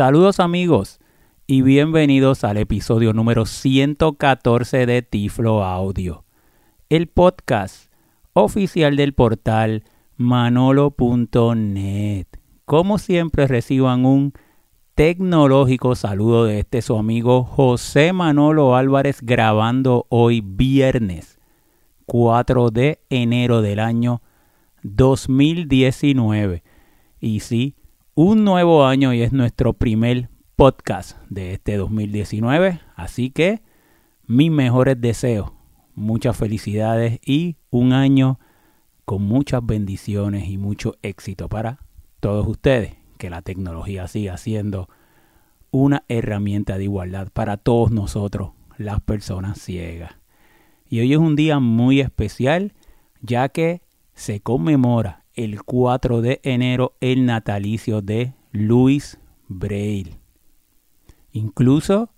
Saludos 0.00 0.40
amigos 0.40 0.98
y 1.46 1.60
bienvenidos 1.60 2.42
al 2.44 2.56
episodio 2.56 3.12
número 3.12 3.44
114 3.44 4.86
de 4.86 5.02
Tiflo 5.02 5.62
Audio, 5.62 6.24
el 6.88 7.06
podcast 7.06 7.92
oficial 8.32 8.96
del 8.96 9.12
portal 9.12 9.84
manolo.net. 10.16 11.48
Como 12.64 12.96
siempre 12.96 13.46
reciban 13.46 14.06
un 14.06 14.32
tecnológico 14.94 15.94
saludo 15.94 16.46
de 16.46 16.60
este 16.60 16.80
su 16.80 16.96
amigo 16.96 17.44
José 17.44 18.14
Manolo 18.14 18.76
Álvarez 18.76 19.18
grabando 19.20 20.06
hoy 20.08 20.40
viernes 20.42 21.38
4 22.06 22.70
de 22.70 23.02
enero 23.10 23.60
del 23.60 23.80
año 23.80 24.22
2019. 24.82 26.62
Y 27.20 27.40
sí, 27.40 27.74
un 28.22 28.44
nuevo 28.44 28.84
año 28.84 29.14
y 29.14 29.22
es 29.22 29.32
nuestro 29.32 29.72
primer 29.72 30.28
podcast 30.54 31.16
de 31.30 31.54
este 31.54 31.78
2019. 31.78 32.78
Así 32.94 33.30
que 33.30 33.62
mis 34.26 34.50
mejores 34.50 35.00
deseos, 35.00 35.52
muchas 35.94 36.36
felicidades 36.36 37.18
y 37.24 37.56
un 37.70 37.94
año 37.94 38.38
con 39.06 39.22
muchas 39.22 39.64
bendiciones 39.64 40.50
y 40.50 40.58
mucho 40.58 40.96
éxito 41.00 41.48
para 41.48 41.78
todos 42.20 42.46
ustedes. 42.46 42.94
Que 43.16 43.30
la 43.30 43.40
tecnología 43.40 44.06
siga 44.06 44.36
siendo 44.36 44.90
una 45.70 46.04
herramienta 46.08 46.76
de 46.76 46.84
igualdad 46.84 47.28
para 47.32 47.56
todos 47.56 47.90
nosotros, 47.90 48.50
las 48.76 49.00
personas 49.00 49.58
ciegas. 49.58 50.12
Y 50.90 51.00
hoy 51.00 51.14
es 51.14 51.18
un 51.18 51.36
día 51.36 51.58
muy 51.58 52.00
especial 52.00 52.74
ya 53.22 53.48
que 53.48 53.80
se 54.12 54.40
conmemora 54.40 55.19
el 55.44 55.62
4 55.62 56.20
de 56.20 56.40
enero 56.42 56.94
el 57.00 57.24
natalicio 57.24 58.02
de 58.02 58.34
Luis 58.52 59.18
Braille. 59.48 60.18
Incluso 61.32 62.10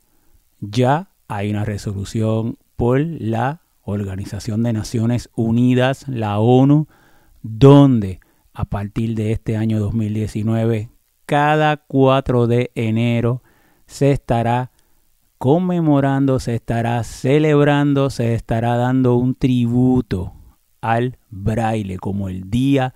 ya 0.60 1.10
hay 1.28 1.50
una 1.50 1.64
resolución 1.64 2.56
por 2.76 3.00
la 3.00 3.62
Organización 3.84 4.62
de 4.62 4.72
Naciones 4.72 5.30
Unidas, 5.34 6.06
la 6.08 6.38
ONU, 6.38 6.88
donde 7.42 8.20
a 8.54 8.64
partir 8.64 9.14
de 9.14 9.32
este 9.32 9.56
año 9.56 9.78
2019, 9.78 10.90
cada 11.26 11.76
4 11.76 12.46
de 12.46 12.70
enero 12.74 13.42
se 13.86 14.10
estará 14.10 14.72
conmemorando, 15.38 16.38
se 16.38 16.54
estará 16.54 17.02
celebrando, 17.04 18.10
se 18.10 18.34
estará 18.34 18.76
dando 18.76 19.14
un 19.16 19.34
tributo 19.34 20.32
al 20.80 21.18
braille 21.30 21.98
como 21.98 22.28
el 22.28 22.50
día 22.50 22.92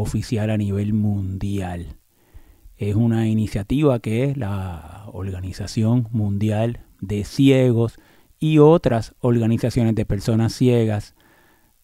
oficial 0.00 0.50
a 0.50 0.56
nivel 0.56 0.92
mundial. 0.92 1.96
Es 2.76 2.94
una 2.94 3.28
iniciativa 3.28 3.98
que 4.00 4.34
la 4.36 5.04
Organización 5.12 6.08
Mundial 6.12 6.80
de 7.00 7.24
Ciegos 7.24 7.98
y 8.38 8.58
otras 8.58 9.14
organizaciones 9.20 9.94
de 9.94 10.06
personas 10.06 10.54
ciegas 10.54 11.14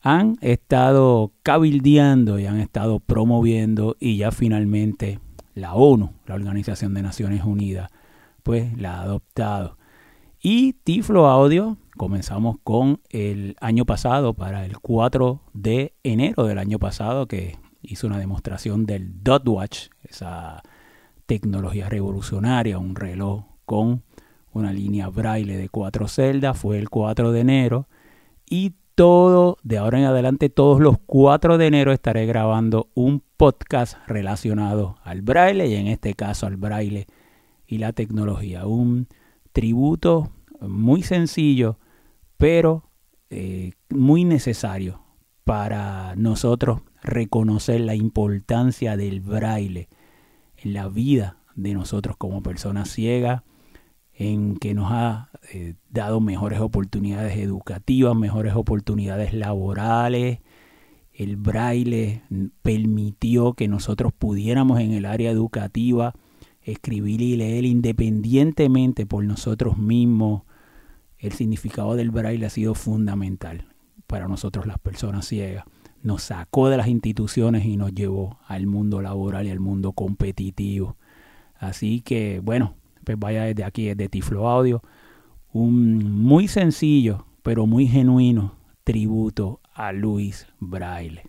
han 0.01 0.37
estado 0.41 1.33
cabildeando 1.43 2.39
y 2.39 2.47
han 2.47 2.61
estado 2.61 3.01
promoviendo 3.01 3.97
y 4.01 4.17
ya 4.17 4.31
finalmente 4.31 5.21
la 5.55 5.75
ONU, 5.75 6.13
la 6.27 6.35
Organización 6.35 6.95
de 6.95 7.03
Naciones 7.03 7.45
Unidas, 7.45 7.91
pues 8.43 8.79
la 8.79 8.99
ha 8.99 9.03
adoptado. 9.03 9.79
Y 10.41 10.75
Tiflo 10.85 11.27
Audio 11.27 11.77
comenzamos 11.97 12.57
con 12.63 13.01
el 13.11 13.57
año 13.61 13.85
pasado, 13.85 14.35
para 14.35 14.65
el 14.65 14.79
4 14.79 15.41
de 15.55 15.95
enero 16.05 16.45
del 16.45 16.59
año 16.59 16.79
pasado, 16.79 17.27
que 17.27 17.59
hizo 17.87 18.07
una 18.07 18.19
demostración 18.19 18.87
del 18.87 19.23
Dot 19.23 19.49
Watch, 19.49 19.89
esa 20.03 20.63
tecnología 21.27 21.89
revolucionaria, 21.89 22.79
un 22.79 22.95
reloj 22.95 23.45
con 23.65 24.03
una 24.53 24.73
línea 24.73 25.09
braille 25.09 25.57
de 25.57 25.69
cuatro 25.69 26.09
celdas, 26.09 26.59
fue 26.59 26.79
el 26.79 26.89
4 26.89 27.33
de 27.33 27.41
enero. 27.41 27.89
Y 28.49 28.75
todo, 28.95 29.59
de 29.63 29.79
ahora 29.79 29.99
en 29.99 30.07
adelante, 30.07 30.49
todos 30.49 30.81
los 30.81 30.97
4 31.05 31.59
de 31.59 31.67
enero 31.67 31.93
estaré 31.93 32.27
grabando 32.27 32.89
un 32.95 33.23
podcast 33.37 33.99
relacionado 34.07 34.97
al 35.03 35.21
braille 35.23 35.67
y 35.67 35.75
en 35.75 35.89
este 35.89 36.15
caso 36.15 36.47
al 36.47 36.57
braille 36.57 37.07
y 37.67 37.79
la 37.79 37.93
tecnología. 37.93 38.67
Un 38.67 39.09
tributo 39.53 40.31
muy 40.61 41.03
sencillo 41.03 41.79
pero 42.37 42.91
eh, 43.31 43.73
muy 43.91 44.25
necesario 44.25 45.01
para 45.47 46.17
nosotros 46.17 46.81
reconocer 47.05 47.81
la 47.81 47.95
importancia 47.95 48.97
del 48.97 49.21
braille 49.21 49.89
en 50.57 50.73
la 50.73 50.89
vida 50.89 51.37
de 51.55 51.73
nosotros 51.73 52.17
como 52.17 52.43
personas 52.43 52.91
ciegas, 52.91 53.45
en 54.13 54.57
que 54.57 54.75
nos 54.75 54.91
ha 54.91 55.31
eh, 55.53 55.75
dado 55.89 56.21
mejores 56.21 56.59
oportunidades 56.59 57.39
educativas, 57.39 58.17
mejores 58.17 58.57
oportunidades 58.57 59.35
laborales. 59.35 60.41
El 61.13 61.37
braille 61.37 62.23
permitió 62.63 63.53
que 63.53 63.69
nosotros 63.69 64.13
pudiéramos 64.13 64.81
en 64.81 64.95
el 64.95 65.05
área 65.05 65.31
educativa 65.31 66.13
escribir 66.61 67.21
y 67.21 67.37
leer 67.37 67.65
independientemente 67.65 69.07
por 69.07 69.23
nosotros 69.23 69.79
mismos, 69.79 70.43
el 71.21 71.31
significado 71.31 71.95
del 71.95 72.11
braille 72.11 72.47
ha 72.47 72.51
sido 72.51 72.75
fundamental 72.75 73.76
para 74.07 74.29
nosotros 74.29 74.67
las 74.67 74.79
personas 74.79 75.27
ciegas. 75.27 75.65
Nos 76.03 76.23
sacó 76.23 76.69
de 76.69 76.77
las 76.77 76.89
instituciones 76.89 77.65
y 77.65 77.77
nos 77.77 77.93
llevó 77.93 78.39
al 78.47 78.67
mundo 78.67 79.03
laboral 79.03 79.47
y 79.47 79.51
al 79.51 79.61
mundo 79.61 79.93
competitivo. 79.93 80.97
Así 81.59 82.01
que, 82.01 82.41
bueno, 82.41 82.75
pues 83.05 83.19
vaya 83.19 83.45
desde 83.45 83.65
aquí, 83.65 83.87
desde 83.87 84.09
Tiflo 84.09 84.49
Audio, 84.49 84.83
un 85.53 86.23
muy 86.23 86.49
sencillo, 86.49 87.27
pero 87.43 87.67
muy 87.67 87.87
genuino 87.87 88.55
tributo 88.85 89.61
a 89.75 89.93
Luis 89.93 90.47
Braille. 90.61 91.23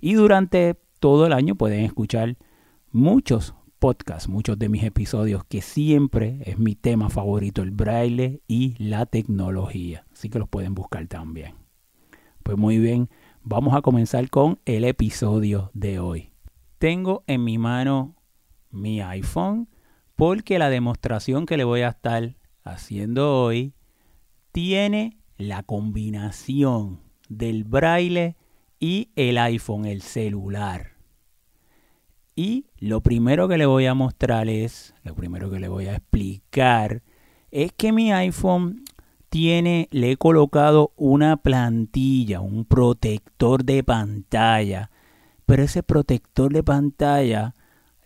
Y 0.00 0.14
durante 0.14 0.76
todo 1.00 1.26
el 1.26 1.32
año 1.32 1.54
pueden 1.54 1.84
escuchar 1.84 2.36
muchos 2.92 3.54
podcast, 3.78 4.28
muchos 4.28 4.58
de 4.58 4.68
mis 4.68 4.84
episodios, 4.84 5.44
que 5.44 5.62
siempre 5.62 6.38
es 6.44 6.58
mi 6.58 6.74
tema 6.74 7.08
favorito, 7.08 7.62
el 7.62 7.70
braille 7.70 8.40
y 8.48 8.74
la 8.78 9.06
tecnología. 9.06 10.04
Así 10.12 10.28
que 10.28 10.38
los 10.38 10.48
pueden 10.48 10.74
buscar 10.74 11.06
también. 11.06 11.65
Pues 12.46 12.56
muy 12.56 12.78
bien, 12.78 13.10
vamos 13.42 13.74
a 13.74 13.82
comenzar 13.82 14.30
con 14.30 14.60
el 14.66 14.84
episodio 14.84 15.72
de 15.74 15.98
hoy. 15.98 16.30
Tengo 16.78 17.24
en 17.26 17.42
mi 17.42 17.58
mano 17.58 18.14
mi 18.70 19.00
iPhone 19.00 19.68
porque 20.14 20.60
la 20.60 20.70
demostración 20.70 21.44
que 21.44 21.56
le 21.56 21.64
voy 21.64 21.80
a 21.80 21.88
estar 21.88 22.36
haciendo 22.62 23.42
hoy 23.42 23.74
tiene 24.52 25.18
la 25.36 25.64
combinación 25.64 27.00
del 27.28 27.64
braille 27.64 28.36
y 28.78 29.10
el 29.16 29.38
iPhone, 29.38 29.84
el 29.84 30.00
celular. 30.00 30.92
Y 32.36 32.66
lo 32.78 33.00
primero 33.00 33.48
que 33.48 33.58
le 33.58 33.66
voy 33.66 33.86
a 33.86 33.94
mostrar 33.94 34.48
es, 34.48 34.94
lo 35.02 35.16
primero 35.16 35.50
que 35.50 35.58
le 35.58 35.66
voy 35.66 35.86
a 35.86 35.96
explicar, 35.96 37.02
es 37.50 37.72
que 37.72 37.90
mi 37.90 38.12
iPhone 38.12 38.84
tiene, 39.36 39.88
le 39.90 40.12
he 40.12 40.16
colocado 40.16 40.94
una 40.96 41.36
plantilla, 41.36 42.40
un 42.40 42.64
protector 42.64 43.66
de 43.66 43.84
pantalla. 43.84 44.90
Pero 45.44 45.62
ese 45.62 45.82
protector 45.82 46.50
de 46.54 46.62
pantalla 46.62 47.54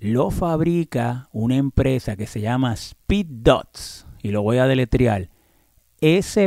lo 0.01 0.33
fabrica 0.33 1.29
una 1.31 1.55
empresa 1.55 2.17
que 2.17 2.27
se 2.27 2.41
llama 2.41 2.73
Speed 2.73 3.27
Dots. 3.29 4.09
Y 4.25 4.31
lo 4.31 4.43
voy 4.43 4.59
a 4.59 4.67
deletrear. 4.67 5.31
S-P-E-E-D-D-O-T-S. 6.01 6.43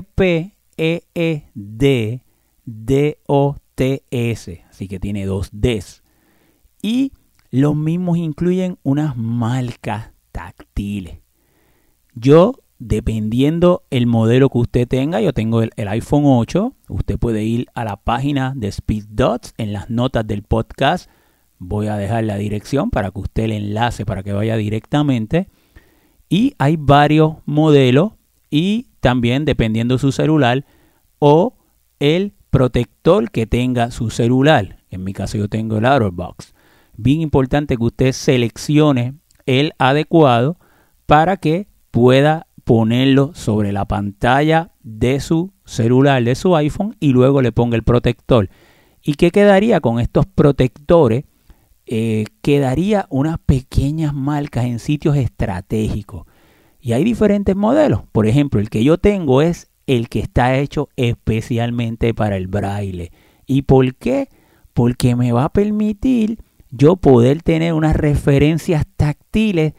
Así 4.70 4.88
que 4.90 5.00
tiene 5.00 5.26
dos 5.26 5.50
Ds. 5.54 6.04
Y 6.82 7.14
los 7.52 7.74
mismos 7.74 8.18
incluyen 8.18 8.78
unas 8.84 9.16
marcas 9.16 10.12
táctiles. 10.34 11.20
Yo, 12.16 12.56
dependiendo 12.88 13.84
el 13.90 14.08
modelo 14.08 14.50
que 14.50 14.58
usted 14.60 14.88
tenga, 14.88 15.22
yo 15.22 15.34
tengo 15.34 15.62
el, 15.62 15.72
iPhone 15.76 16.24
8, 16.26 16.74
usted 16.90 17.18
puede 17.20 17.44
ir 17.44 17.68
a 17.74 17.84
la 17.84 17.98
página 17.98 18.54
de 18.56 18.68
Speed 18.68 19.06
Dots 19.10 19.54
en 19.58 19.74
las 19.74 19.90
notas 19.90 20.26
del 20.28 20.44
podcast. 20.44 21.10
Voy 21.60 21.88
a 21.88 21.98
dejar 21.98 22.24
la 22.24 22.38
dirección 22.38 22.90
para 22.90 23.12
que 23.12 23.20
usted 23.20 23.48
le 23.48 23.58
enlace 23.58 24.06
para 24.06 24.24
que 24.24 24.34
vaya 24.34 24.58
directamente. 24.58 25.50
Y 26.30 26.54
hay 26.58 26.78
varios 26.78 27.36
modelos 27.46 28.14
y 28.50 28.88
también 29.00 29.46
dependiendo 29.46 29.98
su 29.98 30.12
celular 30.12 30.66
o 31.20 31.56
el 32.00 32.34
protector 32.50 33.32
que 33.32 33.46
tenga 33.46 33.92
su 33.92 34.10
celular. 34.10 34.78
En 34.90 35.04
mi 35.04 35.14
caso 35.14 35.38
yo 35.38 35.48
tengo 35.48 35.78
el 35.78 35.86
OutdoorBox 35.86 36.54
bien 36.96 37.22
importante 37.22 37.78
que 37.78 37.84
usted 37.84 38.12
seleccione 38.12 39.16
el 39.46 39.74
adecuado 39.78 40.58
para 41.06 41.38
que 41.38 41.68
pueda 41.92 42.48
ponerlo 42.64 43.32
sobre 43.34 43.72
la 43.72 43.86
pantalla 43.86 44.72
de 44.82 45.20
su 45.20 45.54
celular, 45.66 46.24
de 46.24 46.36
su 46.36 46.56
iPhone 46.56 46.96
y 47.00 47.10
luego 47.12 47.42
le 47.42 47.52
ponga 47.52 47.76
el 47.76 47.84
protector. 47.84 48.50
¿Y 49.02 49.16
qué 49.16 49.32
quedaría 49.32 49.82
con 49.82 50.00
estos 50.00 50.26
protectores 50.26 51.26
eh, 51.86 52.26
quedaría 52.42 53.08
unas 53.10 53.40
pequeñas 53.40 54.14
marcas 54.14 54.66
en 54.66 54.80
sitios 54.80 55.18
estratégicos. 55.18 56.26
Y 56.80 56.94
hay 56.94 57.04
diferentes 57.04 57.56
modelos. 57.56 58.04
Por 58.12 58.26
ejemplo, 58.26 58.62
el 58.62 58.70
que 58.70 58.84
yo 58.84 58.98
tengo 58.98 59.42
es 59.42 59.70
el 59.86 60.08
que 60.08 60.20
está 60.20 60.58
hecho 60.58 60.90
especialmente 60.96 62.14
para 62.14 62.38
el 62.38 62.48
braille. 62.48 63.12
¿Y 63.46 63.64
por 63.64 63.96
qué? 63.96 64.30
Porque 64.74 65.16
me 65.16 65.34
va 65.34 65.46
a 65.46 65.54
permitir 65.54 66.40
yo 66.72 66.96
poder 66.96 67.42
tener 67.42 67.74
unas 67.74 67.96
referencias 67.96 68.86
táctiles 68.96 69.74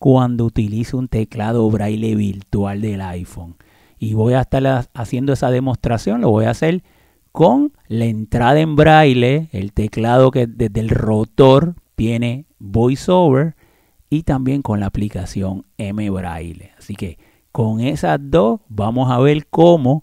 cuando 0.00 0.46
utilice 0.46 0.96
un 0.96 1.08
teclado 1.08 1.70
braille 1.70 2.14
virtual 2.14 2.80
del 2.80 3.02
iPhone. 3.02 3.56
Y 3.98 4.14
voy 4.14 4.32
a 4.32 4.40
estar 4.40 4.88
haciendo 4.94 5.34
esa 5.34 5.50
demostración, 5.50 6.22
lo 6.22 6.30
voy 6.30 6.46
a 6.46 6.50
hacer 6.50 6.82
con 7.32 7.74
la 7.86 8.06
entrada 8.06 8.60
en 8.60 8.76
braille, 8.76 9.50
el 9.52 9.74
teclado 9.74 10.30
que 10.30 10.46
desde 10.46 10.80
el 10.80 10.88
rotor 10.88 11.74
tiene 11.96 12.46
VoiceOver 12.58 13.56
y 14.08 14.22
también 14.22 14.62
con 14.62 14.80
la 14.80 14.86
aplicación 14.86 15.66
M 15.76 16.08
Braille. 16.08 16.70
Así 16.78 16.94
que 16.94 17.18
con 17.52 17.80
esas 17.80 18.18
dos 18.22 18.60
vamos 18.70 19.10
a 19.10 19.18
ver 19.18 19.48
cómo 19.48 20.02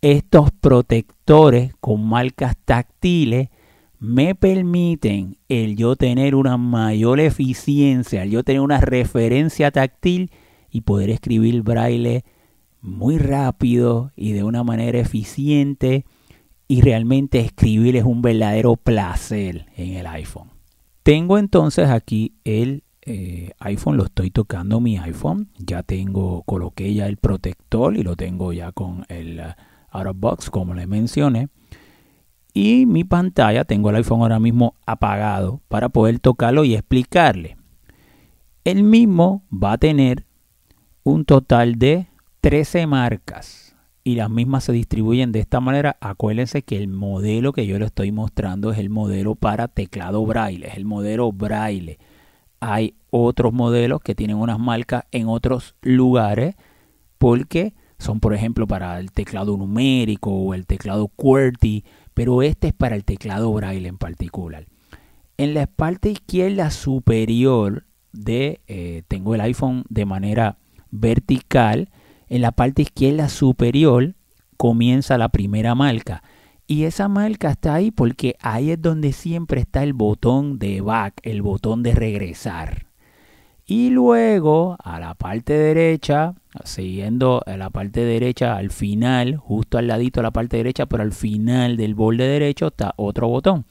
estos 0.00 0.50
protectores 0.60 1.72
con 1.80 2.04
marcas 2.04 2.56
táctiles 2.64 3.50
me 3.98 4.34
permiten 4.34 5.38
el 5.48 5.76
yo 5.76 5.96
tener 5.96 6.34
una 6.34 6.56
mayor 6.56 7.20
eficiencia, 7.20 8.22
el 8.22 8.30
yo 8.30 8.44
tener 8.44 8.60
una 8.60 8.80
referencia 8.80 9.70
táctil 9.70 10.30
y 10.70 10.82
poder 10.82 11.10
escribir 11.10 11.62
braille 11.62 12.24
muy 12.80 13.18
rápido 13.18 14.12
y 14.16 14.32
de 14.32 14.44
una 14.44 14.62
manera 14.62 14.98
eficiente 14.98 16.04
y 16.68 16.82
realmente 16.82 17.40
escribir 17.40 17.96
es 17.96 18.04
un 18.04 18.22
verdadero 18.22 18.76
placer 18.76 19.66
en 19.76 19.94
el 19.94 20.06
iPhone. 20.06 20.50
Tengo 21.02 21.38
entonces 21.38 21.88
aquí 21.88 22.34
el 22.44 22.82
eh, 23.02 23.52
iPhone, 23.60 23.96
lo 23.96 24.06
estoy 24.06 24.30
tocando 24.30 24.80
mi 24.80 24.98
iPhone, 24.98 25.48
ya 25.58 25.84
tengo, 25.84 26.42
coloqué 26.42 26.92
ya 26.92 27.06
el 27.06 27.16
protector 27.16 27.96
y 27.96 28.02
lo 28.02 28.16
tengo 28.16 28.52
ya 28.52 28.72
con 28.72 29.04
el 29.08 29.38
uh, 29.38 29.96
out 29.96 30.08
of 30.08 30.16
box 30.18 30.50
como 30.50 30.74
le 30.74 30.88
mencioné. 30.88 31.48
Y 32.58 32.86
mi 32.86 33.04
pantalla, 33.04 33.66
tengo 33.66 33.90
el 33.90 33.96
iPhone 33.96 34.22
ahora 34.22 34.40
mismo 34.40 34.76
apagado 34.86 35.60
para 35.68 35.90
poder 35.90 36.20
tocarlo 36.20 36.64
y 36.64 36.72
explicarle. 36.72 37.58
El 38.64 38.82
mismo 38.82 39.42
va 39.52 39.72
a 39.72 39.76
tener 39.78 40.24
un 41.02 41.26
total 41.26 41.74
de 41.74 42.06
13 42.40 42.86
marcas 42.86 43.76
y 44.04 44.14
las 44.14 44.30
mismas 44.30 44.64
se 44.64 44.72
distribuyen 44.72 45.32
de 45.32 45.40
esta 45.40 45.60
manera. 45.60 45.98
Acuérdense 46.00 46.62
que 46.62 46.78
el 46.78 46.88
modelo 46.88 47.52
que 47.52 47.66
yo 47.66 47.78
le 47.78 47.84
estoy 47.84 48.10
mostrando 48.10 48.72
es 48.72 48.78
el 48.78 48.88
modelo 48.88 49.34
para 49.34 49.68
teclado 49.68 50.24
braille, 50.24 50.66
es 50.66 50.78
el 50.78 50.86
modelo 50.86 51.32
braille. 51.32 51.98
Hay 52.60 52.94
otros 53.10 53.52
modelos 53.52 54.00
que 54.00 54.14
tienen 54.14 54.38
unas 54.38 54.58
marcas 54.58 55.04
en 55.10 55.28
otros 55.28 55.74
lugares 55.82 56.54
porque 57.18 57.74
son 57.98 58.18
por 58.18 58.32
ejemplo 58.32 58.66
para 58.66 58.98
el 58.98 59.12
teclado 59.12 59.58
numérico 59.58 60.30
o 60.30 60.54
el 60.54 60.64
teclado 60.64 61.08
QWERTY, 61.08 61.84
pero 62.16 62.40
este 62.40 62.68
es 62.68 62.72
para 62.72 62.96
el 62.96 63.04
teclado 63.04 63.52
braille 63.52 63.86
en 63.86 63.98
particular. 63.98 64.66
En 65.36 65.52
la 65.52 65.66
parte 65.66 66.08
izquierda 66.08 66.70
superior 66.70 67.84
de 68.14 68.62
eh, 68.68 69.02
tengo 69.06 69.34
el 69.34 69.42
iPhone 69.42 69.84
de 69.90 70.06
manera 70.06 70.56
vertical 70.90 71.90
en 72.28 72.40
la 72.40 72.52
parte 72.52 72.80
izquierda 72.80 73.28
superior 73.28 74.14
comienza 74.56 75.18
la 75.18 75.28
primera 75.28 75.74
marca. 75.74 76.22
Y 76.66 76.84
esa 76.84 77.06
marca 77.06 77.50
está 77.50 77.74
ahí 77.74 77.90
porque 77.90 78.34
ahí 78.40 78.70
es 78.70 78.80
donde 78.80 79.12
siempre 79.12 79.60
está 79.60 79.82
el 79.82 79.92
botón 79.92 80.58
de 80.58 80.80
back, 80.80 81.20
el 81.22 81.42
botón 81.42 81.82
de 81.82 81.94
regresar. 81.94 82.85
Y 83.66 83.90
luego 83.90 84.76
a 84.82 85.00
la 85.00 85.14
parte 85.14 85.52
derecha, 85.52 86.34
siguiendo 86.64 87.42
a 87.46 87.56
la 87.56 87.70
parte 87.70 88.04
derecha 88.04 88.56
al 88.56 88.70
final, 88.70 89.36
justo 89.36 89.76
al 89.76 89.88
ladito 89.88 90.20
de 90.20 90.24
la 90.24 90.30
parte 90.30 90.56
derecha, 90.58 90.86
pero 90.86 91.02
al 91.02 91.12
final 91.12 91.76
del 91.76 91.94
borde 91.94 92.28
derecho 92.28 92.68
está 92.68 92.94
otro 92.96 93.28
botón. 93.28 93.66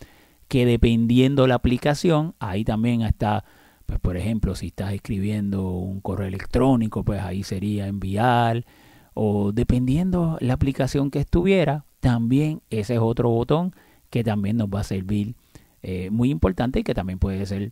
Que 0.50 0.65
dependiendo 0.65 1.47
la 1.47 1.56
aplicación, 1.56 2.36
ahí 2.39 2.65
también 2.65 3.01
está 3.01 3.45
pues 3.86 4.00
por 4.00 4.18
ejemplo, 4.18 4.56
si 4.56 4.68
estás 4.68 4.94
escribiendo 4.94 5.69
un 5.69 6.01
correo 6.01 6.27
electrónico, 6.27 7.03
pues 7.03 7.21
ahí 7.21 7.44
sería 7.44 7.88
enviar. 7.88 8.65
O 9.13 9.51
dependiendo 9.51 10.38
la 10.41 10.53
aplicación 10.53 11.12
que 11.12 11.19
estuviera, 11.19 11.86
también 12.00 12.62
ese 12.69 12.95
es 12.95 13.00
otro 13.00 13.30
botón 13.30 13.74
que 14.09 14.24
también 14.24 14.57
nos 14.57 14.68
va 14.69 14.81
a 14.81 14.83
servir 14.83 15.36
eh, 15.81 16.09
muy 16.09 16.31
importante 16.31 16.80
y 16.80 16.83
que 16.83 16.94
también 16.94 17.19
puede 17.19 17.45
ser 17.45 17.71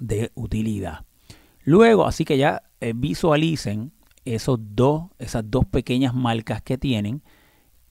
de 0.00 0.30
utilidad. 0.34 1.04
Luego, 1.64 2.06
así 2.06 2.24
que 2.24 2.38
ya 2.38 2.62
eh, 2.80 2.92
visualicen 2.94 3.92
esos 4.24 4.58
dos, 4.60 5.04
esas 5.18 5.50
dos 5.50 5.66
pequeñas 5.66 6.14
marcas 6.14 6.62
que 6.62 6.78
tienen, 6.78 7.22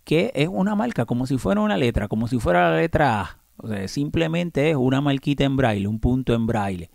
que 0.04 0.32
es 0.36 0.48
una 0.48 0.76
marca 0.76 1.06
como 1.06 1.28
si 1.28 1.38
fuera 1.38 1.62
una 1.62 1.78
letra, 1.78 2.08
como 2.08 2.28
si 2.28 2.40
fuera 2.40 2.72
la 2.72 2.78
letra 2.78 3.22
A. 3.22 3.40
O 3.58 3.68
sea, 3.68 3.88
simplemente 3.88 4.70
es 4.70 4.76
una 4.76 5.02
marquita 5.02 5.44
en 5.44 5.56
braille, 5.56 5.88
un 5.88 6.00
punto 6.00 6.34
en 6.34 6.48
braille. 6.48 6.90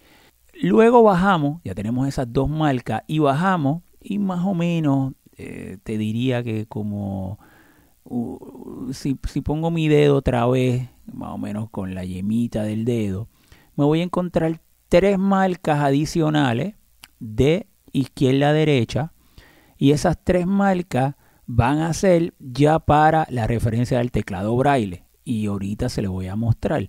Luego 0.60 1.02
bajamos, 1.02 1.60
ya 1.64 1.75
tenemos 1.75 2.08
esas 2.08 2.32
dos 2.32 2.48
marcas, 2.48 3.02
y 3.06 3.20
bajamos 3.20 3.82
y 4.00 4.19
más 4.19 4.44
o 4.44 4.54
menos 4.54 5.14
eh, 5.36 5.78
te 5.82 5.98
diría 5.98 6.42
que 6.42 6.66
como 6.66 7.38
si, 8.92 9.14
pongo 9.42 9.70
mi 9.70 9.88
dedo 9.88 10.16
otra 10.16 10.46
vez, 10.46 10.88
más 11.12 11.30
o 11.30 11.38
menos 11.38 11.70
con 11.70 11.94
la 11.94 12.04
yemita 12.04 12.62
del 12.62 12.84
dedo, 12.84 13.28
me 13.76 13.84
voy 13.84 14.00
a 14.00 14.04
encontrar 14.04 14.60
tres 14.88 15.19
marcas 15.19 15.81
adicionales 15.81 16.75
de 17.19 17.67
izquierda 17.93 18.50
a 18.50 18.52
derecha 18.52 19.12
y 19.76 19.93
esas 19.93 20.19
tres 20.23 20.46
marcas 20.46 21.14
van 21.46 21.79
a 21.79 21.93
ser 21.94 22.35
ya 22.38 22.79
para 22.79 23.26
la 23.31 23.46
referencia 23.46 23.99
del 23.99 24.11
teclado 24.11 24.56
braille 24.56 25.05
y 25.25 25.46
ahorita 25.46 25.88
se 25.88 26.02
les 26.02 26.11
voy 26.11 26.26
a 26.26 26.37
mostrar. 26.37 26.88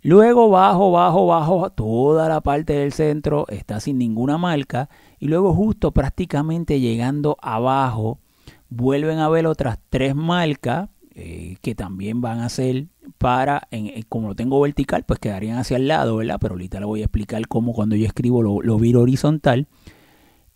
Luego 0.00 0.48
bajo, 0.48 0.92
bajo, 0.92 1.26
bajo, 1.26 1.70
toda 1.70 2.28
la 2.28 2.40
parte 2.40 2.74
del 2.74 2.92
centro 2.92 3.46
está 3.48 3.80
sin 3.80 3.98
ninguna 3.98 4.38
marca. 4.38 4.88
Y 5.18 5.26
luego 5.26 5.52
justo 5.52 5.90
prácticamente 5.90 6.78
llegando 6.78 7.36
abajo, 7.42 8.20
vuelven 8.68 9.18
a 9.18 9.28
ver 9.28 9.46
otras 9.46 9.78
tres 9.90 10.14
marcas 10.14 10.88
eh, 11.20 11.56
que 11.62 11.74
también 11.74 12.20
van 12.20 12.40
a 12.40 12.48
ser 12.48 12.86
para, 13.18 13.68
en, 13.70 14.02
como 14.08 14.28
lo 14.28 14.34
tengo 14.34 14.60
vertical, 14.60 15.04
pues 15.04 15.18
quedarían 15.18 15.58
hacia 15.58 15.76
el 15.76 15.88
lado, 15.88 16.16
¿verdad? 16.16 16.38
Pero 16.40 16.54
ahorita 16.54 16.80
le 16.80 16.86
voy 16.86 17.02
a 17.02 17.06
explicar 17.06 17.46
cómo 17.48 17.72
cuando 17.72 17.96
yo 17.96 18.06
escribo 18.06 18.42
lo, 18.42 18.62
lo 18.62 18.78
viro 18.78 19.02
horizontal. 19.02 19.66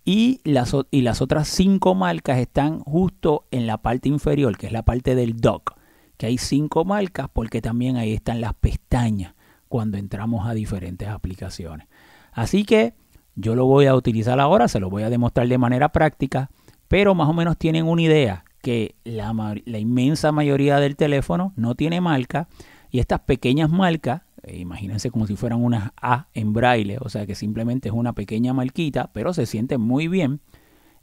Y 0.05 0.41
las, 0.45 0.75
y 0.91 1.03
las 1.03 1.21
otras 1.23 1.49
cinco 1.49 1.95
marcas 1.95 2.39
están 2.39 2.81
justo 2.81 3.47
en 3.51 3.67
la 3.67 3.79
parte 3.79 4.09
inferior, 4.09 4.57
que 4.57 4.67
es 4.67 4.73
la 4.73 4.83
parte 4.85 5.15
del 5.15 5.37
dock 5.37 5.75
que 6.23 6.27
hay 6.27 6.39
cinco 6.39 6.85
marcas 6.85 7.27
porque 7.33 7.61
también 7.61 7.97
ahí 7.97 8.13
están 8.13 8.41
las 8.41 8.55
pestañas 8.55 9.35
cuando 9.69 9.99
entramos 9.99 10.47
a 10.47 10.55
diferentes 10.55 11.09
aplicaciones. 11.09 11.89
Así 12.31 12.65
que 12.65 12.95
yo 13.35 13.57
lo 13.57 13.67
voy 13.67 13.87
a 13.87 13.97
utilizar 13.97 14.39
ahora, 14.39 14.69
se 14.69 14.79
lo 14.79 14.89
voy 14.89 15.03
a 15.03 15.11
demostrar 15.11 15.49
de 15.49 15.59
manera 15.59 15.91
práctica, 15.91 16.49
pero 16.87 17.17
más 17.17 17.29
o 17.29 17.33
menos 17.33 17.59
tienen 17.59 17.87
una 17.87 18.03
idea 18.03 18.45
que 18.63 18.95
la, 19.05 19.35
inmensa 19.79 20.33
mayoría 20.33 20.79
del 20.79 20.97
teléfono 20.97 21.53
no 21.57 21.75
tiene 21.75 22.01
marca 22.01 22.49
y 22.91 23.01
estas 23.01 23.21
pequeñas 23.21 23.71
marcas, 23.71 24.23
eh, 24.43 24.59
imagínense 24.59 25.11
como 25.11 25.27
si 25.27 25.37
fueran 25.37 25.63
unas 25.63 25.91
A 26.01 26.29
en 26.33 26.53
braille, 26.53 26.99
o 27.01 27.09
sea 27.09 27.27
que 27.27 27.35
simplemente 27.35 27.89
es 27.89 27.95
una 27.95 28.15
pequeña 28.15 28.55
marquita, 28.55 29.11
pero 29.13 29.35
se 29.35 29.47
siente 29.47 29.79
muy 29.79 30.09
bien, 30.09 30.41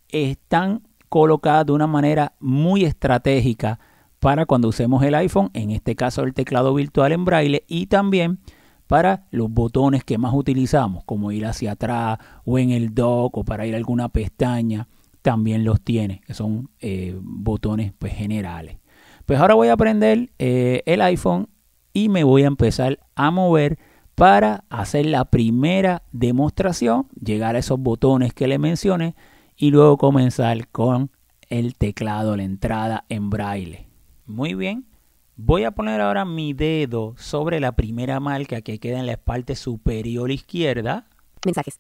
están 0.08 0.82
colocadas 1.10 1.66
de 1.66 1.74
una 1.74 1.88
manera 1.88 2.34
muy 2.40 2.86
estratégica 2.86 3.80
para 4.20 4.46
cuando 4.46 4.70
usemos 4.70 5.04
el 5.04 5.16
iPhone, 5.16 5.50
en 5.54 5.72
este 5.72 5.96
caso 5.96 6.24
el 6.24 6.34
teclado 6.34 6.74
virtual 6.74 7.12
en 7.12 7.26
braille 7.26 7.66
y 7.68 7.88
también 7.88 8.40
para 8.88 9.28
los 9.32 9.52
botones 9.52 10.04
que 10.04 10.18
más 10.18 10.34
utilizamos, 10.34 11.04
como 11.04 11.32
ir 11.32 11.46
hacia 11.46 11.74
atrás 11.74 12.18
o 12.46 12.58
en 12.58 12.72
el 12.72 12.96
dock 12.96 13.38
o 13.38 13.44
para 13.44 13.68
ir 13.68 13.76
a 13.76 13.78
alguna 13.78 14.10
pestaña, 14.10 14.88
también 15.30 15.64
los 15.64 15.80
tiene, 15.80 16.22
que 16.26 16.34
son 16.34 16.72
eh, 16.80 17.16
botones 17.22 17.94
pues, 18.00 18.14
generales. 18.14 18.80
Pues 19.28 19.40
ahora 19.40 19.54
voy 19.54 19.68
a 19.68 19.78
prender 19.78 20.32
eh, 20.40 20.82
el 20.88 21.04
iPhone 21.04 21.50
y 21.94 22.10
me 22.10 22.24
voy 22.24 22.46
a 22.46 22.48
empezar 22.48 22.98
a 23.14 23.30
mover 23.30 23.78
para 24.16 24.64
hacer 24.72 25.06
la 25.06 25.26
primera 25.26 26.02
demostración, 26.12 27.10
llegar 27.24 27.56
a 27.56 27.60
esos 27.60 27.80
botones 27.80 28.34
que 28.34 28.48
le 28.48 28.58
mencioné 28.58 29.14
y 29.56 29.70
luego 29.70 29.98
comenzar 29.98 30.68
con 30.70 31.12
el 31.48 31.76
teclado, 31.76 32.36
la 32.36 32.42
entrada 32.42 33.06
en 33.08 33.30
braille. 33.30 33.86
Muy 34.26 34.56
bien. 34.56 34.88
Voy 35.36 35.64
a 35.64 35.70
poner 35.70 36.02
ahora 36.02 36.26
mi 36.26 36.54
dedo 36.54 37.14
sobre 37.18 37.60
la 37.60 37.74
primera 37.74 38.20
marca 38.20 38.62
que 38.62 38.80
queda 38.80 38.98
en 38.98 39.06
la 39.06 39.18
parte 39.18 39.56
superior 39.56 40.32
izquierda. 40.32 41.06
Mensajes. 41.46 41.80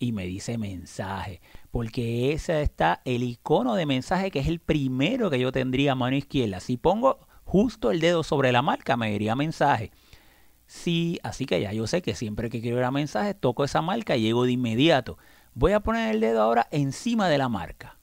Y 0.00 0.10
me 0.10 0.26
dice 0.26 0.58
mensaje. 0.58 1.40
Porque 1.70 2.32
ese 2.32 2.62
está 2.62 3.00
el 3.04 3.22
icono 3.22 3.74
de 3.74 3.86
mensaje 3.86 4.30
que 4.30 4.40
es 4.40 4.48
el 4.48 4.58
primero 4.58 5.30
que 5.30 5.38
yo 5.38 5.52
tendría 5.52 5.92
a 5.92 5.94
mano 5.94 6.16
izquierda. 6.16 6.60
Si 6.60 6.76
pongo 6.76 7.26
justo 7.44 7.90
el 7.90 8.00
dedo 8.00 8.22
sobre 8.22 8.52
la 8.52 8.62
marca, 8.62 8.96
me 8.96 9.10
diría 9.10 9.36
mensaje. 9.36 9.92
Sí, 10.66 11.18
así 11.22 11.46
que 11.46 11.60
ya 11.60 11.72
yo 11.72 11.86
sé 11.86 12.00
que 12.00 12.14
siempre 12.14 12.48
que 12.48 12.60
quiero 12.60 12.76
ver 12.76 12.84
a 12.84 12.90
mensajes 12.90 13.34
toco 13.38 13.64
esa 13.64 13.82
marca 13.82 14.16
y 14.16 14.22
llego 14.22 14.44
de 14.44 14.52
inmediato. 14.52 15.18
Voy 15.54 15.72
a 15.72 15.80
poner 15.80 16.14
el 16.14 16.20
dedo 16.20 16.42
ahora 16.42 16.68
encima 16.70 17.28
de 17.28 17.38
la 17.38 17.48
marca. 17.48 17.98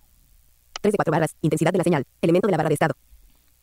3 0.81 0.91
de 0.91 0.97
4 0.97 1.11
barras. 1.11 1.35
Intensidad 1.41 1.71
de 1.71 1.77
la 1.77 1.83
señal. 1.83 2.05
Elemento 2.21 2.47
de 2.47 2.51
la 2.51 2.57
barra 2.57 2.69
de 2.69 2.73
estado. 2.73 2.95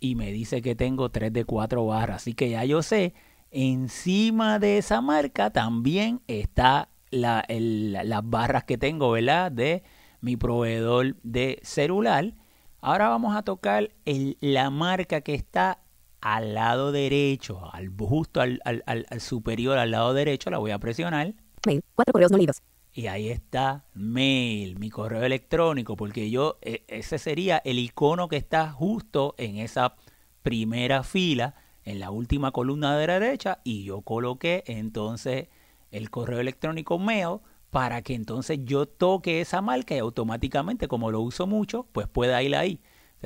Y 0.00 0.14
me 0.14 0.32
dice 0.32 0.62
que 0.62 0.74
tengo 0.74 1.10
3 1.10 1.32
de 1.32 1.44
4 1.44 1.84
barras. 1.86 2.16
Así 2.16 2.34
que 2.34 2.50
ya 2.50 2.64
yo 2.64 2.82
sé, 2.82 3.14
encima 3.50 4.58
de 4.58 4.78
esa 4.78 5.00
marca 5.00 5.50
también 5.50 6.22
está 6.26 6.88
la, 7.14 7.44
el, 7.48 7.92
las 7.92 8.28
barras 8.28 8.64
que 8.64 8.78
tengo, 8.78 9.10
¿verdad? 9.10 9.52
De 9.52 9.82
mi 10.20 10.36
proveedor 10.36 11.16
de 11.22 11.60
celular. 11.62 12.34
Ahora 12.80 13.08
vamos 13.08 13.36
a 13.36 13.42
tocar 13.42 13.90
el, 14.04 14.36
la 14.40 14.70
marca 14.70 15.20
que 15.22 15.34
está 15.34 15.80
al 16.20 16.54
lado 16.54 16.92
derecho, 16.92 17.70
al, 17.72 17.90
justo 17.98 18.40
al, 18.40 18.60
al, 18.64 18.82
al, 18.86 19.20
superior, 19.20 19.76
al 19.76 19.90
lado 19.90 20.14
derecho, 20.14 20.50
la 20.50 20.58
voy 20.58 20.70
a 20.70 20.78
presionar. 20.78 21.34
Mail, 21.66 21.82
cuatro 21.94 22.12
correos 22.12 22.30
no 22.30 22.38
leídos. 22.38 22.62
Y 22.92 23.08
ahí 23.08 23.28
está 23.28 23.84
mail, 23.92 24.78
mi 24.78 24.88
correo 24.88 25.22
electrónico, 25.22 25.96
porque 25.96 26.30
yo, 26.30 26.58
e, 26.62 26.84
ese 26.88 27.18
sería 27.18 27.60
el 27.64 27.78
icono 27.78 28.28
que 28.28 28.36
está 28.36 28.70
justo 28.70 29.34
en 29.36 29.58
esa 29.58 29.96
primera 30.42 31.02
fila, 31.02 31.56
en 31.84 32.00
la 32.00 32.10
última 32.10 32.52
columna 32.52 32.96
de 32.96 33.06
la 33.06 33.18
derecha, 33.18 33.58
y 33.64 33.84
yo 33.84 34.00
coloqué 34.00 34.64
entonces 34.66 35.48
el 35.96 36.10
correo 36.10 36.40
electrónico 36.40 36.98
mail 36.98 37.38
para 37.70 38.02
que 38.02 38.14
entonces 38.14 38.60
yo 38.62 38.86
toque 38.86 39.40
esa 39.40 39.60
marca 39.60 39.94
y 39.94 39.98
automáticamente, 39.98 40.88
como 40.88 41.10
lo 41.10 41.20
uso 41.20 41.46
mucho, 41.46 41.86
pues 41.92 42.06
pueda 42.06 42.42
ir 42.42 42.54
ahí 42.54 42.80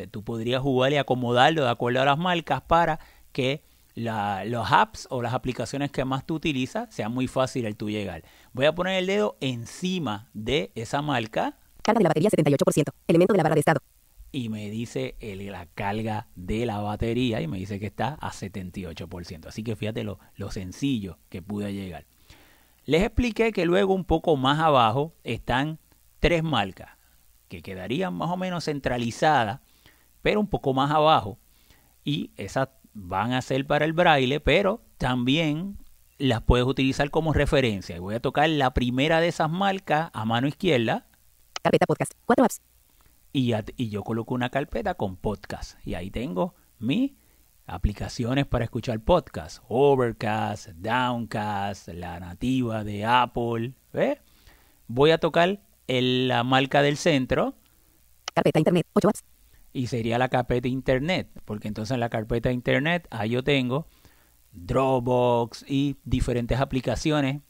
tú 0.06 0.22
podrías 0.22 0.62
jugar 0.62 0.92
y 0.92 0.96
acomodarlo 0.96 1.64
de 1.64 1.70
acuerdo 1.70 2.00
a 2.00 2.04
las 2.04 2.18
marcas 2.18 2.62
para 2.62 3.00
que 3.32 3.62
los 3.94 4.70
apps 4.70 5.08
o 5.10 5.22
las 5.22 5.34
aplicaciones 5.34 5.90
que 5.90 6.04
más 6.04 6.24
tú 6.24 6.36
utilizas 6.36 6.94
sea 6.94 7.08
muy 7.08 7.26
fácil 7.26 7.66
el 7.66 7.76
tú 7.76 7.90
llegar. 7.90 8.22
Voy 8.52 8.66
a 8.66 8.74
poner 8.74 8.98
el 8.98 9.06
dedo 9.06 9.36
encima 9.40 10.28
de 10.34 10.70
esa 10.76 11.02
marca. 11.02 11.58
Carga 11.82 11.98
de 11.98 12.04
la 12.04 12.10
batería 12.10 12.30
78%. 12.30 12.92
Elemento 13.08 13.32
de 13.32 13.36
la 13.36 13.42
barra 13.42 13.54
de 13.54 13.60
estado. 13.60 13.80
Y 14.30 14.50
me 14.50 14.70
dice 14.70 15.16
la 15.20 15.66
carga 15.66 16.28
de 16.36 16.66
la 16.66 16.78
batería 16.78 17.40
y 17.40 17.48
me 17.48 17.58
dice 17.58 17.80
que 17.80 17.86
está 17.86 18.14
a 18.20 18.30
78%. 18.30 19.46
Así 19.46 19.64
que 19.64 19.74
fíjate 19.74 20.04
lo, 20.04 20.20
lo 20.36 20.50
sencillo 20.52 21.18
que 21.28 21.42
pude 21.42 21.72
llegar. 21.72 22.06
Les 22.88 23.02
expliqué 23.02 23.52
que 23.52 23.66
luego 23.66 23.92
un 23.92 24.06
poco 24.06 24.34
más 24.38 24.58
abajo 24.60 25.14
están 25.22 25.78
tres 26.20 26.42
marcas 26.42 26.96
que 27.48 27.60
quedarían 27.60 28.14
más 28.14 28.30
o 28.30 28.38
menos 28.38 28.64
centralizadas 28.64 29.60
pero 30.22 30.40
un 30.40 30.46
poco 30.46 30.72
más 30.72 30.90
abajo. 30.90 31.38
Y 32.02 32.30
esas 32.36 32.70
van 32.94 33.34
a 33.34 33.42
ser 33.42 33.66
para 33.66 33.84
el 33.84 33.92
braille, 33.92 34.40
pero 34.40 34.80
también 34.96 35.76
las 36.16 36.40
puedes 36.40 36.66
utilizar 36.66 37.10
como 37.10 37.34
referencia. 37.34 37.94
Y 37.94 37.98
voy 37.98 38.14
a 38.14 38.20
tocar 38.20 38.48
la 38.48 38.72
primera 38.72 39.20
de 39.20 39.28
esas 39.28 39.50
marcas 39.50 40.08
a 40.14 40.24
mano 40.24 40.48
izquierda. 40.48 41.06
Carpeta 41.62 41.84
podcast, 41.84 42.12
cuatro 42.24 42.46
apps. 42.46 42.62
Y, 43.34 43.52
y 43.76 43.90
yo 43.90 44.02
coloco 44.02 44.34
una 44.34 44.48
carpeta 44.48 44.94
con 44.94 45.16
podcast. 45.16 45.78
Y 45.86 45.92
ahí 45.92 46.10
tengo 46.10 46.54
mis 46.78 47.12
aplicaciones 47.68 48.46
para 48.46 48.64
escuchar 48.64 49.00
podcast. 49.00 49.62
Overcast, 49.68 50.70
Downcast, 50.70 51.88
la 51.88 52.18
nativa 52.18 52.82
de 52.82 53.04
Apple. 53.04 53.74
Voy 54.88 55.10
a 55.10 55.18
tocar 55.18 55.60
la 55.86 56.42
marca 56.42 56.82
del 56.82 56.96
centro. 56.96 57.54
Carpeta 58.34 58.58
internet, 58.58 58.86
8 58.94 59.08
apps 59.08 59.24
y 59.72 59.86
sería 59.86 60.18
la 60.18 60.28
carpeta 60.28 60.66
internet, 60.66 61.28
porque 61.44 61.68
entonces 61.68 61.94
en 61.94 62.00
la 62.00 62.08
carpeta 62.08 62.50
internet 62.50 63.06
ahí 63.10 63.30
yo 63.30 63.44
tengo 63.44 63.86
Dropbox 64.52 65.64
y 65.68 65.96
diferentes 66.04 66.58
aplicaciones 66.58 67.42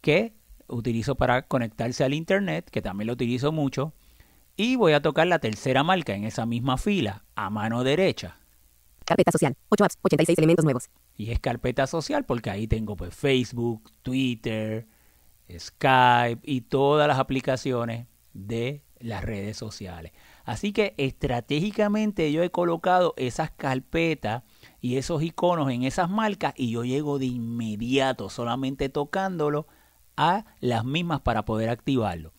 que 0.00 0.34
utilizo 0.66 1.14
para 1.14 1.42
conectarse 1.42 2.04
al 2.04 2.14
internet, 2.14 2.68
que 2.70 2.82
también 2.82 3.06
lo 3.06 3.12
utilizo 3.12 3.52
mucho, 3.52 3.92
y 4.56 4.76
voy 4.76 4.92
a 4.92 5.02
tocar 5.02 5.26
la 5.26 5.38
tercera 5.38 5.82
marca 5.82 6.14
en 6.14 6.24
esa 6.24 6.46
misma 6.46 6.78
fila, 6.78 7.24
a 7.36 7.48
mano 7.48 7.84
derecha. 7.84 8.40
Carpeta 9.08 9.32
social, 9.32 9.56
8 9.70 9.84
apps, 9.84 9.98
86 10.02 10.36
elementos 10.36 10.64
nuevos. 10.66 10.90
Y 11.16 11.30
es 11.30 11.40
carpeta 11.40 11.86
social 11.86 12.26
porque 12.26 12.50
ahí 12.50 12.66
tengo 12.66 12.94
pues 12.94 13.14
Facebook, 13.14 13.90
Twitter, 14.02 14.86
Skype 15.50 16.42
y 16.44 16.60
todas 16.60 17.08
las 17.08 17.18
aplicaciones 17.18 18.06
de 18.34 18.82
las 18.98 19.24
redes 19.24 19.56
sociales. 19.56 20.12
Así 20.44 20.74
que 20.74 20.94
estratégicamente 20.98 22.30
yo 22.32 22.42
he 22.42 22.50
colocado 22.50 23.14
esas 23.16 23.50
carpetas 23.50 24.42
y 24.82 24.98
esos 24.98 25.22
iconos 25.22 25.70
en 25.70 25.84
esas 25.84 26.10
marcas 26.10 26.52
y 26.54 26.72
yo 26.72 26.84
llego 26.84 27.18
de 27.18 27.26
inmediato 27.26 28.28
solamente 28.28 28.90
tocándolo 28.90 29.66
a 30.18 30.44
las 30.60 30.84
mismas 30.84 31.22
para 31.22 31.46
poder 31.46 31.70
activarlo. 31.70 32.34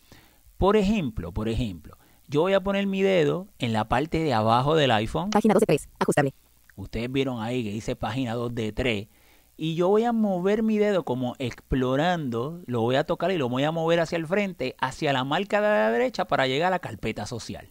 Por 0.56 0.76
ejemplo, 0.76 1.32
por 1.32 1.48
ejemplo, 1.48 1.98
yo 2.28 2.42
voy 2.42 2.52
a 2.52 2.62
poner 2.62 2.86
mi 2.86 3.02
dedo 3.02 3.48
en 3.58 3.72
la 3.72 3.88
parte 3.88 4.20
de 4.20 4.32
abajo 4.34 4.76
del 4.76 4.92
iPhone. 4.92 5.30
Página 5.30 5.54
2 5.54 5.62
de 5.62 5.66
3, 5.66 5.88
ajustable. 5.98 6.32
Ustedes 6.76 7.10
vieron 7.10 7.42
ahí 7.42 7.64
que 7.64 7.70
dice 7.70 7.96
página 7.96 8.34
2 8.34 8.54
de 8.54 8.72
3. 8.72 9.08
Y 9.56 9.74
yo 9.74 9.88
voy 9.88 10.04
a 10.04 10.12
mover 10.12 10.62
mi 10.62 10.78
dedo 10.78 11.04
como 11.04 11.34
explorando, 11.38 12.62
lo 12.64 12.80
voy 12.80 12.96
a 12.96 13.04
tocar 13.04 13.30
y 13.30 13.36
lo 13.36 13.48
voy 13.48 13.64
a 13.64 13.70
mover 13.70 14.00
hacia 14.00 14.16
el 14.16 14.26
frente, 14.26 14.74
hacia 14.80 15.12
la 15.12 15.24
marca 15.24 15.60
de 15.60 15.68
la 15.68 15.90
derecha 15.90 16.24
para 16.24 16.46
llegar 16.46 16.68
a 16.68 16.70
la 16.70 16.78
carpeta 16.78 17.26
social. 17.26 17.68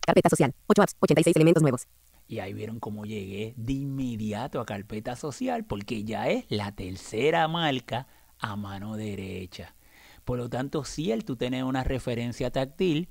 Carpeta 0.00 0.28
social. 0.28 0.54
8 0.66 0.82
apps. 0.82 0.96
86 1.00 1.36
elementos 1.36 1.62
nuevos. 1.62 1.86
Y 2.26 2.38
ahí 2.40 2.52
vieron 2.52 2.80
cómo 2.80 3.04
llegué 3.04 3.54
de 3.56 3.74
inmediato 3.74 4.60
a 4.60 4.66
carpeta 4.66 5.14
social 5.14 5.64
porque 5.64 6.04
ya 6.04 6.28
es 6.28 6.46
la 6.48 6.72
tercera 6.72 7.46
marca 7.48 8.08
a 8.38 8.56
mano 8.56 8.96
derecha. 8.96 9.74
Por 10.24 10.38
lo 10.38 10.48
tanto, 10.48 10.84
si 10.84 11.12
el 11.12 11.24
tú 11.24 11.36
tener 11.36 11.64
una 11.64 11.84
referencia 11.84 12.50
táctil, 12.50 13.08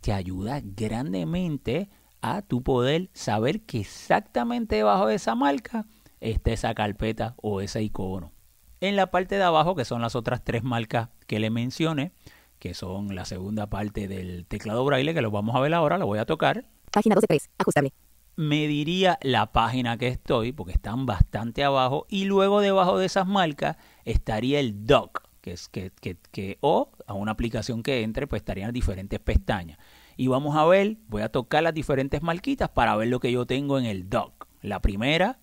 te 0.00 0.12
ayuda 0.12 0.60
grandemente 0.64 1.90
a 2.26 2.42
tu 2.42 2.62
poder 2.62 3.08
saber 3.12 3.62
que 3.62 3.78
exactamente 3.78 4.76
debajo 4.76 5.06
de 5.06 5.14
esa 5.14 5.36
marca 5.36 5.86
está 6.20 6.50
esa 6.50 6.74
carpeta 6.74 7.34
o 7.40 7.60
ese 7.60 7.82
icono. 7.82 8.32
En 8.80 8.96
la 8.96 9.12
parte 9.12 9.36
de 9.36 9.44
abajo, 9.44 9.76
que 9.76 9.84
son 9.84 10.02
las 10.02 10.16
otras 10.16 10.42
tres 10.42 10.64
marcas 10.64 11.10
que 11.28 11.38
le 11.38 11.50
mencioné, 11.50 12.12
que 12.58 12.74
son 12.74 13.14
la 13.14 13.26
segunda 13.26 13.68
parte 13.68 14.08
del 14.08 14.44
teclado 14.46 14.84
braille, 14.84 15.14
que 15.14 15.22
lo 15.22 15.30
vamos 15.30 15.54
a 15.54 15.60
ver 15.60 15.72
ahora, 15.72 15.98
lo 15.98 16.06
voy 16.06 16.18
a 16.18 16.26
tocar. 16.26 16.66
Página 16.90 17.14
12.3, 17.14 17.48
ajustable. 17.58 17.92
Me 18.34 18.66
diría 18.66 19.18
la 19.22 19.52
página 19.52 19.96
que 19.96 20.08
estoy, 20.08 20.50
porque 20.50 20.72
están 20.72 21.06
bastante 21.06 21.62
abajo, 21.62 22.06
y 22.08 22.24
luego 22.24 22.60
debajo 22.60 22.98
de 22.98 23.06
esas 23.06 23.28
marcas 23.28 23.76
estaría 24.04 24.58
el 24.58 24.84
dock, 24.84 25.22
que 25.40 25.52
es 25.52 25.68
que, 25.68 25.92
que, 26.00 26.16
que 26.32 26.58
o 26.60 26.90
a 27.06 27.14
una 27.14 27.30
aplicación 27.30 27.84
que 27.84 28.02
entre, 28.02 28.26
pues 28.26 28.40
estarían 28.40 28.72
diferentes 28.72 29.20
pestañas. 29.20 29.78
Y 30.16 30.28
vamos 30.28 30.56
a 30.56 30.64
ver, 30.64 30.96
voy 31.08 31.22
a 31.22 31.30
tocar 31.30 31.62
las 31.62 31.74
diferentes 31.74 32.22
marquitas 32.22 32.70
para 32.70 32.96
ver 32.96 33.08
lo 33.08 33.20
que 33.20 33.30
yo 33.30 33.46
tengo 33.46 33.78
en 33.78 33.84
el 33.84 34.08
dock. 34.08 34.46
La 34.62 34.80
primera. 34.80 35.38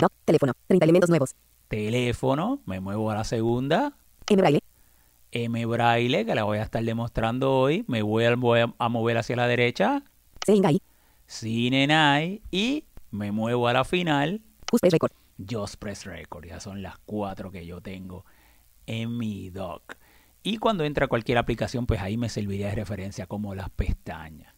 Dock, 0.00 0.12
teléfono, 0.24 0.52
30 0.66 0.84
elementos 0.84 1.10
nuevos. 1.10 1.34
Teléfono, 1.68 2.60
me 2.64 2.80
muevo 2.80 3.10
a 3.10 3.14
la 3.14 3.24
segunda. 3.24 3.96
M 4.28 4.40
braille, 4.40 4.60
M 5.34 5.66
Braille, 5.66 6.24
que 6.24 6.34
la 6.34 6.44
voy 6.44 6.58
a 6.58 6.62
estar 6.62 6.82
demostrando 6.82 7.52
hoy. 7.52 7.84
Me 7.88 8.02
voy 8.02 8.24
a, 8.24 8.36
mover 8.88 9.18
hacia 9.18 9.36
la 9.36 9.46
derecha. 9.48 10.04
Sin 11.26 11.90
Y 12.50 12.84
me 13.10 13.32
muevo 13.32 13.68
a 13.68 13.72
la 13.72 13.84
final. 13.84 14.40
Just 14.70 14.80
Press 14.80 14.92
Record. 14.92 15.12
Just 15.50 15.76
Press 15.76 16.04
Record. 16.04 16.46
Ya 16.46 16.60
son 16.60 16.82
las 16.82 16.98
cuatro 17.04 17.50
que 17.50 17.66
yo 17.66 17.80
tengo 17.80 18.24
en 18.86 19.18
mi 19.18 19.50
dock. 19.50 19.96
Y 20.46 20.58
cuando 20.58 20.84
entra 20.84 21.08
cualquier 21.08 21.38
aplicación, 21.38 21.86
pues 21.86 22.02
ahí 22.02 22.18
me 22.18 22.28
serviría 22.28 22.68
de 22.68 22.74
referencia 22.74 23.26
como 23.26 23.54
las 23.54 23.70
pestañas. 23.70 24.54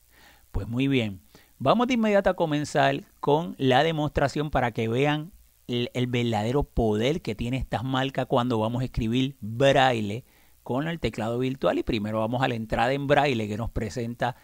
Pues 0.50 0.66
muy 0.66 0.88
bien. 0.88 1.23
Vamos 1.59 1.87
de 1.87 1.95
inmediato 1.95 2.28
a 2.28 2.35
comenzar 2.35 3.05
con 3.21 3.55
la 3.57 3.85
demostración 3.85 4.50
para 4.50 4.73
que 4.73 4.88
vean 4.88 5.33
el, 5.69 5.90
el 5.95 6.09
verdadero 6.09 6.64
poder 6.64 7.23
que 7.23 7.37
tiene 7.37 7.57
estas 7.59 7.85
marcas 7.85 8.26
cuando 8.26 8.59
vamos 8.59 8.83
a 8.83 8.87
escribir 8.87 9.37
braille 9.40 10.25
con 10.64 10.88
el 10.88 10.99
teclado 10.99 11.38
virtual 11.38 11.78
y 11.78 11.85
primero 11.85 12.19
vamos 12.19 12.43
a 12.43 12.49
la 12.49 12.57
entrada 12.57 12.93
en 12.93 13.07
braille 13.07 13.47
que 13.47 13.57
nos 13.57 13.71
presenta 13.71 14.35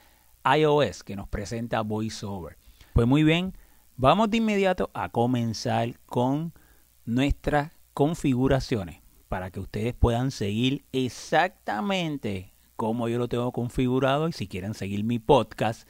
iOS, 0.44 1.02
que 1.02 1.16
nos 1.16 1.28
presenta 1.28 1.80
VoiceOver. 1.80 2.56
Pues 2.92 3.08
muy 3.08 3.24
bien, 3.24 3.56
vamos 3.96 4.30
de 4.30 4.36
inmediato 4.36 4.92
a 4.94 5.08
comenzar 5.08 5.98
con 6.06 6.52
nuestras 7.04 7.72
configuraciones 7.94 9.01
para 9.32 9.50
que 9.50 9.60
ustedes 9.60 9.94
puedan 9.94 10.30
seguir 10.30 10.84
exactamente 10.92 12.52
como 12.76 13.08
yo 13.08 13.16
lo 13.16 13.28
tengo 13.28 13.50
configurado 13.50 14.28
y 14.28 14.32
si 14.32 14.46
quieren 14.46 14.74
seguir 14.74 15.04
mi 15.04 15.18
podcast 15.18 15.88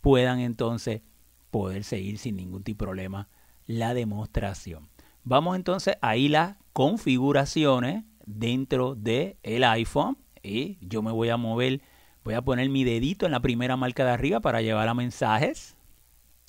puedan 0.00 0.40
entonces 0.40 1.02
poder 1.50 1.84
seguir 1.84 2.16
sin 2.16 2.36
ningún 2.36 2.62
tipo 2.62 2.86
de 2.86 2.86
problema 2.86 3.28
la 3.66 3.92
demostración. 3.92 4.88
Vamos 5.24 5.56
entonces 5.56 5.98
a 6.00 6.16
ir 6.16 6.34
a 6.38 6.56
configuraciones 6.72 8.04
dentro 8.24 8.94
del 8.94 9.36
el 9.42 9.64
iPhone 9.64 10.16
y 10.42 10.78
yo 10.80 11.02
me 11.02 11.12
voy 11.12 11.28
a 11.28 11.36
mover, 11.36 11.82
voy 12.24 12.32
a 12.32 12.40
poner 12.40 12.70
mi 12.70 12.82
dedito 12.82 13.26
en 13.26 13.32
la 13.32 13.40
primera 13.40 13.76
marca 13.76 14.06
de 14.06 14.12
arriba 14.12 14.40
para 14.40 14.62
llevar 14.62 14.88
a 14.88 14.94
mensajes. 14.94 15.76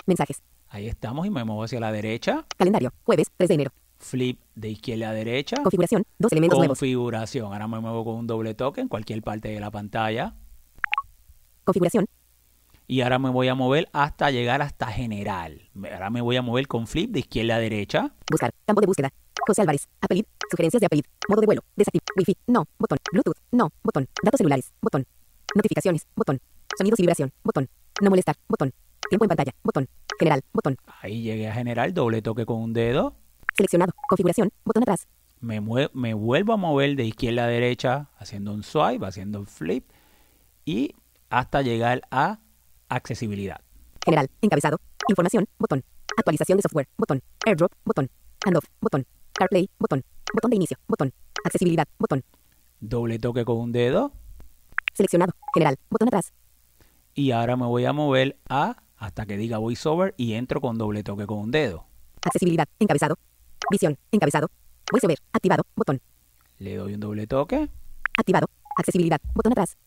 Mensajes. 0.06 0.42
Ahí 0.70 0.88
estamos 0.88 1.28
y 1.28 1.30
me 1.30 1.44
muevo 1.44 1.66
hacia 1.66 1.82
la 1.82 1.92
derecha. 1.92 2.46
Calendario, 2.56 2.94
jueves 3.04 3.28
3 3.36 3.50
de 3.50 3.54
enero. 3.54 3.72
Flip 4.02 4.40
de 4.56 4.70
izquierda 4.70 5.10
a 5.10 5.14
derecha, 5.14 5.58
Configuración. 5.64 6.04
Dos 6.20 6.32
elementos 6.32 6.58
nuevos. 6.60 6.78
configuración. 6.80 7.54
Ahora 7.54 7.68
me 7.68 7.80
muevo 7.80 8.04
con 8.04 8.16
un 8.16 8.28
doble 8.28 8.54
toque 8.54 8.82
en 8.82 8.88
cualquier 8.88 9.22
parte 9.22 9.50
de 9.50 9.60
la 9.60 9.72
pantalla. 9.72 10.36
Configuración. 11.64 12.06
Y 12.88 13.02
ahora 13.02 13.20
me 13.20 13.30
voy 13.30 13.48
a 13.48 13.56
mover 13.56 13.88
hasta 13.94 14.32
llegar 14.32 14.62
hasta 14.62 14.88
general. 14.88 15.70
Ahora 15.94 16.10
me 16.10 16.20
voy 16.22 16.36
a 16.36 16.42
mover 16.42 16.68
con 16.68 16.88
flip 16.88 17.12
de 17.12 17.20
izquierda 17.20 17.56
a 17.56 17.60
derecha. 17.60 18.14
Buscar. 18.30 18.52
Campo 18.66 18.82
de 18.82 18.88
búsqueda. 18.88 19.14
José 19.48 19.62
Álvarez. 19.62 19.88
Apelid. 20.02 20.26
Sugerencias 20.50 20.82
de 20.82 20.88
apelid. 20.88 21.06
Modo 21.30 21.40
de 21.42 21.46
vuelo. 21.46 21.62
Desactivo. 21.76 22.04
Wi-Fi. 22.18 22.36
No. 22.48 22.66
Botón. 22.78 22.98
Bluetooth. 23.14 23.38
No. 23.52 23.72
Botón. 23.84 24.08
Datos 24.22 24.40
celulares. 24.40 24.74
Botón. 24.82 25.06
Notificaciones. 25.56 26.06
Botón. 26.16 26.42
Sonidos 26.78 27.00
y 27.00 27.04
vibración. 27.04 27.32
Botón. 27.44 27.70
No 28.02 28.10
molestar. 28.10 28.36
Botón. 28.50 28.74
Tiempo 29.10 29.24
en 29.26 29.30
pantalla. 29.30 29.54
Botón. 29.64 29.88
General. 30.20 30.42
Botón. 30.52 30.76
Ahí 31.02 31.22
llegué 31.22 31.48
a 31.50 31.54
general, 31.54 31.94
doble 31.94 32.22
toque 32.22 32.46
con 32.46 32.58
un 32.62 32.74
dedo. 32.74 33.16
Seleccionado. 33.56 33.92
Configuración. 34.08 34.50
Botón 34.66 34.84
atrás. 34.84 35.08
Me, 35.40 35.60
me 35.94 36.14
vuelvo 36.14 36.54
a 36.54 36.58
mover 36.58 36.96
de 36.96 37.06
izquierda 37.06 37.46
a 37.46 37.48
derecha 37.48 38.10
haciendo 38.18 38.54
un 38.54 38.64
swipe, 38.64 39.06
haciendo 39.06 39.40
un 39.40 39.48
flip 39.48 39.90
y 40.66 40.96
hasta 41.30 41.62
llegar 41.62 42.02
a 42.12 42.40
accesibilidad. 42.90 43.62
General. 44.06 44.30
Encabezado. 44.42 44.78
Información. 45.10 45.46
Botón. 45.58 45.84
Actualización 46.18 46.58
de 46.58 46.62
software. 46.64 46.88
Botón. 46.98 47.22
AirDrop. 47.46 47.72
Botón. 47.86 48.10
Handoff. 48.46 48.66
Botón. 48.80 49.06
CarPlay. 49.34 49.70
Botón. 49.80 50.04
Botón 50.34 50.50
de 50.52 50.56
inicio. 50.58 50.78
Botón. 50.88 51.12
Accesibilidad. 51.44 51.88
Botón. 51.98 52.24
Doble 52.80 53.18
toque 53.20 53.46
con 53.46 53.58
un 53.58 53.72
dedo 53.72 54.12
Seleccionado. 54.94 55.34
General. 55.54 55.78
Botón 55.90 56.08
atrás. 56.10 56.34
y 57.16 57.32
ahora 57.32 57.56
me 57.56 57.66
voy 57.66 57.86
a 57.86 57.94
mover 57.94 58.38
a 58.50 58.84
hasta 58.98 59.26
que 59.26 59.38
diga 59.38 59.58
voiceover 59.58 60.14
y 60.18 60.34
entro 60.34 60.62
con 60.62 60.78
doble 60.78 61.04
toque 61.04 61.26
con 61.26 61.40
un 61.40 61.52
dedo. 61.52 61.86
Accesibilidad. 62.24 62.68
Encabezado. 62.80 63.18
Visión. 63.72 63.98
Encabezado. 64.12 64.50
VoiceOver. 64.92 65.18
Activado. 65.34 65.64
Botón. 65.76 66.02
Le 66.60 66.76
doy 66.76 66.94
un 66.94 67.00
doble 67.00 67.26
toque 67.28 67.70
Activado. 68.18 68.48
Accesibilidad. 68.78 69.20
Botón 69.34 69.54
atrás. 69.54 69.78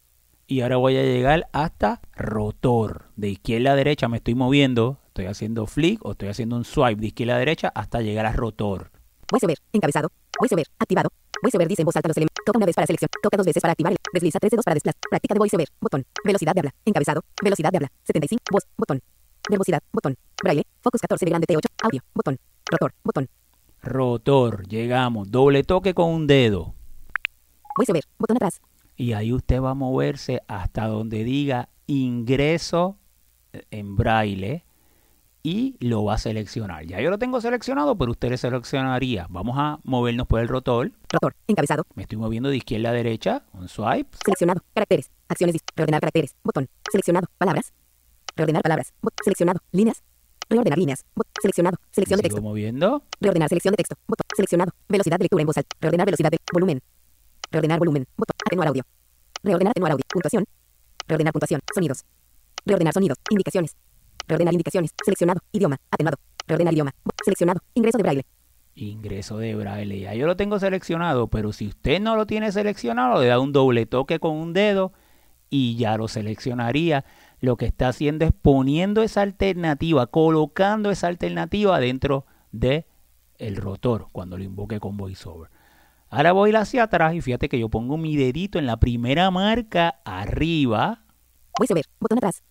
y 0.47 0.61
ahora 0.61 0.77
voy 0.77 0.97
a 0.97 1.03
llegar 1.03 1.49
hasta 1.53 2.01
rotor. 2.17 3.07
De 3.17 3.29
izquierda 3.29 3.73
a 3.73 3.77
derecha 3.77 4.09
me 4.09 4.19
estoy 4.19 4.35
moviendo, 4.35 4.99
estoy 5.09 5.27
haciendo 5.27 5.67
flick 5.67 6.05
o 6.05 6.13
estoy 6.13 6.29
haciendo 6.29 6.57
un 6.57 6.65
swipe 6.65 7.01
de 7.01 7.07
izquierda 7.09 7.37
a 7.37 7.39
derecha 7.39 7.73
hasta 7.75 8.01
llegar 8.03 8.27
a 8.27 8.33
rotor. 8.33 8.91
VoiceOver. 9.31 9.59
Encabezado. 9.73 10.11
VoiceOver. 10.39 10.67
Activado. 10.79 11.09
VoiceOver 11.43 11.69
dice 11.69 11.83
en 11.83 11.87
voz 11.87 11.97
alta 11.97 12.09
los 12.09 12.17
elementos. 12.17 12.45
Toca 12.45 12.59
una 12.59 12.67
vez 12.67 12.75
para 12.75 12.87
selección. 12.87 13.09
Toca 13.23 13.37
dos 13.37 13.47
veces 13.47 13.61
para 13.63 13.73
activar. 13.73 13.95
Desliza 14.13 14.39
tres 14.39 14.51
dedos 14.51 14.65
para 14.65 14.75
desplazar. 14.75 15.01
Práctica 15.09 15.35
de 15.35 15.39
VoiceOver. 15.39 15.69
Botón. 15.81 16.05
Velocidad 16.25 16.53
de 16.53 16.61
habla. 16.61 16.75
Encabezado. 16.85 17.21
Velocidad 17.43 17.71
de 17.71 17.77
habla. 17.79 17.93
75. 18.05 18.43
Voz. 18.53 18.65
Botón. 18.77 19.01
Verbosidad. 19.49 19.83
Botón. 19.93 20.17
Braille. 20.43 20.65
Focus 20.83 21.01
14 21.01 21.25
de 21.25 21.31
grande 21.31 21.47
T8. 21.47 21.61
Audio. 21.83 22.03
Botón. 22.15 22.39
Rotor. 22.71 22.95
Botón. 23.03 23.29
Rotor, 23.85 24.67
llegamos, 24.69 25.31
doble 25.31 25.63
toque 25.65 25.95
con 25.95 26.11
un 26.11 26.27
dedo. 26.27 26.75
VoiceOver. 27.77 28.05
Botón 28.19 28.37
atrás. 28.37 28.61
Y 28.97 29.13
ahí 29.13 29.33
usted 29.33 29.61
va 29.61 29.71
a 29.71 29.75
moverse 29.75 30.43
hasta 30.49 30.87
donde 30.87 31.25
diga 31.25 31.69
ingreso 31.87 32.99
en 33.71 33.97
braille 33.97 34.65
y 35.43 35.77
lo 35.81 36.05
va 36.05 36.15
a 36.15 36.19
seleccionar. 36.19 36.87
Ya 36.87 37.01
yo 37.01 37.11
lo 37.11 37.19
tengo 37.19 37.41
seleccionado, 37.41 37.99
pero 37.99 38.13
usted 38.13 38.31
le 38.31 38.39
seleccionaría. 38.39 39.27
Vamos 39.29 39.57
a 39.59 39.79
movernos 39.85 40.27
por 40.27 40.41
el 40.41 40.49
rotor. 40.49 40.93
Rotor. 41.13 41.35
Encabezado. 41.49 41.85
Me 41.95 42.03
estoy 42.05 42.17
moviendo 42.19 42.49
de 42.49 42.57
izquierda 42.57 42.91
a 42.91 42.93
derecha, 42.93 43.43
un 43.53 43.69
swipe. 43.69 44.17
Seleccionado. 44.25 44.63
Caracteres. 44.73 45.11
Acciones. 45.29 45.57
Reordenar 45.77 46.01
caracteres. 46.01 46.35
Botón. 46.43 46.69
Seleccionado. 46.91 47.27
Palabras. 47.37 47.73
Reordenar 48.37 48.63
palabras. 48.63 48.93
Bot- 49.03 49.13
Seleccionado. 49.23 49.61
Líneas. 49.73 50.03
Reordenar 50.49 50.79
líneas. 50.79 51.05
Seleccionado. 51.41 51.79
Selección 51.91 52.19
de 52.19 52.23
texto. 52.23 52.43
moviendo. 52.43 53.03
Reordenar 53.21 53.49
selección 53.49 53.73
de 53.73 53.77
texto. 53.77 53.97
Botón. 54.07 54.27
Seleccionado. 54.35 54.73
Velocidad 54.89 55.19
de 55.19 55.25
lectura 55.25 55.43
en 55.43 55.47
voz 55.47 55.57
alta. 55.57 55.77
Reordenar 55.81 56.07
velocidad 56.07 56.31
de 56.31 56.39
volumen. 56.53 56.81
Reordenar 57.51 57.79
volumen. 57.79 58.07
Botón. 58.17 58.37
Atenuar 58.47 58.69
audio. 58.69 58.83
Reordenar 59.43 59.71
atenuar 59.73 59.93
audio. 59.93 60.05
Puntuación. 60.13 60.45
Reordenar 61.07 61.33
puntuación. 61.33 61.61
Sonidos. 61.75 62.05
Reordenar 62.67 62.95
sonidos. 62.95 63.19
Indicaciones. 63.31 63.77
Reordenar 64.27 64.55
indicaciones. 64.55 64.93
Seleccionado. 65.05 65.41
Idioma. 65.53 65.77
Atenuado. 65.91 66.19
Reordenar 66.47 66.75
idioma. 66.75 66.93
Seleccionado. 67.25 67.61
Ingreso 67.75 67.99
de 67.99 68.03
braille. 68.03 68.27
Ingreso 68.75 69.39
de 69.39 69.55
braille. 69.55 70.01
Ya 70.01 70.15
yo 70.15 70.27
lo 70.27 70.37
tengo 70.37 70.59
seleccionado, 70.59 71.29
pero 71.29 71.53
si 71.53 71.69
usted 71.69 72.01
no 72.01 72.17
lo 72.17 72.27
tiene 72.27 72.51
seleccionado, 72.53 73.21
le 73.21 73.29
da 73.29 73.39
un 73.39 73.53
doble 73.53 73.87
toque 73.87 74.19
con 74.19 74.37
un 74.37 74.53
dedo 74.53 74.93
y 75.49 75.77
ya 75.77 75.97
lo 75.97 76.09
seleccionaría. 76.09 77.05
Lo 77.45 77.59
que 77.59 77.67
está 77.67 77.89
haciendo 77.89 78.25
es 78.25 78.33
poniendo 78.33 79.03
esa 79.03 79.21
alternativa, 79.21 80.07
colocando 80.07 80.91
esa 80.91 81.09
alternativa 81.09 81.79
dentro 81.79 82.25
de 82.53 82.87
el 83.37 83.57
rotor 83.57 84.09
cuando 84.13 84.39
lo 84.39 84.45
invoque 84.45 84.81
con 84.81 84.97
voiceover. 84.97 85.51
Ahora 86.09 86.33
voy 86.33 86.55
hacia 86.55 86.85
atrás 86.85 87.15
y 87.15 87.21
fíjate 87.21 87.51
que 87.51 87.59
yo 87.59 87.69
pongo 87.69 87.99
mi 87.99 88.17
dedito 88.17 88.59
en 88.59 88.65
la 88.65 88.79
primera 88.79 89.31
marca 89.31 90.01
arriba. 90.07 91.05
VoiceOver. 91.59 91.85
Botón 92.01 92.17
atrás. 92.17 92.43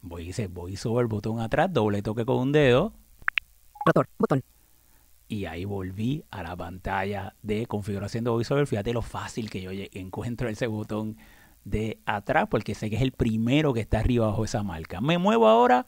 Voy 0.00 0.26
dice 0.26 0.46
voiceover, 0.46 1.06
botón 1.06 1.40
atrás, 1.40 1.72
doble 1.72 2.00
toque 2.00 2.24
con 2.24 2.36
un 2.36 2.52
dedo. 2.52 2.92
Rotor. 3.84 4.06
Botón. 4.16 4.44
Y 5.26 5.46
ahí 5.46 5.64
volví 5.64 6.22
a 6.30 6.44
la 6.44 6.56
pantalla 6.56 7.34
de 7.42 7.66
configuración 7.66 8.22
de 8.22 8.30
VoiceOver. 8.30 8.68
Fíjate 8.68 8.92
lo 8.92 9.02
fácil 9.02 9.50
que 9.50 9.60
yo 9.60 9.72
encuentro 9.72 10.48
ese 10.48 10.68
botón 10.68 11.16
de 11.70 12.00
atrás 12.06 12.48
porque 12.50 12.74
sé 12.74 12.90
que 12.90 12.96
es 12.96 13.02
el 13.02 13.12
primero 13.12 13.72
que 13.72 13.80
está 13.80 14.00
arriba 14.00 14.26
bajo 14.26 14.44
esa 14.44 14.62
marca. 14.62 15.00
Me 15.00 15.18
muevo 15.18 15.46
ahora 15.46 15.86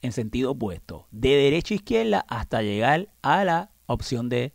en 0.00 0.12
sentido 0.12 0.52
opuesto, 0.52 1.06
de 1.10 1.30
derecha 1.30 1.74
a 1.74 1.76
izquierda 1.76 2.24
hasta 2.28 2.62
llegar 2.62 3.08
a 3.22 3.44
la 3.44 3.70
opción 3.86 4.28
de 4.28 4.52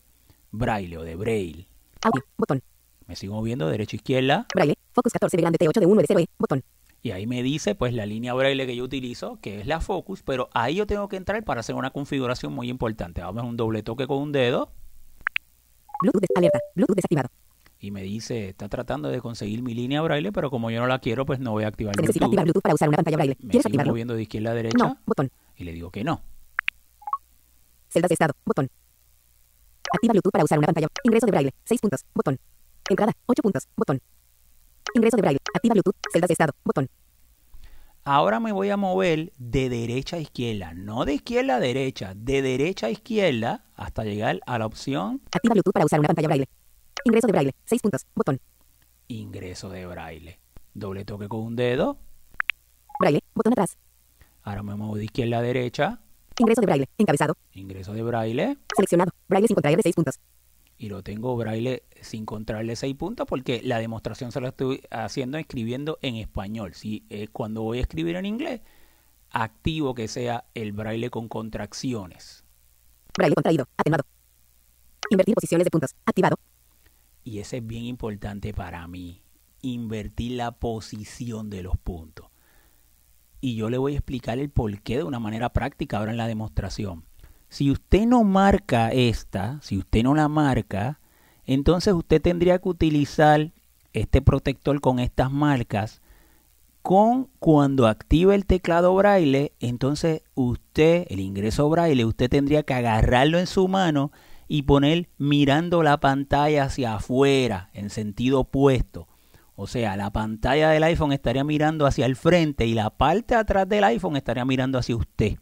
braille 0.51 0.97
o 0.97 1.03
de 1.03 1.15
braille. 1.15 1.67
Audio. 2.03 2.23
Botón. 2.37 2.61
Me 3.07 3.15
sigo 3.15 3.35
moviendo 3.35 3.65
de 3.65 3.71
derecha 3.71 3.95
a 3.95 3.97
izquierda 3.97 4.47
Braille. 4.53 4.75
Focus 4.91 5.13
14 5.13 5.37
de 5.37 5.41
grande 5.41 5.57
T8 5.57 5.79
de 5.79 5.85
1 5.85 6.01
de 6.01 6.07
0 6.07 6.19
E. 6.19 6.27
Botón. 6.37 6.63
y 7.01 7.11
ahí 7.11 7.25
me 7.25 7.41
dice 7.43 7.73
pues 7.75 7.93
la 7.93 8.05
línea 8.05 8.33
braille 8.33 8.65
que 8.65 8.75
yo 8.75 8.83
utilizo, 8.83 9.39
que 9.39 9.61
es 9.61 9.67
la 9.67 9.79
Focus, 9.79 10.23
pero 10.23 10.49
ahí 10.53 10.75
yo 10.75 10.85
tengo 10.85 11.07
que 11.07 11.15
entrar 11.15 11.41
para 11.45 11.61
hacer 11.61 11.75
una 11.75 11.91
configuración 11.91 12.53
muy 12.53 12.69
importante. 12.69 13.21
Vamos 13.21 13.43
a 13.43 13.45
un 13.45 13.55
doble 13.55 13.83
toque 13.83 14.07
con 14.07 14.17
un 14.17 14.31
dedo. 14.33 14.71
Bluetooth. 16.01 16.25
Alerta. 16.35 16.59
Bluetooth 16.75 16.95
desactivado. 16.95 17.29
Y 17.79 17.91
me 17.91 18.01
dice, 18.01 18.49
está 18.49 18.67
tratando 18.69 19.09
de 19.09 19.21
conseguir 19.21 19.61
mi 19.61 19.73
línea 19.73 20.01
braille, 20.01 20.31
pero 20.31 20.49
como 20.49 20.71
yo 20.71 20.79
no 20.79 20.87
la 20.87 20.99
quiero, 20.99 21.25
pues 21.25 21.39
no 21.39 21.51
voy 21.51 21.63
a 21.63 21.67
activar 21.67 21.95
Se 21.95 22.01
necesita 22.01 22.25
activar 22.25 22.45
Bluetooth. 22.45 22.61
Bluetooth 22.61 22.63
para 22.63 22.75
usar 22.75 22.87
una 22.89 22.95
pantalla 22.97 23.17
braille. 23.17 23.35
Me 23.39 23.49
¿Quieres 23.49 23.63
sigo 23.63 23.67
activarlo? 23.69 23.91
moviendo 23.91 24.13
de 24.15 24.21
izquierda 24.23 24.51
a 24.51 24.53
derecha 24.55 24.77
No. 24.77 24.97
Botón. 25.05 25.29
y 25.55 25.63
le 25.63 25.71
digo 25.73 25.91
que 25.91 26.03
no. 26.03 26.21
Celdas 27.89 28.09
de 28.09 28.13
estado. 28.13 28.33
Botón. 28.45 28.69
Activa 29.93 30.11
Bluetooth 30.13 30.31
para 30.31 30.43
usar 30.43 30.57
una 30.57 30.65
pantalla. 30.67 30.87
Ingreso 31.03 31.25
de 31.25 31.31
braille. 31.31 31.51
6 31.65 31.81
puntos. 31.81 32.05
Botón. 32.13 32.37
Entrada. 32.89 33.13
8 33.25 33.41
puntos. 33.41 33.63
Botón. 33.75 34.01
Ingreso 34.93 35.15
de 35.17 35.21
braille. 35.21 35.39
Activa 35.53 35.73
Bluetooth. 35.73 35.95
Celdas 36.11 36.27
de 36.27 36.33
estado. 36.33 36.53
Botón. 36.63 36.89
Ahora 38.03 38.39
me 38.39 38.51
voy 38.53 38.69
a 38.69 38.77
mover 38.77 39.33
de 39.37 39.67
derecha 39.69 40.15
a 40.15 40.19
izquierda, 40.19 40.73
no 40.73 41.03
de 41.03 41.15
izquierda 41.15 41.57
a 41.57 41.59
derecha, 41.59 42.13
de 42.15 42.41
derecha 42.41 42.87
a 42.87 42.89
izquierda 42.89 43.65
hasta 43.75 44.05
llegar 44.05 44.39
a 44.45 44.57
la 44.57 44.65
opción 44.65 45.21
Activa 45.29 45.53
Bluetooth 45.55 45.73
para 45.73 45.85
usar 45.85 45.99
una 45.99 46.07
pantalla 46.07 46.27
braille. 46.29 46.45
Ingreso 47.07 47.27
de 47.27 47.31
braille. 47.31 47.51
6 47.65 47.81
puntos. 47.81 48.05
Botón. 48.15 48.39
ingreso 49.07 49.69
de 49.69 49.85
braille. 49.85 50.39
Doble 50.73 51.05
toque 51.05 51.27
con 51.29 51.39
un 51.41 51.55
dedo. 51.55 51.97
Braille. 52.99 53.21
Botón 53.33 53.53
atrás. 53.53 53.77
Ahora 54.43 54.63
me 54.63 54.75
muevo 54.75 54.95
de 54.97 55.05
izquierda 55.05 55.37
a 55.39 55.41
derecha, 55.41 56.01
Ingreso 56.39 56.61
de 56.61 56.67
braille. 56.67 56.85
Encabezado. 56.97 57.33
ingreso 57.53 57.93
de 57.93 58.03
braille 58.03 58.57
Seleccionado. 58.75 59.11
Braille 59.27 59.47
sin 59.47 59.55
contraer 59.55 59.77
de 59.77 59.83
6 59.83 59.95
puntos. 59.95 60.19
y 60.79 60.89
lo 60.89 61.01
tengo 61.01 61.35
braille 61.35 61.83
sin 62.01 62.25
contrarle 62.25 62.75
6 62.75 62.93
puntos 62.95 63.25
porque 63.27 63.61
la 63.63 63.79
demostración 63.79 64.31
se 64.31 64.39
la 64.41 64.49
estoy 64.49 64.81
haciendo 64.91 65.37
escribiendo 65.39 65.97
en 66.01 66.15
español. 66.17 66.73
Si 66.75 67.05
eh, 67.09 67.27
cuando 67.29 67.63
voy 67.63 67.79
a 67.79 67.81
escribir 67.81 68.15
en 68.17 68.25
inglés, 68.27 68.61
activo 69.31 69.95
que 69.95 70.07
sea 70.07 70.45
el 70.53 70.73
braille 70.73 71.09
con 71.09 71.27
contracciones. 71.29 72.43
Braille 73.17 73.33
contraído. 73.35 73.65
Atenuado. 73.77 74.03
Invertir 75.09 75.33
posiciones 75.35 75.65
de 75.65 75.71
puntos. 75.71 75.95
Activado. 76.05 76.35
Y 77.27 77.39
ese 77.39 77.57
es 77.57 77.67
bien 77.67 77.83
importante 77.83 78.53
para 78.53 78.87
mí, 78.87 79.21
invertir 79.61 80.37
la 80.37 80.51
posición 80.51 81.49
de 81.49 81.61
los 81.61 81.75
puntos. 81.75 82.27
Y 83.41 83.55
yo 83.55 83.69
le 83.69 83.77
voy 83.77 83.95
a 83.95 83.97
explicar 83.97 84.39
el 84.39 84.49
porqué 84.49 84.95
de 84.95 85.03
una 85.03 85.19
manera 85.19 85.49
práctica 85.49 85.97
ahora 85.97 86.11
en 86.11 86.17
la 86.17 86.29
demostración. 86.29 87.03
Si 87.49 87.69
usted 87.69 88.05
no 88.05 88.23
marca 88.23 88.93
esta, 88.93 89.59
si 89.61 89.77
usted 89.77 90.03
no 90.03 90.15
la 90.15 90.29
marca, 90.29 91.01
entonces 91.43 91.93
usted 91.93 92.21
tendría 92.21 92.59
que 92.59 92.69
utilizar 92.69 93.51
este 93.91 94.21
protector 94.21 94.79
con 94.79 94.99
estas 94.99 95.29
marcas 95.29 96.01
con 96.81 97.27
cuando 97.39 97.87
active 97.87 98.35
el 98.35 98.45
teclado 98.45 98.95
braille, 98.95 99.51
entonces 99.59 100.21
usted, 100.33 101.05
el 101.09 101.19
ingreso 101.19 101.69
braille, 101.69 102.05
usted 102.05 102.29
tendría 102.29 102.63
que 102.63 102.73
agarrarlo 102.73 103.37
en 103.37 103.47
su 103.47 103.67
mano 103.67 104.13
y 104.47 104.63
poner 104.63 105.09
mirando 105.17 105.83
la 105.83 105.99
pantalla 105.99 106.63
hacia 106.63 106.95
afuera, 106.95 107.69
en 107.73 107.89
sentido 107.89 108.41
opuesto. 108.41 109.07
O 109.55 109.67
sea, 109.67 109.97
la 109.97 110.11
pantalla 110.11 110.69
del 110.69 110.83
iPhone 110.83 111.13
estaría 111.13 111.43
mirando 111.43 111.85
hacia 111.85 112.05
el 112.05 112.15
frente 112.15 112.65
y 112.67 112.73
la 112.73 112.91
parte 112.91 113.33
de 113.33 113.41
atrás 113.41 113.67
del 113.67 113.83
iPhone 113.83 114.15
estaría 114.15 114.45
mirando 114.45 114.77
hacia 114.77 114.95
usted. 114.95 115.37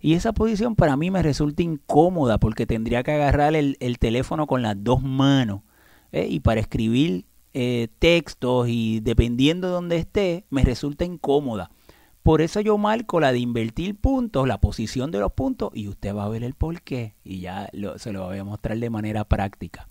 Y 0.00 0.14
esa 0.14 0.32
posición 0.32 0.74
para 0.74 0.96
mí 0.96 1.10
me 1.10 1.22
resulta 1.22 1.62
incómoda 1.62 2.38
porque 2.38 2.66
tendría 2.66 3.02
que 3.02 3.12
agarrar 3.12 3.54
el, 3.54 3.76
el 3.80 3.98
teléfono 3.98 4.46
con 4.46 4.62
las 4.62 4.76
dos 4.82 5.02
manos. 5.02 5.62
¿eh? 6.12 6.26
Y 6.28 6.40
para 6.40 6.60
escribir 6.60 7.26
eh, 7.54 7.88
textos 7.98 8.68
y 8.68 9.00
dependiendo 9.00 9.66
de 9.66 9.74
donde 9.74 9.96
esté, 9.98 10.46
me 10.48 10.64
resulta 10.64 11.04
incómoda. 11.04 11.70
Por 12.22 12.40
eso 12.40 12.60
yo 12.60 12.78
marco 12.78 13.18
la 13.18 13.32
de 13.32 13.40
invertir 13.40 13.96
puntos, 13.96 14.46
la 14.46 14.60
posición 14.60 15.10
de 15.10 15.18
los 15.18 15.32
puntos, 15.32 15.70
y 15.74 15.88
usted 15.88 16.14
va 16.14 16.24
a 16.24 16.28
ver 16.28 16.44
el 16.44 16.54
por 16.54 16.82
qué. 16.82 17.16
Y 17.24 17.40
ya 17.40 17.68
se 17.96 18.12
lo 18.12 18.26
voy 18.26 18.38
a 18.38 18.44
mostrar 18.44 18.78
de 18.78 18.90
manera 18.90 19.24
práctica. 19.24 19.88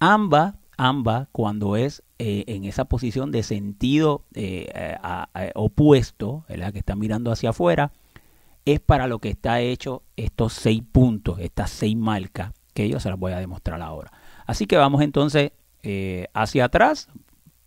Ambas, 0.00 0.54
ambas, 0.76 1.28
cuando 1.32 1.76
es 1.76 2.02
eh, 2.18 2.44
en 2.46 2.64
esa 2.64 2.86
posición 2.86 3.30
de 3.30 3.42
sentido 3.42 4.24
eh, 4.34 4.96
opuesto, 5.54 6.44
la 6.48 6.72
que 6.72 6.78
está 6.78 6.96
mirando 6.96 7.30
hacia 7.30 7.50
afuera, 7.50 7.92
es 8.64 8.80
para 8.80 9.06
lo 9.06 9.18
que 9.18 9.28
está 9.28 9.60
hecho 9.60 10.02
estos 10.16 10.54
seis 10.54 10.82
puntos, 10.90 11.38
estas 11.40 11.70
seis 11.70 11.96
marcas, 11.96 12.52
que 12.72 12.88
yo 12.88 13.00
se 13.00 13.10
las 13.10 13.18
voy 13.18 13.32
a 13.32 13.38
demostrar 13.38 13.80
ahora. 13.82 14.12
Así 14.46 14.66
que 14.66 14.76
vamos 14.76 15.02
entonces 15.02 15.52
eh, 15.82 16.28
hacia 16.32 16.64
atrás, 16.64 17.08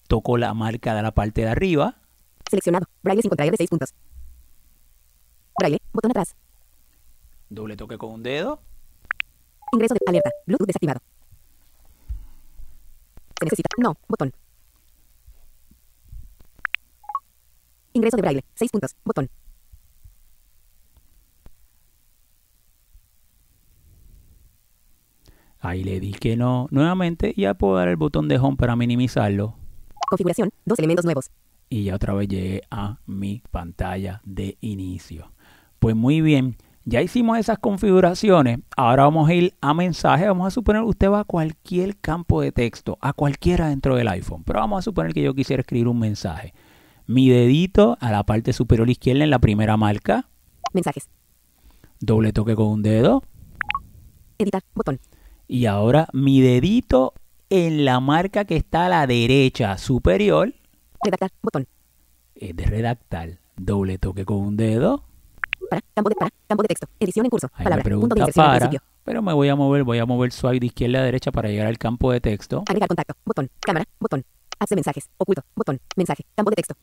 toco 0.07 0.37
la 0.37 0.53
marca 0.53 0.95
de 0.95 1.03
la 1.03 1.13
parte 1.13 1.41
de 1.41 1.49
arriba. 1.49 1.97
Seleccionado. 2.49 2.85
Braille 3.03 3.21
sin 3.21 3.29
contraer 3.29 3.51
de 3.51 3.57
6 3.57 3.69
puntos. 3.69 3.93
Braille. 5.57 5.79
Botón 5.93 6.11
atrás. 6.11 6.35
Doble 7.49 7.75
toque 7.75 7.97
con 7.97 8.11
un 8.11 8.23
dedo. 8.23 8.61
Ingreso 9.73 9.93
de 9.93 9.99
alerta. 10.07 10.31
Bluetooth 10.45 10.67
desactivado. 10.67 10.99
Se 13.39 13.45
necesita. 13.45 13.69
No. 13.77 13.97
Botón. 14.07 14.31
Ingreso 17.93 18.17
de 18.17 18.21
braille. 18.21 18.45
6 18.55 18.71
puntos. 18.71 18.95
Botón. 19.03 19.29
Ahí 25.59 25.83
le 25.83 25.99
di 25.99 26.13
que 26.13 26.37
no 26.37 26.67
nuevamente 26.69 27.33
y 27.35 27.41
ya 27.41 27.55
puedo 27.55 27.75
dar 27.75 27.87
el 27.87 27.97
botón 27.97 28.27
de 28.27 28.37
home 28.37 28.57
para 28.57 28.75
minimizarlo. 28.75 29.55
Configuración, 30.09 30.49
dos 30.65 30.79
elementos 30.79 31.03
nuevos. 31.03 31.29
Y 31.69 31.85
ya 31.85 31.95
otra 31.95 32.13
vez 32.13 32.27
llegué 32.27 32.61
a 32.71 32.99
mi 33.05 33.43
pantalla 33.51 34.21
de 34.25 34.57
inicio. 34.61 35.31
Pues 35.79 35.95
muy 35.95 36.21
bien, 36.21 36.57
ya 36.85 37.01
hicimos 37.01 37.37
esas 37.37 37.59
configuraciones. 37.59 38.59
Ahora 38.77 39.03
vamos 39.03 39.29
a 39.29 39.33
ir 39.33 39.53
a 39.59 39.73
mensaje. 39.73 40.25
Vamos 40.25 40.47
a 40.47 40.51
suponer 40.51 40.83
que 40.83 40.87
usted 40.87 41.09
va 41.09 41.19
a 41.19 41.25
cualquier 41.25 41.97
campo 41.97 42.39
de 42.41 42.53
texto, 42.53 42.97
a 43.01 43.11
cualquiera 43.11 43.67
dentro 43.67 43.97
del 43.97 44.07
iPhone. 44.07 44.43
Pero 44.45 44.59
vamos 44.59 44.79
a 44.79 44.81
suponer 44.83 45.13
que 45.13 45.21
yo 45.21 45.33
quisiera 45.33 45.59
escribir 45.59 45.89
un 45.89 45.99
mensaje. 45.99 46.53
Mi 47.05 47.27
dedito 47.27 47.97
a 47.99 48.11
la 48.11 48.23
parte 48.23 48.53
superior 48.53 48.89
izquierda 48.89 49.25
en 49.25 49.31
la 49.31 49.39
primera 49.39 49.75
marca. 49.75 50.29
Mensajes. 50.73 51.09
Doble 51.99 52.31
toque 52.31 52.55
con 52.55 52.67
un 52.67 52.83
dedo. 52.83 53.21
Editar, 54.37 54.63
botón. 54.73 54.99
Y 55.45 55.65
ahora 55.65 56.07
mi 56.13 56.39
dedito 56.39 57.13
en 57.49 57.83
la 57.83 57.99
marca 57.99 58.45
que 58.45 58.55
está 58.55 58.85
a 58.85 58.89
la 58.89 59.07
derecha 59.07 59.77
superior. 59.77 60.53
Redactar, 61.03 61.31
botón. 61.41 61.67
Es 62.35 62.55
de 62.55 62.65
redactar. 62.65 63.39
Doble 63.55 63.97
toque 63.97 64.25
con 64.25 64.37
un 64.37 64.57
dedo. 64.57 65.03
Para, 65.69 65.81
campo 65.93 66.09
de, 66.09 66.15
para, 66.15 66.31
campo 66.47 66.63
de 66.63 66.67
texto. 66.67 66.87
Edición 66.99 67.25
en 67.25 67.29
curso. 67.29 67.49
Ahí 67.53 67.63
palabra, 67.63 67.77
me 67.77 67.83
pregunta 67.83 68.13
punto 68.13 68.15
de 68.15 68.21
inserción 68.21 68.45
para, 68.45 68.59
principio. 68.59 68.87
pero 69.03 69.21
me 69.21 69.33
voy 69.33 69.49
a 69.49 69.55
mover, 69.55 69.83
voy 69.83 69.99
a 69.99 70.05
mover 70.05 70.31
suave 70.31 70.59
de 70.59 70.67
izquierda 70.67 70.99
a 70.99 71.03
derecha 71.03 71.31
para 71.31 71.49
llegar 71.49 71.67
al 71.67 71.77
campo 71.77 72.11
de 72.11 72.21
texto. 72.21 72.63
Agregar 72.67 72.87
contacto, 72.87 73.15
botón. 73.25 73.49
Cámara, 73.59 73.85
botón. 73.99 74.23
Apps 74.59 74.69
de 74.69 74.75
mensajes, 74.75 75.09
oculto, 75.17 75.43
botón. 75.55 75.79
Mensaje, 75.95 76.25
campo 76.35 76.51
de 76.51 76.55
texto. 76.55 76.75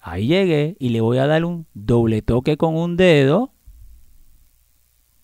Ahí 0.00 0.26
llegué 0.26 0.76
y 0.78 0.90
le 0.90 1.00
voy 1.00 1.18
a 1.18 1.26
dar 1.26 1.44
un 1.44 1.66
doble 1.74 2.22
toque 2.22 2.56
con 2.56 2.74
un 2.74 2.96
dedo. 2.96 3.52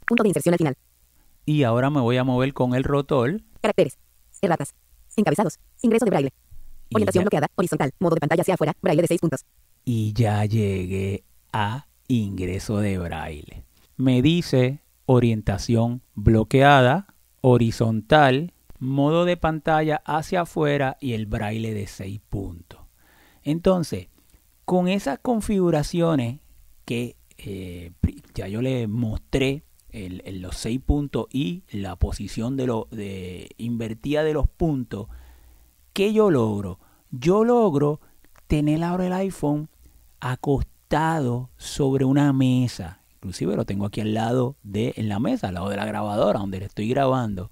Punto 0.06 0.22
de 0.22 0.28
inserción 0.28 0.52
al 0.54 0.58
final. 0.58 0.76
Y 1.46 1.62
ahora 1.62 1.90
me 1.90 2.00
voy 2.00 2.16
a 2.16 2.24
mover 2.24 2.52
con 2.52 2.74
el 2.74 2.84
rotor. 2.84 3.40
Caracteres. 3.60 3.98
Erratas. 4.42 4.74
Encabezados. 5.16 5.58
Ingreso 5.82 6.04
de 6.04 6.10
braille. 6.10 6.30
Orientación 6.92 7.22
ya, 7.22 7.24
bloqueada. 7.24 7.48
Horizontal. 7.56 7.90
Modo 7.98 8.14
de 8.14 8.20
pantalla 8.20 8.42
hacia 8.42 8.54
afuera. 8.54 8.72
Braille 8.82 9.02
de 9.02 9.08
6 9.08 9.20
puntos. 9.20 9.44
y 9.86 10.12
ya 10.14 10.44
llegué 10.46 11.24
a 11.52 11.86
ingreso 12.08 12.78
de 12.78 12.98
braille. 12.98 13.64
Me 13.96 14.22
dice 14.22 14.80
orientación 15.06 16.02
bloqueada, 16.14 17.14
horizontal, 17.42 18.52
modo 18.78 19.24
de 19.24 19.36
pantalla 19.36 20.02
hacia 20.04 20.42
afuera 20.42 20.96
y 21.00 21.12
el 21.12 21.26
braille 21.26 21.72
de 21.74 21.86
6 21.86 22.20
puntos. 22.30 22.80
Entonces, 23.42 24.08
con 24.64 24.88
esas 24.88 25.18
configuraciones 25.18 26.40
que 26.84 27.16
eh, 27.36 27.90
ya 28.34 28.46
yo 28.48 28.62
le 28.62 28.86
mostré 28.86 29.64
el- 29.90 30.22
el- 30.24 30.40
los 30.40 30.56
6 30.56 30.80
puntos 30.80 31.26
y 31.30 31.64
la 31.70 31.96
posición 31.96 32.56
de, 32.56 32.66
lo, 32.66 32.88
de 32.90 33.50
invertida 33.58 34.22
de 34.24 34.32
los 34.34 34.48
puntos, 34.48 35.08
¿qué 35.94 36.12
yo 36.12 36.30
logro? 36.30 36.78
Yo 37.10 37.44
logro 37.44 38.00
tener 38.46 38.82
ahora 38.84 39.06
el 39.06 39.12
iPhone 39.14 39.70
acostado 40.20 41.48
sobre 41.56 42.04
una 42.04 42.32
mesa. 42.34 43.00
Inclusive 43.14 43.56
lo 43.56 43.64
tengo 43.64 43.86
aquí 43.86 44.02
al 44.02 44.12
lado 44.12 44.56
de 44.62 44.92
en 44.96 45.08
la 45.08 45.18
mesa, 45.18 45.48
al 45.48 45.54
lado 45.54 45.70
de 45.70 45.76
la 45.76 45.86
grabadora 45.86 46.40
donde 46.40 46.58
le 46.58 46.66
estoy 46.66 46.88
grabando. 46.88 47.50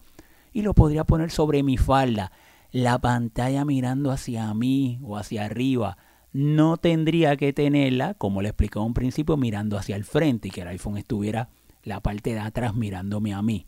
Y 0.52 0.62
lo 0.62 0.74
podría 0.74 1.04
poner 1.04 1.30
sobre 1.30 1.62
mi 1.62 1.78
falda, 1.78 2.32
la 2.72 2.98
pantalla 2.98 3.64
mirando 3.64 4.10
hacia 4.10 4.52
mí 4.52 4.98
o 5.02 5.16
hacia 5.16 5.44
arriba. 5.44 5.96
No 6.32 6.76
tendría 6.76 7.36
que 7.36 7.52
tenerla, 7.52 8.14
como 8.14 8.42
le 8.42 8.48
explicaba 8.48 8.84
un 8.84 8.94
principio, 8.94 9.36
mirando 9.36 9.78
hacia 9.78 9.96
el 9.96 10.04
frente 10.04 10.48
y 10.48 10.50
que 10.50 10.62
el 10.62 10.68
iPhone 10.68 10.98
estuviera 10.98 11.48
la 11.84 12.00
parte 12.00 12.34
de 12.34 12.40
atrás 12.40 12.74
mirándome 12.74 13.32
a 13.32 13.40
mí. 13.40 13.66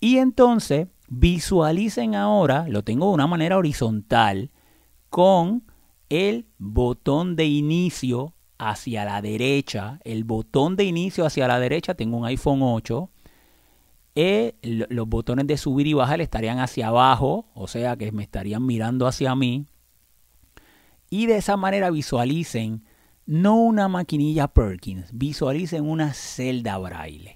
Y 0.00 0.18
entonces 0.18 0.88
visualicen 1.08 2.14
ahora, 2.14 2.66
lo 2.68 2.82
tengo 2.82 3.08
de 3.08 3.14
una 3.14 3.26
manera 3.26 3.56
horizontal, 3.58 4.50
con 5.10 5.64
el 6.08 6.46
botón 6.58 7.36
de 7.36 7.46
inicio 7.46 8.34
hacia 8.58 9.04
la 9.04 9.22
derecha. 9.22 10.00
El 10.04 10.24
botón 10.24 10.76
de 10.76 10.84
inicio 10.84 11.26
hacia 11.26 11.48
la 11.48 11.58
derecha, 11.60 11.94
tengo 11.94 12.16
un 12.16 12.26
iPhone 12.26 12.60
8. 12.62 13.10
Eh, 14.14 14.54
lo- 14.62 14.86
los 14.88 15.06
botones 15.08 15.46
de 15.46 15.56
subir 15.58 15.86
y 15.86 15.92
bajar 15.92 16.20
estarían 16.20 16.58
hacia 16.58 16.88
abajo, 16.88 17.46
o 17.54 17.66
sea 17.68 17.96
que 17.96 18.10
me 18.12 18.22
estarían 18.22 18.64
mirando 18.64 19.06
hacia 19.06 19.34
mí. 19.34 19.66
Y 21.10 21.26
de 21.26 21.36
esa 21.36 21.56
manera 21.56 21.90
visualicen 21.90 22.84
no 23.26 23.56
una 23.56 23.88
maquinilla 23.88 24.48
Perkins, 24.48 25.10
visualicen 25.12 25.84
una 25.88 26.14
celda 26.14 26.78
braille. 26.78 27.35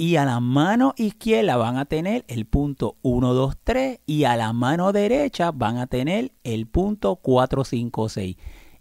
Y 0.00 0.16
a 0.16 0.24
la 0.24 0.40
mano 0.40 0.94
izquierda 0.96 1.58
van 1.58 1.76
a 1.76 1.84
tener 1.84 2.24
el 2.26 2.46
punto 2.46 2.96
1, 3.02 3.34
2, 3.34 3.54
3 3.62 4.00
y 4.06 4.24
a 4.24 4.34
la 4.34 4.54
mano 4.54 4.92
derecha 4.92 5.50
van 5.50 5.76
a 5.76 5.88
tener 5.88 6.32
el 6.42 6.66
punto 6.66 7.16
4, 7.16 7.64
5, 7.64 8.08
6. 8.08 8.36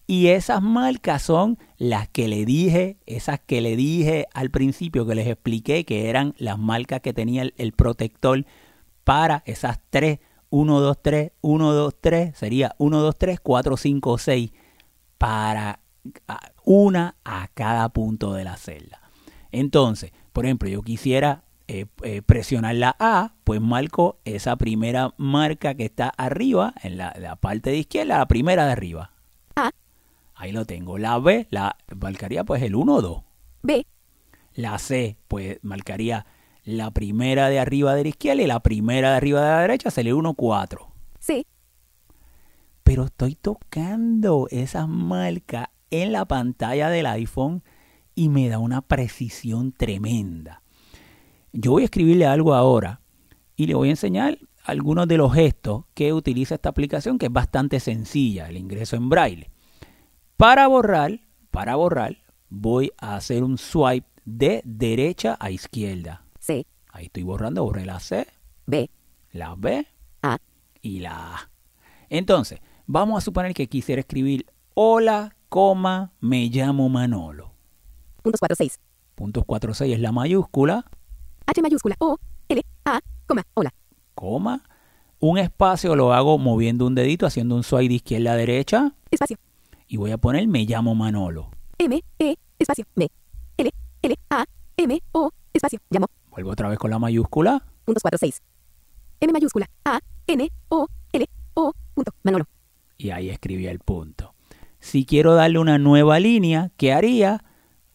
Y 0.08 0.27
esas 0.27 0.62
marcas 0.62 1.23
son 1.23 1.58
las 1.77 2.08
que 2.08 2.29
le 2.29 2.45
dije, 2.45 2.99
esas 3.05 3.41
que 3.41 3.60
le 3.60 3.75
dije 3.75 4.27
al 4.34 4.49
principio 4.49 5.05
que 5.05 5.13
les 5.13 5.27
expliqué 5.27 5.84
que 5.84 6.10
eran 6.10 6.36
las 6.38 6.58
marcas 6.58 7.01
que 7.01 7.12
tenía 7.12 7.41
el, 7.41 7.53
el 7.58 7.73
protector 7.73 8.45
para 9.03 9.43
esas 9.45 9.82
3, 9.89 10.19
1, 10.51 10.79
2, 10.79 10.97
3, 11.01 11.32
1, 11.41 11.73
2, 11.73 11.95
3, 11.99 12.38
sería 12.38 12.75
1, 12.77 12.97
2, 12.97 13.15
3, 13.17 13.39
4, 13.41 13.75
5, 13.75 14.17
6 14.19 14.51
para 15.17 15.82
una 16.63 17.17
a 17.25 17.49
cada 17.53 17.89
punto 17.89 18.32
de 18.32 18.45
la 18.45 18.55
celda. 18.55 19.01
Entonces, 19.51 20.13
por 20.39 20.45
ejemplo, 20.45 20.69
yo 20.69 20.84
quisiera 20.84 21.43
eh, 21.67 21.86
eh, 22.02 22.21
presionar 22.21 22.73
la 22.73 22.95
A, 22.97 23.34
pues 23.43 23.60
marco 23.60 24.21
esa 24.23 24.56
primera 24.56 25.13
marca 25.17 25.75
que 25.75 25.84
está 25.84 26.13
arriba, 26.15 26.73
en 26.82 26.95
la, 26.95 27.13
la 27.19 27.36
parte 27.36 27.71
de 27.71 27.80
izquierda, 27.80 28.19
la 28.19 28.28
primera 28.30 28.65
de 28.65 28.71
arriba. 28.71 29.12
A. 29.58 29.71
Ahí 30.36 30.54
lo 30.54 30.63
tengo. 30.63 30.97
La 30.97 31.19
B, 31.19 31.47
la 31.49 31.75
marcaría 31.93 32.45
pues 32.45 32.63
el 32.63 32.75
1 32.75 32.95
o 32.95 33.02
2. 33.02 33.23
B. 33.63 33.86
La 34.54 34.80
C, 34.80 35.17
pues 35.28 35.60
marcaría 35.62 36.25
la 36.63 36.91
primera 36.91 37.49
de 37.49 37.60
arriba 37.60 37.93
de 37.93 38.04
la 38.04 38.10
izquierda 38.10 38.41
y 38.41 38.47
la 38.47 38.62
primera 38.62 39.10
de 39.10 39.17
arriba 39.17 39.41
de 39.41 39.49
la 39.49 39.60
derecha 39.60 39.91
sería 39.91 40.15
1, 40.15 40.36
4 40.36 40.88
C. 41.19 41.45
pero 42.84 43.04
estoy 43.04 43.36
tocando 43.36 44.47
esas 44.52 44.88
marcas 44.88 45.67
en 45.91 46.13
la 46.13 46.23
pantalla 46.23 46.89
del 46.89 47.08
iPhone 47.08 47.62
y 48.19 48.27
me 48.27 48.49
da 48.49 48.60
una 48.60 48.82
precisión 48.82 49.71
tremenda. 49.71 50.62
Yo 51.53 51.71
voy 51.71 51.84
a 51.84 51.86
escribirle 51.86 52.25
algo 52.25 52.53
ahora 52.53 52.99
y 53.55 53.65
le 53.65 53.75
voy 53.75 53.88
a 53.88 53.91
enseñar 53.91 54.38
algunos 54.65 55.08
de 55.08 55.15
los 55.15 55.34
gestos 55.34 55.86
que 55.93 56.12
utiliza 56.12 56.55
esta 56.55 56.67
aplicación 56.67 57.17
que 57.17 57.27
es 57.27 57.32
bastante 57.32 57.79
sencilla, 57.79 58.49
el 58.49 58.58
ingreso 58.58 58.97
en 58.97 59.08
braille. 59.08 59.51
Para 60.36 60.67
borrar, 60.67 61.21
para 61.49 61.77
borrar, 61.77 62.17
voy 62.49 62.91
a 62.97 63.15
hacer 63.15 63.41
un 63.41 63.58
swipe 63.58 64.10
de 64.25 64.63
derecha 64.65 65.38
a 65.39 65.49
izquierda. 65.49 66.25
C. 66.41 66.67
Ahí 66.91 67.05
estoy 67.05 67.23
borrando, 67.23 67.63
borré 67.63 67.86
la 67.86 68.01
C, 68.01 68.27
B. 68.65 68.91
la 69.32 69.55
B 69.55 69.88
A. 70.23 70.39
y 70.82 70.99
la 70.99 71.36
A. 71.36 71.49
Entonces, 72.10 72.60
vamos 72.86 73.19
a 73.19 73.21
suponer 73.21 73.53
que 73.53 73.69
quisiera 73.69 74.01
escribir 74.01 74.45
hola, 74.73 75.38
coma, 75.47 76.12
me 76.19 76.49
llamo 76.49 76.89
Manolo. 76.89 77.49
Puntos 78.30 78.39
4, 78.42 78.56
6. 78.58 78.80
puntos 79.15 79.44
4, 79.46 79.74
6 79.74 79.94
es 79.96 80.00
la 80.00 80.12
mayúscula, 80.12 80.86
H 81.48 81.62
mayúscula 81.63 81.96
O, 82.00 82.18
L, 82.48 82.62
A, 82.86 83.00
coma, 83.26 83.44
hola. 83.56 83.74
coma, 84.13 84.63
un 85.20 85.39
espacio 85.39 85.96
lo 85.96 86.13
hago 86.13 86.38
moviendo 86.38 86.86
un 86.86 86.94
dedito, 86.94 87.26
haciendo 87.26 87.56
un 87.56 87.63
swipe 87.63 87.89
de 87.89 87.94
izquierda 87.96 88.34
a 88.34 88.36
derecha, 88.36 88.94
Espacio. 89.10 89.38
y 89.88 89.98
voy 89.98 90.12
a 90.12 90.18
poner 90.20 90.48
me 90.48 90.63
llamo 90.65 90.94
Manolo. 90.94 91.50
M, 91.80 92.04
E, 92.20 92.36
espacio, 92.60 92.86
M, 92.96 93.08
L, 93.58 93.72
L, 94.04 94.15
A, 94.30 94.46
M, 94.78 95.02
O, 95.12 95.32
espacio, 95.54 95.80
llamo, 95.89 96.06
Vuelvo 96.30 96.52
otra 96.52 96.70
vez 96.70 96.78
con 96.78 96.92
la 96.92 97.00
mayúscula, 97.00 97.65
puntos 97.86 98.04
4, 98.04 98.20
6. 98.20 98.42
M 99.22 99.34
mayúscula, 99.34 99.68
A, 99.86 100.00
N, 100.28 100.52
O, 100.70 100.88
L, 101.13 101.26
O, 101.56 101.74
punto, 101.96 102.12
Manolo. 102.22 102.46
y 103.00 103.10
ahí 103.10 103.30
escribí 103.32 103.65
el 103.65 103.80
punto. 103.80 104.36
Si 104.80 105.04
quiero 105.06 105.34
darle 105.34 105.58
una 105.60 105.78
nueva 105.80 106.20
línea, 106.20 106.72
¿qué 106.78 106.94
haría? 106.94 107.44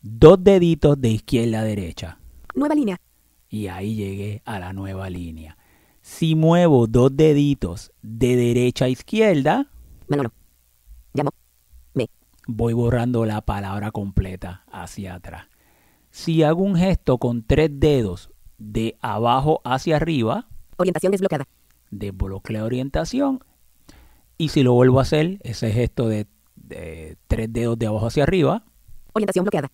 Dos 0.06 0.44
deditos 0.44 1.00
de 1.00 1.08
izquierda 1.08 1.60
a 1.60 1.64
derecha. 1.64 2.18
Nueva 2.54 2.74
línea, 2.74 3.00
Y 3.48 3.68
ahí 3.68 3.94
llegué 3.94 4.42
a 4.44 4.58
la 4.58 4.74
nueva 4.74 5.08
línea. 5.08 5.56
Si 6.02 6.34
muevo 6.34 6.86
dos 6.86 7.16
deditos 7.16 7.90
de 8.02 8.36
derecha 8.36 8.84
a 8.84 8.90
izquierda, 8.90 9.70
Manolo. 10.06 10.30
Llamo, 11.14 11.30
voy 12.46 12.74
borrando 12.74 13.24
la 13.24 13.40
palabra 13.40 13.92
completa 13.92 14.66
hacia 14.70 15.14
atrás. 15.14 15.46
Si 16.10 16.42
hago 16.42 16.62
un 16.62 16.76
gesto 16.76 17.16
con 17.16 17.42
tres 17.42 17.70
dedos 17.72 18.30
de 18.58 18.98
abajo 19.00 19.62
hacia 19.64 19.96
arriba, 19.96 20.48
orientación 20.76 21.12
desbloqueada, 21.12 21.48
desbloqueo 21.90 22.66
orientación. 22.66 23.42
Y 24.36 24.50
si 24.50 24.64
lo 24.64 24.74
vuelvo 24.74 24.98
a 24.98 25.02
hacer, 25.02 25.38
ese 25.44 25.72
gesto 25.72 26.08
de, 26.10 26.26
de 26.56 27.16
tres 27.26 27.50
dedos 27.50 27.78
de 27.78 27.86
abajo 27.86 28.08
hacia 28.08 28.24
arriba, 28.24 28.66
orientación 29.14 29.44
bloqueada, 29.44 29.70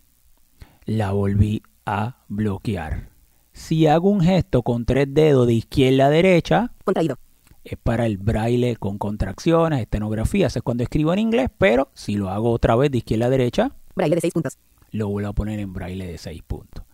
la 0.90 1.12
volví 1.12 1.62
a 1.86 2.16
bloquear. 2.26 3.10
Si 3.52 3.86
hago 3.86 4.10
un 4.10 4.20
gesto 4.20 4.64
con 4.64 4.84
tres 4.84 5.06
dedos 5.08 5.46
de 5.46 5.54
izquierda 5.54 6.06
a 6.06 6.10
derecha, 6.10 6.72
contraído, 6.84 7.16
es 7.62 7.78
para 7.80 8.06
el 8.06 8.18
braille 8.18 8.74
con 8.74 8.98
contracciones, 8.98 9.82
estenografía, 9.82 10.48
eso 10.48 10.58
es 10.58 10.64
cuando 10.64 10.82
escribo 10.82 11.12
en 11.12 11.20
inglés, 11.20 11.48
pero 11.56 11.92
si 11.94 12.16
lo 12.16 12.28
hago 12.28 12.50
otra 12.50 12.74
vez 12.74 12.90
de 12.90 12.98
izquierda 12.98 13.26
a 13.26 13.30
derecha, 13.30 13.76
braille 13.94 14.16
de 14.16 14.20
6 14.20 14.34
puntos, 14.34 14.58
lo 14.90 15.06
vuelvo 15.06 15.28
a 15.28 15.32
poner 15.32 15.60
en 15.60 15.72
braille 15.72 16.08
de 16.08 16.18
6 16.18 16.42
puntos. 16.42 16.84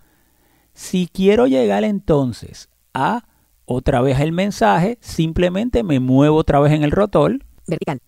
Si 0.74 1.08
quiero 1.10 1.46
llegar 1.46 1.82
entonces 1.82 2.68
a 2.92 3.26
otra 3.64 4.02
vez 4.02 4.20
el 4.20 4.32
mensaje, 4.32 4.98
simplemente 5.00 5.82
me 5.82 6.00
muevo 6.00 6.36
otra 6.36 6.60
vez 6.60 6.74
en 6.74 6.82
el 6.82 6.90
rotor. 6.90 7.38
Vertical, 7.66 8.02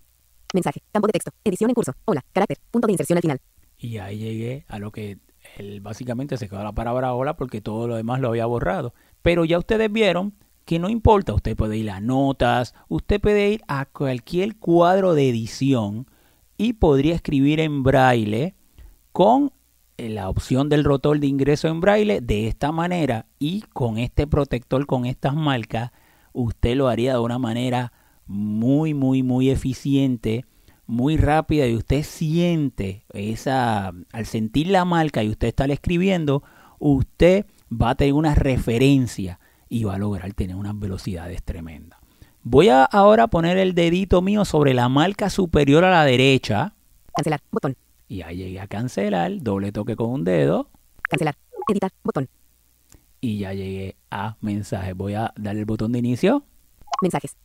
mensaje, 0.53 0.83
campo 0.93 1.07
de 1.07 1.13
texto, 1.13 1.31
edición 1.45 1.71
en 1.71 1.75
curso, 1.75 1.95
hola, 2.05 2.23
carácter, 2.35 2.59
punto 2.71 2.89
de 2.89 2.93
inserción 2.93 3.17
al 3.17 3.23
final, 3.23 3.41
y 3.79 3.99
ahí 3.99 4.19
llegué 4.19 4.67
a 4.69 4.79
lo 4.79 4.91
que 4.91 5.19
él 5.57 5.81
básicamente 5.81 6.37
se 6.37 6.49
quedó 6.49 6.63
la 6.63 6.73
palabra 6.73 7.15
hola 7.15 7.37
porque 7.37 7.61
todo 7.61 7.89
lo 7.89 7.97
demás 7.97 8.21
lo 8.21 8.29
había 8.29 8.47
borrado. 8.47 8.95
Pero 9.23 9.45
ya 9.45 9.59
ustedes 9.59 9.91
vieron 9.91 10.35
que 10.65 10.79
no 10.79 10.91
importa, 10.91 11.33
usted 11.33 11.57
puede 11.57 11.79
ir 11.79 11.91
a 11.91 12.01
notas, 12.01 12.75
usted 12.89 13.21
puede 13.21 13.51
ir 13.51 13.63
a 13.69 13.87
cualquier 13.87 14.57
cuadro 14.59 15.15
de 15.15 15.31
edición 15.31 16.07
y 16.59 16.75
podría 16.75 17.15
escribir 17.15 17.61
en 17.61 17.83
braille 17.83 18.55
con 19.13 19.53
eh, 19.97 20.11
la 20.11 20.29
opción 20.29 20.69
del 20.69 20.85
rotor 20.85 21.21
de 21.21 21.27
ingreso 21.27 21.69
en 21.69 21.81
braille 21.81 22.21
de 22.21 22.49
esta 22.49 22.71
manera 22.71 23.27
y 23.39 23.63
con 23.73 23.99
este 23.99 24.27
protector, 24.27 24.87
con 24.87 25.07
estas 25.07 25.35
marcas, 25.35 25.91
usted 26.33 26.77
lo 26.77 26.89
haría 26.89 27.15
de 27.15 27.21
una 27.21 27.39
manera 27.39 27.93
muy, 28.27 28.93
muy, 28.93 29.23
muy 29.23 29.51
eficiente, 29.51 30.45
muy 30.89 31.19
rápida 31.19 31.67
y 31.67 31.77
usted 31.77 32.03
siente 32.03 33.05
esa, 33.13 33.93
al 34.13 34.27
sentir 34.27 34.69
la 34.69 34.85
marca 34.85 35.23
y 35.23 35.29
usted 35.29 35.49
estar 35.49 35.71
escribiendo, 35.71 36.43
usted 36.79 37.47
va 37.71 37.91
a 37.91 37.95
tener 37.95 38.15
una 38.15 38.35
referencia 38.35 39.39
y 39.69 39.85
va 39.85 39.95
a 39.95 39.99
lograr 39.99 40.33
tener 40.33 40.57
unas 40.57 40.77
velocidades 40.79 41.43
tremendas. 41.43 42.01
Voy 42.43 42.71
a 42.71 42.85
ahora 42.85 43.27
poner 43.27 43.59
el 43.59 43.75
dedito 43.75 44.23
mío 44.23 44.47
sobre 44.47 44.73
la 44.73 44.89
marca 44.89 45.29
superior 45.29 45.85
a 45.85 45.91
la 45.91 46.05
derecha 46.05 46.75
cancelar, 47.15 47.43
botón, 47.51 47.77
y 48.09 48.23
ahí 48.23 48.39
llegué 48.39 48.61
a 48.61 48.67
cancelar, 48.67 49.43
doble 49.43 49.73
toque 49.73 49.95
con 49.95 50.09
un 50.11 50.25
dedo 50.25 50.71
cancelar, 51.03 51.37
editar, 51.69 51.93
botón, 52.03 52.31
y 53.21 53.39
ya 53.39 53.53
llegué 53.53 53.97
a 54.11 54.37
mensaje. 54.41 54.95
Voy 54.95 55.15
a 55.15 55.35
darle 55.37 55.61
el 55.61 55.67
botón 55.67 55.93
de 55.93 55.99
inicio. 55.99 56.45
mensajes, 57.03 57.37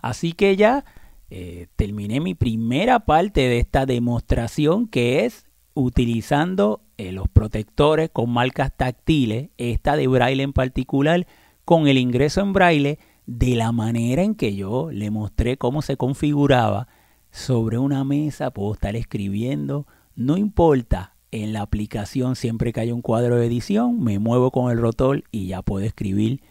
Así 0.00 0.32
que 0.32 0.56
ya 0.56 0.84
eh, 1.30 1.66
terminé 1.76 2.20
mi 2.20 2.34
primera 2.34 3.00
parte 3.00 3.42
de 3.42 3.58
esta 3.58 3.86
demostración 3.86 4.86
que 4.86 5.24
es 5.24 5.46
utilizando 5.74 6.82
eh, 6.96 7.12
los 7.12 7.28
protectores 7.28 8.10
con 8.10 8.30
marcas 8.30 8.76
táctiles, 8.76 9.50
esta 9.56 9.96
de 9.96 10.06
braille 10.06 10.42
en 10.42 10.52
particular, 10.52 11.26
con 11.64 11.88
el 11.88 11.98
ingreso 11.98 12.40
en 12.40 12.52
braille 12.52 12.98
de 13.26 13.56
la 13.56 13.72
manera 13.72 14.22
en 14.22 14.34
que 14.34 14.54
yo 14.54 14.90
le 14.92 15.10
mostré 15.10 15.56
cómo 15.56 15.82
se 15.82 15.96
configuraba 15.96 16.88
sobre 17.30 17.78
una 17.78 18.04
mesa, 18.04 18.52
puedo 18.52 18.74
estar 18.74 18.94
escribiendo, 18.94 19.86
no 20.14 20.36
importa, 20.36 21.14
en 21.32 21.52
la 21.52 21.62
aplicación 21.62 22.36
siempre 22.36 22.72
que 22.72 22.80
haya 22.80 22.94
un 22.94 23.02
cuadro 23.02 23.36
de 23.36 23.46
edición, 23.46 24.00
me 24.00 24.20
muevo 24.20 24.52
con 24.52 24.70
el 24.70 24.78
rotor 24.78 25.24
y 25.32 25.48
ya 25.48 25.62
puedo 25.62 25.84
escribir 25.84 26.42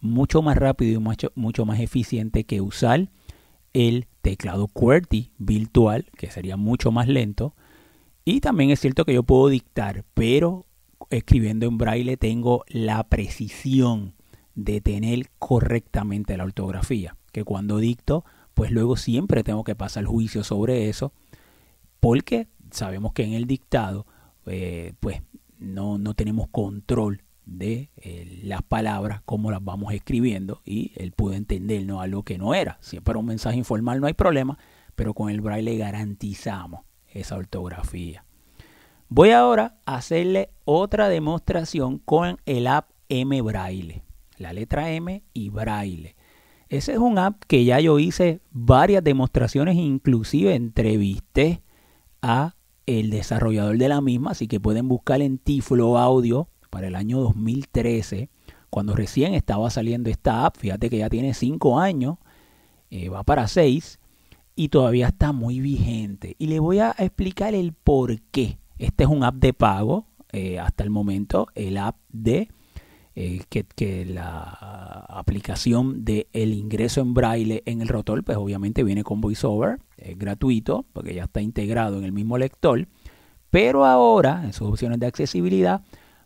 mucho 0.00 0.42
más 0.42 0.56
rápido 0.56 0.94
y 0.94 0.98
mucho, 0.98 1.30
mucho 1.36 1.64
más 1.64 1.78
eficiente 1.78 2.42
que 2.42 2.60
usar 2.60 3.08
el 3.72 4.08
teclado 4.22 4.68
QWERTY 4.68 5.32
virtual, 5.38 6.06
que 6.16 6.30
sería 6.30 6.56
mucho 6.56 6.90
más 6.90 7.08
lento. 7.08 7.54
Y 8.24 8.40
también 8.40 8.70
es 8.70 8.80
cierto 8.80 9.04
que 9.04 9.14
yo 9.14 9.24
puedo 9.24 9.48
dictar, 9.48 10.04
pero 10.14 10.66
escribiendo 11.10 11.66
en 11.66 11.76
braille 11.76 12.16
tengo 12.16 12.64
la 12.68 13.02
precisión 13.04 14.14
de 14.54 14.80
tener 14.80 15.30
correctamente 15.38 16.36
la 16.36 16.44
ortografía, 16.44 17.16
que 17.32 17.44
cuando 17.44 17.78
dicto, 17.78 18.24
pues 18.54 18.70
luego 18.70 18.96
siempre 18.96 19.42
tengo 19.42 19.64
que 19.64 19.74
pasar 19.74 20.04
juicio 20.04 20.44
sobre 20.44 20.88
eso, 20.88 21.12
porque 22.00 22.48
sabemos 22.70 23.12
que 23.12 23.24
en 23.24 23.32
el 23.32 23.46
dictado, 23.46 24.06
eh, 24.46 24.94
pues 25.00 25.22
no, 25.58 25.98
no 25.98 26.14
tenemos 26.14 26.48
control 26.48 27.22
de 27.44 27.90
eh, 27.96 28.40
las 28.44 28.62
palabras, 28.62 29.22
cómo 29.24 29.50
las 29.50 29.62
vamos 29.62 29.92
escribiendo 29.92 30.60
y 30.64 30.92
él 30.96 31.12
pudo 31.12 31.34
entender 31.34 31.84
¿no? 31.84 32.00
algo 32.00 32.22
que 32.22 32.38
no 32.38 32.54
era. 32.54 32.78
Si 32.80 32.96
es 32.96 33.02
para 33.02 33.18
un 33.18 33.26
mensaje 33.26 33.56
informal 33.56 34.00
no 34.00 34.06
hay 34.06 34.14
problema, 34.14 34.58
pero 34.94 35.14
con 35.14 35.30
el 35.30 35.40
braille 35.40 35.76
garantizamos 35.76 36.82
esa 37.08 37.36
ortografía. 37.36 38.24
Voy 39.08 39.30
ahora 39.30 39.76
a 39.84 39.96
hacerle 39.96 40.50
otra 40.64 41.08
demostración 41.08 41.98
con 41.98 42.38
el 42.46 42.66
app 42.66 42.90
M 43.08 43.42
Braille, 43.42 44.02
la 44.38 44.52
letra 44.52 44.90
M 44.90 45.22
y 45.34 45.50
Braille. 45.50 46.16
Ese 46.70 46.92
es 46.92 46.98
un 46.98 47.18
app 47.18 47.42
que 47.46 47.66
ya 47.66 47.78
yo 47.80 47.98
hice 47.98 48.40
varias 48.50 49.04
demostraciones, 49.04 49.76
inclusive 49.76 50.54
entrevisté 50.54 51.62
a 52.22 52.54
el 52.86 53.10
desarrollador 53.10 53.76
de 53.76 53.88
la 53.88 54.00
misma, 54.00 54.30
así 54.30 54.48
que 54.48 54.60
pueden 54.60 54.88
buscar 54.88 55.20
en 55.20 55.36
Tiflo 55.36 55.98
Audio 55.98 56.48
para 56.72 56.86
el 56.86 56.96
año 56.96 57.20
2013, 57.20 58.30
cuando 58.70 58.96
recién 58.96 59.34
estaba 59.34 59.68
saliendo 59.68 60.08
esta 60.08 60.46
app. 60.46 60.56
Fíjate 60.56 60.88
que 60.88 60.96
ya 60.96 61.10
tiene 61.10 61.34
5 61.34 61.78
años, 61.78 62.16
eh, 62.90 63.10
va 63.10 63.24
para 63.24 63.46
6 63.46 64.00
y 64.56 64.70
todavía 64.70 65.08
está 65.08 65.32
muy 65.32 65.60
vigente. 65.60 66.34
Y 66.38 66.46
le 66.46 66.60
voy 66.60 66.78
a 66.78 66.94
explicar 66.98 67.54
el 67.54 67.74
por 67.74 68.22
qué. 68.22 68.58
Este 68.78 69.04
es 69.04 69.10
un 69.10 69.22
app 69.22 69.34
de 69.34 69.52
pago 69.52 70.06
eh, 70.32 70.58
hasta 70.58 70.82
el 70.82 70.88
momento, 70.88 71.48
el 71.54 71.76
app 71.76 71.96
de 72.08 72.48
eh, 73.16 73.42
que, 73.50 74.06
la 74.06 75.04
aplicación 75.10 76.06
de 76.06 76.28
el 76.32 76.54
ingreso 76.54 77.02
en 77.02 77.12
braille 77.12 77.62
en 77.66 77.82
el 77.82 77.88
rotor, 77.88 78.24
pues 78.24 78.38
obviamente 78.38 78.82
viene 78.82 79.04
con 79.04 79.20
VoiceOver, 79.20 79.78
es 79.98 80.16
gratuito 80.16 80.86
porque 80.94 81.14
ya 81.14 81.24
está 81.24 81.42
integrado 81.42 81.98
en 81.98 82.04
el 82.04 82.12
mismo 82.12 82.38
lector. 82.38 82.88
Pero 83.50 83.84
ahora, 83.84 84.40
en 84.46 84.54
sus 84.54 84.68
opciones 84.68 84.98
de 84.98 85.04
accesibilidad, 85.04 85.82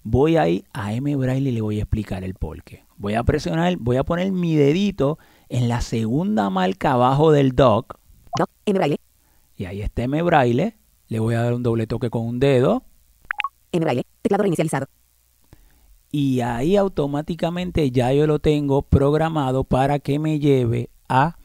voy 0.06 0.36
a 0.36 0.48
ir 0.48 0.64
a 0.72 0.94
M 0.94 1.16
Braille 1.16 1.50
y 1.50 1.52
le 1.52 1.60
voy 1.60 1.78
a 1.80 1.82
explicar 1.82 2.22
el 2.22 2.34
por 2.34 2.62
qué. 2.62 2.84
Voy 2.96 3.14
a 3.14 3.24
presionar, 3.24 3.76
voy 3.76 3.96
a 3.96 4.04
poner 4.04 4.30
mi 4.30 4.54
dedito 4.54 5.18
en 5.48 5.68
la 5.68 5.80
segunda 5.80 6.48
marca 6.48 6.92
abajo 6.92 7.32
del 7.32 7.56
dock. 7.56 7.98
doc, 8.38 8.48
M 8.66 8.78
Braille, 8.78 9.00
Y 9.56 9.64
ahí 9.64 9.82
está 9.82 10.04
M 10.04 10.22
Braille. 10.22 10.76
Le 11.08 11.18
voy 11.18 11.34
a 11.34 11.42
dar 11.42 11.54
un 11.54 11.62
doble 11.64 11.88
toque 11.88 12.08
con 12.08 12.24
un 12.24 12.38
dedo. 12.38 12.84
M 13.72 13.84
Braille, 13.84 14.04
teclado 14.22 14.44
reinicializado, 14.44 14.86
Y 16.12 16.40
ahí 16.40 16.76
automáticamente 16.76 17.90
ya 17.90 18.12
yo 18.12 18.28
lo 18.28 18.38
tengo 18.38 18.82
programado 18.82 19.64
para 19.64 19.98
que 19.98 20.20
me 20.20 20.38
lleve 20.38 20.88
a 21.08 21.36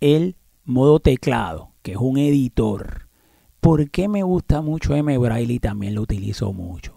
el 0.00 0.36
modo 0.64 0.98
teclado, 0.98 1.72
que 1.82 1.92
es 1.92 1.98
un 1.98 2.16
editor. 2.16 3.08
¿Por 3.60 3.90
qué 3.90 4.08
me 4.08 4.22
gusta 4.22 4.62
mucho 4.62 4.94
M 4.94 5.16
Braille 5.18 5.54
y 5.54 5.58
también 5.58 5.94
lo 5.94 6.02
utilizo 6.02 6.54
mucho? 6.54 6.95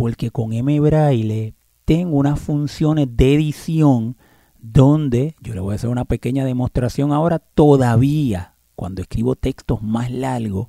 Porque 0.00 0.30
con 0.30 0.54
M 0.54 0.80
Braille 0.80 1.52
tengo 1.84 2.16
unas 2.16 2.40
funciones 2.40 3.06
de 3.18 3.34
edición 3.34 4.16
donde 4.58 5.36
yo 5.42 5.52
le 5.52 5.60
voy 5.60 5.72
a 5.72 5.74
hacer 5.74 5.90
una 5.90 6.06
pequeña 6.06 6.46
demostración 6.46 7.12
ahora 7.12 7.38
todavía 7.38 8.54
cuando 8.74 9.02
escribo 9.02 9.36
textos 9.36 9.82
más 9.82 10.10
largos 10.10 10.68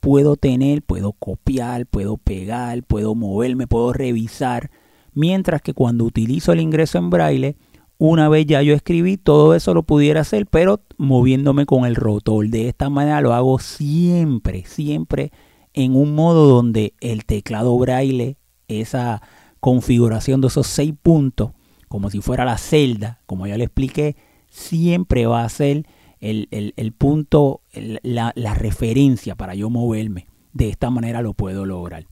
puedo 0.00 0.34
tener, 0.34 0.82
puedo 0.82 1.12
copiar, 1.12 1.86
puedo 1.86 2.16
pegar, 2.16 2.82
puedo 2.82 3.14
moverme, 3.14 3.68
puedo 3.68 3.92
revisar. 3.92 4.72
Mientras 5.14 5.62
que 5.62 5.72
cuando 5.72 6.02
utilizo 6.02 6.50
el 6.52 6.58
ingreso 6.58 6.98
en 6.98 7.08
braille, 7.08 7.56
una 7.98 8.28
vez 8.28 8.46
ya 8.46 8.62
yo 8.62 8.74
escribí, 8.74 9.16
todo 9.16 9.54
eso 9.54 9.74
lo 9.74 9.84
pudiera 9.84 10.22
hacer, 10.22 10.44
pero 10.48 10.80
moviéndome 10.96 11.66
con 11.66 11.84
el 11.86 11.94
rotor. 11.94 12.48
De 12.48 12.66
esta 12.66 12.90
manera 12.90 13.20
lo 13.20 13.32
hago 13.32 13.60
siempre, 13.60 14.64
siempre 14.66 15.30
en 15.72 15.94
un 15.94 16.16
modo 16.16 16.48
donde 16.48 16.94
el 17.00 17.24
teclado 17.26 17.78
braille, 17.78 18.38
esa 18.68 19.22
configuración 19.60 20.40
de 20.40 20.48
esos 20.48 20.66
seis 20.66 20.94
puntos, 21.00 21.52
como 21.88 22.10
si 22.10 22.20
fuera 22.20 22.44
la 22.44 22.58
celda, 22.58 23.20
como 23.26 23.46
ya 23.46 23.56
le 23.56 23.64
expliqué, 23.64 24.16
siempre 24.48 25.26
va 25.26 25.44
a 25.44 25.48
ser 25.48 25.86
el, 26.20 26.48
el, 26.50 26.92
punto, 26.92 27.60
la, 27.72 28.32
la 28.34 28.54
referencia 28.54 29.34
para 29.34 29.54
yo 29.54 29.70
moverme. 29.70 30.26
De 30.52 30.68
esta 30.68 30.90
manera 30.90 31.20
lo 31.22 31.34
puedo 31.34 31.66
lograr. 31.66 32.06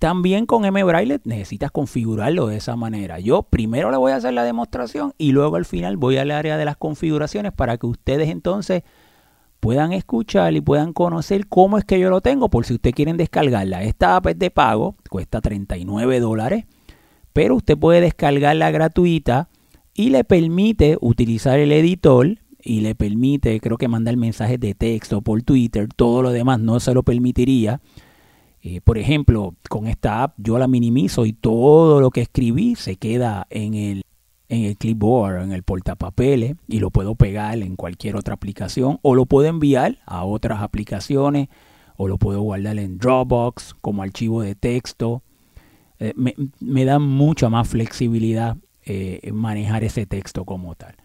También 0.00 0.46
con 0.46 0.64
M-Braille 0.64 1.20
necesitas 1.24 1.70
configurarlo 1.70 2.46
de 2.46 2.56
esa 2.56 2.74
manera. 2.74 3.20
Yo 3.20 3.42
primero 3.42 3.90
le 3.90 3.98
voy 3.98 4.12
a 4.12 4.16
hacer 4.16 4.32
la 4.32 4.44
demostración 4.44 5.12
y 5.18 5.32
luego 5.32 5.56
al 5.56 5.66
final 5.66 5.98
voy 5.98 6.16
al 6.16 6.30
área 6.30 6.56
de 6.56 6.64
las 6.64 6.78
configuraciones 6.78 7.52
para 7.52 7.76
que 7.76 7.86
ustedes 7.86 8.30
entonces 8.30 8.82
puedan 9.60 9.92
escuchar 9.92 10.54
y 10.54 10.60
puedan 10.60 10.92
conocer 10.92 11.46
cómo 11.46 11.78
es 11.78 11.84
que 11.84 12.00
yo 12.00 12.10
lo 12.10 12.20
tengo 12.20 12.48
por 12.48 12.64
si 12.64 12.74
ustedes 12.74 12.94
quieren 12.94 13.16
descargarla. 13.16 13.84
Esta 13.84 14.16
app 14.16 14.26
es 14.28 14.38
de 14.38 14.50
pago, 14.50 14.96
cuesta 15.08 15.40
39 15.40 16.20
dólares, 16.20 16.64
pero 17.32 17.56
usted 17.56 17.78
puede 17.78 18.00
descargarla 18.00 18.70
gratuita 18.70 19.48
y 19.94 20.10
le 20.10 20.24
permite 20.24 20.96
utilizar 21.00 21.58
el 21.58 21.72
editor 21.72 22.38
y 22.62 22.80
le 22.80 22.94
permite, 22.94 23.60
creo 23.60 23.76
que 23.76 23.88
mandar 23.88 24.16
mensajes 24.16 24.58
de 24.58 24.74
texto 24.74 25.22
por 25.22 25.42
Twitter, 25.42 25.88
todo 25.94 26.22
lo 26.22 26.30
demás 26.30 26.58
no 26.60 26.80
se 26.80 26.94
lo 26.94 27.02
permitiría. 27.02 27.80
Eh, 28.62 28.80
por 28.82 28.98
ejemplo, 28.98 29.54
con 29.68 29.86
esta 29.86 30.22
app 30.22 30.34
yo 30.36 30.58
la 30.58 30.68
minimizo 30.68 31.24
y 31.24 31.32
todo 31.32 32.00
lo 32.00 32.10
que 32.10 32.20
escribí 32.20 32.74
se 32.74 32.96
queda 32.96 33.46
en 33.48 33.74
el, 33.74 34.04
en 34.50 34.64
el 34.64 34.76
clipboard, 34.76 35.42
en 35.42 35.52
el 35.52 35.62
portapapeles 35.62 36.56
y 36.66 36.80
lo 36.80 36.90
puedo 36.90 37.14
pegar 37.14 37.56
en 37.58 37.76
cualquier 37.76 38.16
otra 38.16 38.34
aplicación 38.34 38.98
o 39.02 39.14
lo 39.14 39.24
puedo 39.24 39.48
enviar 39.48 39.98
a 40.06 40.24
otras 40.24 40.60
aplicaciones 40.60 41.48
o 41.96 42.08
lo 42.08 42.18
puedo 42.18 42.42
guardar 42.42 42.78
en 42.78 42.98
Dropbox 42.98 43.74
como 43.80 44.02
archivo 44.02 44.42
de 44.42 44.56
texto. 44.56 45.22
Eh, 46.00 46.14
me, 46.16 46.84
da 46.84 46.98
mucha 46.98 47.48
más 47.48 47.68
flexibilidad 47.68 48.56
eh, 48.84 49.30
manejar 49.32 49.84
ese 49.84 50.04
texto 50.06 50.44
como 50.44 50.74
tal. 50.74 50.96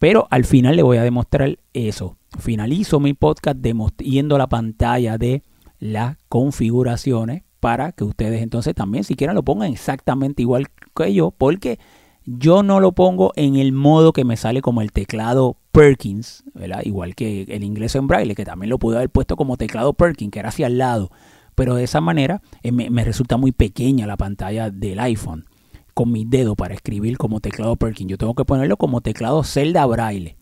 Pero 0.00 0.26
al 0.30 0.44
final 0.44 0.74
le 0.74 0.82
voy 0.82 0.96
a 0.96 1.02
demostrar 1.02 1.58
eso. 1.72 2.16
Finalizo 2.40 2.98
mi 2.98 3.14
podcast 3.14 3.58
yendo 3.98 4.34
a 4.34 4.38
la 4.38 4.48
pantalla 4.48 5.16
de 5.16 5.44
las 5.78 6.16
configuraciones 6.28 7.44
para 7.60 7.92
que 7.92 8.04
ustedes 8.04 8.42
entonces 8.42 8.74
también 8.74 9.04
si 9.04 9.14
quieren 9.14 9.36
lo 9.36 9.42
pongan 9.42 9.72
exactamente 9.72 10.42
igual 10.42 10.66
que 10.94 11.14
yo 11.14 11.30
porque 11.30 11.78
yo 12.24 12.62
no 12.62 12.80
lo 12.80 12.92
pongo 12.92 13.32
en 13.36 13.56
el 13.56 13.72
modo 13.72 14.12
que 14.12 14.24
me 14.24 14.36
sale 14.36 14.62
como 14.62 14.80
el 14.80 14.92
teclado 14.92 15.56
Perkins, 15.72 16.44
¿verdad? 16.54 16.80
igual 16.84 17.14
que 17.14 17.42
el 17.42 17.64
ingreso 17.64 17.98
en 17.98 18.06
braille, 18.06 18.34
que 18.34 18.44
también 18.44 18.70
lo 18.70 18.78
pude 18.78 18.96
haber 18.96 19.10
puesto 19.10 19.36
como 19.36 19.56
teclado 19.56 19.92
Perkins, 19.92 20.32
que 20.32 20.38
era 20.38 20.48
hacia 20.48 20.66
el 20.66 20.78
lado, 20.78 21.10
pero 21.54 21.74
de 21.74 21.84
esa 21.84 22.00
manera 22.00 22.42
eh, 22.62 22.72
me, 22.72 23.04
resulta 23.04 23.36
muy 23.36 23.52
pequeña 23.52 24.06
la 24.06 24.16
pantalla 24.16 24.70
del 24.70 24.98
iPhone 25.00 25.44
con 25.92 26.10
mi 26.10 26.24
dedo 26.24 26.56
para 26.56 26.74
escribir 26.74 27.18
como 27.18 27.40
teclado 27.40 27.76
Perkins. 27.76 28.10
Yo 28.10 28.18
tengo 28.18 28.34
que 28.34 28.44
ponerlo 28.44 28.76
como 28.76 29.00
teclado 29.00 29.44
Zelda 29.44 29.86
Braille. 29.86 30.36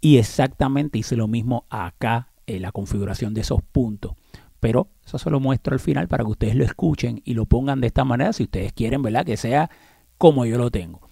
Y 0.00 0.18
exactamente 0.18 0.98
hice 0.98 1.16
lo 1.16 1.26
mismo 1.28 1.66
acá 1.68 2.28
en 2.46 2.62
la 2.62 2.72
configuración 2.72 3.34
de 3.34 3.40
esos 3.42 3.60
puntos 3.62 4.12
pero 4.60 4.88
eso 5.04 5.18
se 5.18 5.30
lo 5.30 5.38
muestro 5.38 5.74
al 5.74 5.80
final 5.80 6.08
para 6.08 6.24
que 6.24 6.30
ustedes 6.30 6.56
lo 6.56 6.64
escuchen 6.64 7.22
y 7.24 7.34
lo 7.34 7.46
pongan 7.46 7.80
de 7.80 7.88
esta 7.88 8.04
manera 8.04 8.32
si 8.32 8.44
ustedes 8.44 8.72
quieren, 8.72 9.02
¿verdad? 9.02 9.24
Que 9.24 9.36
sea 9.36 9.70
como 10.18 10.44
yo 10.44 10.58
lo 10.58 10.70
tengo. 10.70 11.05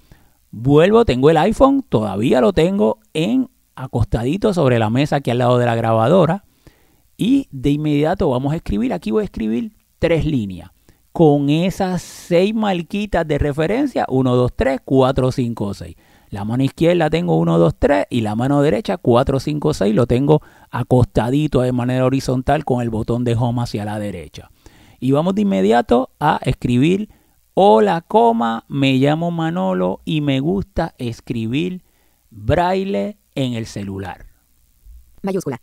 Vuelvo, 0.56 1.04
tengo 1.04 1.30
el 1.30 1.36
iPhone, 1.36 1.82
todavía 1.82 2.40
lo 2.40 2.52
tengo 2.52 3.00
en 3.12 3.50
acostadito 3.74 4.54
sobre 4.54 4.78
la 4.78 4.88
mesa 4.88 5.16
aquí 5.16 5.32
al 5.32 5.38
lado 5.38 5.58
de 5.58 5.66
la 5.66 5.74
grabadora 5.74 6.44
y 7.16 7.48
de 7.50 7.70
inmediato 7.70 8.30
vamos 8.30 8.52
a 8.52 8.56
escribir, 8.56 8.92
aquí 8.92 9.10
voy 9.10 9.22
a 9.22 9.24
escribir 9.24 9.72
tres 9.98 10.24
líneas 10.24 10.70
con 11.10 11.50
esas 11.50 12.02
seis 12.02 12.54
marquitas 12.54 13.26
de 13.26 13.38
referencia, 13.38 14.06
1, 14.08 14.36
2, 14.36 14.52
3, 14.54 14.80
4, 14.84 15.32
5, 15.32 15.74
6. 15.74 15.96
La 16.30 16.44
mano 16.44 16.62
izquierda 16.62 17.10
tengo 17.10 17.36
1, 17.36 17.58
2, 17.58 17.74
3 17.76 18.06
y 18.08 18.20
la 18.20 18.36
mano 18.36 18.62
derecha 18.62 18.96
4, 18.96 19.40
5, 19.40 19.74
6 19.74 19.92
lo 19.92 20.06
tengo 20.06 20.40
acostadito 20.70 21.62
de 21.62 21.72
manera 21.72 22.04
horizontal 22.04 22.64
con 22.64 22.80
el 22.80 22.90
botón 22.90 23.24
de 23.24 23.34
home 23.34 23.62
hacia 23.62 23.84
la 23.84 23.98
derecha. 23.98 24.52
Y 25.00 25.10
vamos 25.10 25.34
de 25.34 25.42
inmediato 25.42 26.10
a 26.20 26.38
escribir 26.44 27.08
hola, 27.56 28.00
coma, 28.00 28.64
me 28.68 28.94
llamo 28.94 29.30
Manolo 29.30 30.00
y 30.04 30.20
me 30.20 30.40
gusta 30.40 30.94
escribir 30.98 31.84
braille 32.30 33.16
en 33.36 33.54
el 33.54 33.66
celular. 33.66 34.26
Mayúscula. 35.22 35.60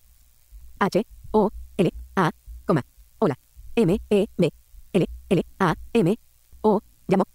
H, 0.80 1.06
O, 1.32 1.51
L, 1.77 1.93
A, 2.15 2.32
coma, 2.65 2.84
hola, 3.19 3.38
M, 3.75 3.99
E, 4.10 4.27
M, 4.38 4.49
L, 4.93 5.06
L, 5.30 5.45
A, 5.60 5.75
M, 5.93 6.17
O, 6.62 6.82
llamo, 7.08 7.25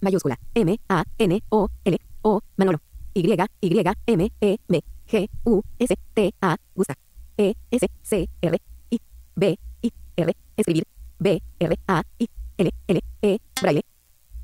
mayúscula, 0.00 0.38
M, 0.54 0.76
A, 0.88 1.04
N, 1.18 1.42
O, 1.48 1.68
L, 1.84 1.98
o, 2.22 2.40
Manolo. 2.56 2.80
Y, 3.14 3.32
Y, 3.32 3.84
M, 4.06 4.32
E, 4.40 4.58
M, 4.68 4.80
G, 5.06 5.30
U, 5.44 5.62
S, 5.78 5.94
T, 6.14 6.34
A, 6.40 6.56
gusta. 6.74 6.94
E, 7.36 7.54
S, 7.70 7.86
C, 8.02 8.28
R, 8.42 8.60
I, 8.90 9.00
B, 9.36 9.58
I, 9.82 9.92
R, 10.16 10.36
escribir. 10.56 10.84
B, 11.18 11.42
R, 11.60 11.78
A, 11.86 12.02
I, 12.18 12.28
L, 12.58 12.70
L, 12.88 13.00
E, 13.22 13.38
braille. 13.62 13.89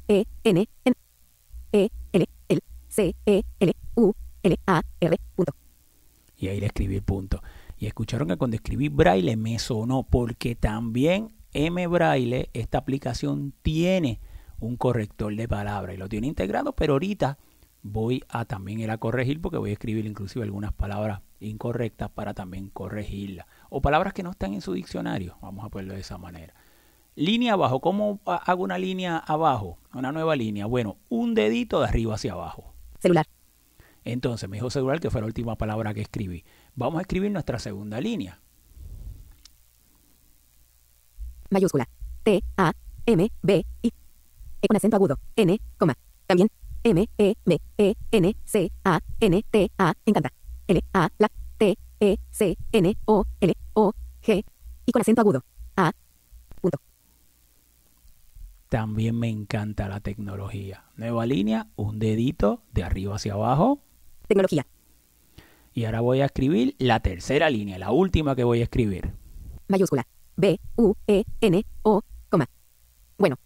E, 0.08 0.24
N, 0.44 0.68
N, 0.84 0.96
E, 1.72 1.90
L, 2.12 2.28
L, 2.48 2.60
C, 2.88 3.14
E, 3.26 3.42
L, 3.60 3.76
U, 3.96 4.12
L, 4.42 4.58
A, 4.66 4.82
R, 5.00 5.16
punto. 5.34 5.52
Y 6.36 6.48
ahí 6.48 6.60
le 6.60 6.66
escribí 6.66 7.00
punto. 7.00 7.42
Y 7.78 7.86
escucharon 7.86 8.28
que 8.28 8.36
cuando 8.36 8.56
escribí 8.56 8.88
braille 8.88 9.36
me 9.36 9.58
sonó 9.58 10.04
porque 10.04 10.54
también 10.54 11.34
M 11.52 11.86
Braille, 11.86 12.50
esta 12.52 12.78
aplicación 12.78 13.54
tiene 13.62 14.20
un 14.58 14.76
corrector 14.76 15.34
de 15.34 15.48
palabras 15.48 15.94
y 15.94 15.98
lo 15.98 16.08
tiene 16.08 16.26
integrado, 16.26 16.74
pero 16.74 16.94
ahorita 16.94 17.38
voy 17.82 18.22
a 18.28 18.44
también 18.44 18.80
ir 18.80 18.90
a 18.90 18.98
corregir 18.98 19.40
porque 19.40 19.58
voy 19.58 19.70
a 19.70 19.74
escribir 19.74 20.06
inclusive 20.06 20.44
algunas 20.44 20.72
palabras 20.72 21.22
incorrectas 21.40 22.10
para 22.10 22.34
también 22.34 22.68
corregirlas. 22.68 23.46
O 23.70 23.80
palabras 23.80 24.12
que 24.12 24.22
no 24.22 24.30
están 24.30 24.54
en 24.54 24.60
su 24.60 24.72
diccionario, 24.72 25.38
vamos 25.40 25.64
a 25.64 25.68
ponerlo 25.68 25.94
de 25.94 26.00
esa 26.00 26.18
manera. 26.18 26.54
Línea 27.16 27.54
abajo, 27.54 27.80
¿cómo 27.80 28.20
hago 28.26 28.62
una 28.62 28.76
línea 28.76 29.16
abajo? 29.16 29.78
Una 29.94 30.12
nueva 30.12 30.36
línea. 30.36 30.66
Bueno, 30.66 30.98
un 31.08 31.34
dedito 31.34 31.80
de 31.80 31.86
arriba 31.86 32.14
hacia 32.14 32.34
abajo. 32.34 32.74
Celular. 32.98 33.26
Entonces 34.04 34.46
me 34.50 34.58
dijo 34.58 34.68
celular 34.68 35.00
que 35.00 35.10
fue 35.10 35.22
la 35.22 35.26
última 35.26 35.56
palabra 35.56 35.94
que 35.94 36.02
escribí. 36.02 36.44
Vamos 36.74 36.98
a 36.98 37.00
escribir 37.00 37.30
nuestra 37.30 37.58
segunda 37.58 38.02
línea. 38.02 38.38
Mayúscula. 41.48 41.88
T, 42.22 42.42
A, 42.58 42.74
M, 43.06 43.32
B, 43.40 43.66
I. 43.80 43.92
E 44.60 44.68
con 44.68 44.76
acento 44.76 44.96
agudo. 44.96 45.18
N, 45.36 45.58
coma. 45.78 45.96
También 46.26 46.50
M, 46.84 47.08
E, 47.16 47.34
M, 47.46 47.58
E, 47.78 47.94
N, 48.10 48.36
C, 48.44 48.70
A, 48.84 49.00
N, 49.20 49.42
T, 49.50 49.70
A, 49.78 49.94
encanta. 50.04 50.30
L, 50.66 50.84
A, 50.92 51.08
la, 51.16 51.30
T, 51.56 51.78
E, 51.98 52.18
C, 52.30 52.58
N, 52.72 52.94
O, 53.06 53.24
L, 53.40 53.56
O, 53.72 53.92
G, 54.22 54.44
y 54.84 54.92
con 54.92 55.00
acento 55.00 55.22
agudo. 55.22 55.42
A, 55.76 55.92
punto. 56.60 56.78
También 58.68 59.16
me 59.18 59.28
encanta 59.28 59.88
la 59.88 60.00
tecnología. 60.00 60.84
Nueva 60.96 61.24
línea, 61.24 61.68
un 61.76 61.98
dedito 61.98 62.62
de 62.72 62.82
arriba 62.82 63.14
hacia 63.14 63.34
abajo. 63.34 63.80
Tecnología. 64.26 64.66
Y 65.72 65.84
ahora 65.84 66.00
voy 66.00 66.20
a 66.20 66.26
escribir 66.26 66.74
la 66.78 67.00
tercera 67.00 67.48
línea, 67.48 67.78
la 67.78 67.92
última 67.92 68.34
que 68.34 68.44
voy 68.44 68.60
a 68.60 68.64
escribir. 68.64 69.12
Mayúscula. 69.68 70.06
B, 70.36 70.58
U, 70.76 70.94
E, 71.06 71.24
N, 71.40 71.64
O, 71.82 72.02
coma. 72.28 72.48
Bueno. 73.18 73.36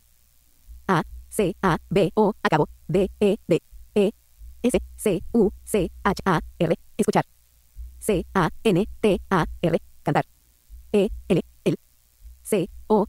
A, 0.88 1.02
C, 1.28 1.54
A, 1.62 1.78
B, 1.90 2.12
O, 2.14 2.33
acabo, 2.42 2.68
D, 2.88 3.11
E, 3.20 3.37
D, 3.46 3.62
E, 3.94 4.12
S, 4.62 4.78
C, 4.96 5.23
U, 5.33 5.50
C, 5.64 5.90
H, 6.02 6.23
A, 6.25 6.40
R, 6.58 6.75
escuchar. 6.96 7.27
C, 7.98 8.25
A, 8.35 8.50
N, 8.64 8.88
T, 9.00 9.21
A, 9.29 9.46
R, 9.60 9.83
cantar. 10.02 10.25
E, 10.92 11.10
L, 11.29 11.42
L, 11.64 11.77
C, 12.42 12.71
O, 12.87 13.06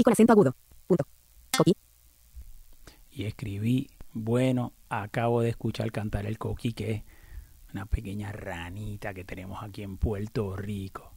y 0.00 0.02
con 0.02 0.12
acento 0.12 0.32
agudo. 0.32 0.56
Punto. 0.86 1.04
Coqui. 1.56 1.76
Y 3.10 3.24
escribí, 3.24 3.90
bueno, 4.12 4.72
acabo 4.88 5.42
de 5.42 5.50
escuchar 5.50 5.92
cantar 5.92 6.26
el 6.26 6.38
coqui, 6.38 6.72
que 6.72 6.90
es 6.92 7.02
una 7.74 7.86
pequeña 7.86 8.32
ranita 8.32 9.12
que 9.12 9.24
tenemos 9.24 9.62
aquí 9.62 9.82
en 9.82 9.98
Puerto 9.98 10.56
Rico. 10.56 11.12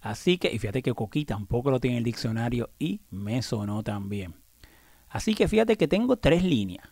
Así 0.00 0.38
que, 0.38 0.52
y 0.52 0.58
fíjate 0.58 0.82
que 0.82 0.94
coqui 0.94 1.24
tampoco 1.24 1.70
lo 1.70 1.80
tiene 1.80 1.98
el 1.98 2.04
diccionario 2.04 2.70
y 2.78 3.00
me 3.10 3.40
sonó 3.42 3.82
también. 3.82 4.34
Así 5.08 5.34
que 5.34 5.48
fíjate 5.48 5.76
que 5.76 5.88
tengo 5.88 6.18
tres 6.18 6.44
líneas. 6.44 6.86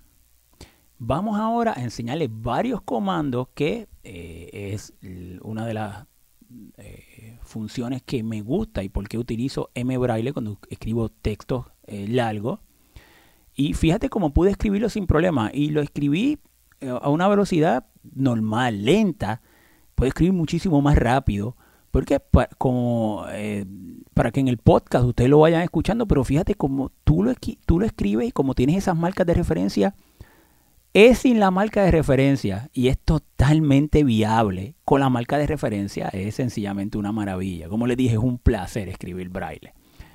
Vamos 0.99 1.39
ahora 1.39 1.75
a 1.77 1.83
enseñarles 1.83 2.31
varios 2.33 2.81
comandos 2.81 3.49
que 3.55 3.89
eh, 4.03 4.73
es 4.73 4.95
una 5.43 5.67
de 5.67 5.75
las 5.75 6.07
eh, 6.79 7.39
funciones 7.43 8.03
que 8.03 8.23
me 8.23 8.41
gusta 8.41 8.83
y 8.83 8.89
por 8.89 9.09
qué 9.09 9.19
utilizo 9.19 9.71
M 9.75 9.97
Braille 9.99 10.33
cuando 10.33 10.59
escribo 10.69 11.09
textos 11.09 11.67
eh, 11.85 12.07
largos. 12.09 12.61
Y 13.55 13.75
fíjate 13.75 14.09
cómo 14.09 14.33
pude 14.33 14.51
escribirlo 14.51 14.89
sin 14.89 15.07
problema. 15.07 15.51
Y 15.53 15.71
lo 15.71 15.81
escribí 15.81 16.39
eh, 16.81 16.89
a 16.89 17.09
una 17.09 17.29
velocidad 17.29 17.87
normal, 18.15 18.85
lenta. 18.85 19.41
Puedo 19.95 20.09
escribir 20.09 20.35
muchísimo 20.35 20.83
más 20.83 20.97
rápido. 20.97 21.57
Porque 21.91 22.21
como, 22.59 23.25
para 24.13 24.31
que 24.31 24.41
en 24.41 24.49
el 24.49 24.59
podcast 24.59 25.07
ustedes 25.07 25.31
lo 25.31 25.39
vayan 25.39 25.63
escuchando, 25.63 26.07
pero 26.07 26.25
fíjate 26.25 26.55
cómo 26.55 26.93
tú 27.05 27.23
lo, 27.23 27.33
tú 27.65 27.81
lo 27.81 27.87
escribes 27.87 28.29
y 28.29 28.33
como 28.33 28.55
tienes 28.55 28.77
esas 28.77 28.95
marcas 28.95 29.27
de 29.27 29.33
referencia, 29.33 29.95
es 30.97 31.19
sin 31.19 31.41
la 31.41 31.51
marca 31.51 31.83
de 31.85 31.91
referencia 31.91 32.71
y 32.73 32.89
es 32.89 32.99
totalmente 32.99 34.03
viable. 34.03 34.77
Con 34.87 35.01
la 35.01 35.11
marca 35.11 35.37
de 35.37 35.47
referencia 35.47 36.09
es 36.09 36.37
sencillamente 36.37 36.97
una 36.97 37.13
maravilla. 37.13 37.69
Como 37.69 37.87
les 37.87 37.99
dije, 37.99 38.15
es 38.15 38.23
un 38.23 38.39
placer 38.39 38.89
escribir 38.89 39.29
braille. 39.29 39.75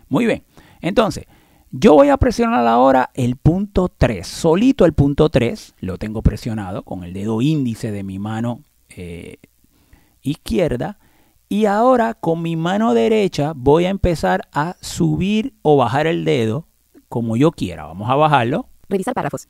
Muy 0.10 0.26
bien, 0.26 0.44
entonces 0.80 1.26
yo 1.70 1.94
voy 1.94 2.10
a 2.10 2.18
presionar 2.18 2.66
ahora 2.66 3.12
el 3.14 3.36
punto 3.36 3.90
3. 3.96 4.26
Solito 4.26 4.86
el 4.86 4.94
punto 4.94 5.30
3 5.30 5.76
lo 5.82 6.00
tengo 6.00 6.24
presionado 6.24 6.82
con 6.82 7.04
el 7.04 7.14
dedo 7.14 7.44
índice 7.44 7.92
de 7.92 8.02
mi 8.02 8.18
mano 8.18 8.64
eh, 8.90 9.38
izquierda. 10.24 10.98
Y 11.48 11.66
ahora 11.66 12.16
con 12.16 12.42
mi 12.42 12.56
mano 12.56 12.96
derecha 12.96 13.54
voy 13.56 13.86
a 13.86 13.90
empezar 13.90 14.48
a 14.52 14.78
subir 14.82 15.54
o 15.62 15.78
bajar 15.78 16.08
el 16.08 16.26
dedo 16.26 16.66
como 17.08 17.38
yo 17.38 17.52
quiera. 17.52 17.86
Vamos 17.86 18.10
a 18.10 18.16
bajarlo. 18.16 18.66
Revisar 18.90 19.14
párrafos. 19.14 19.48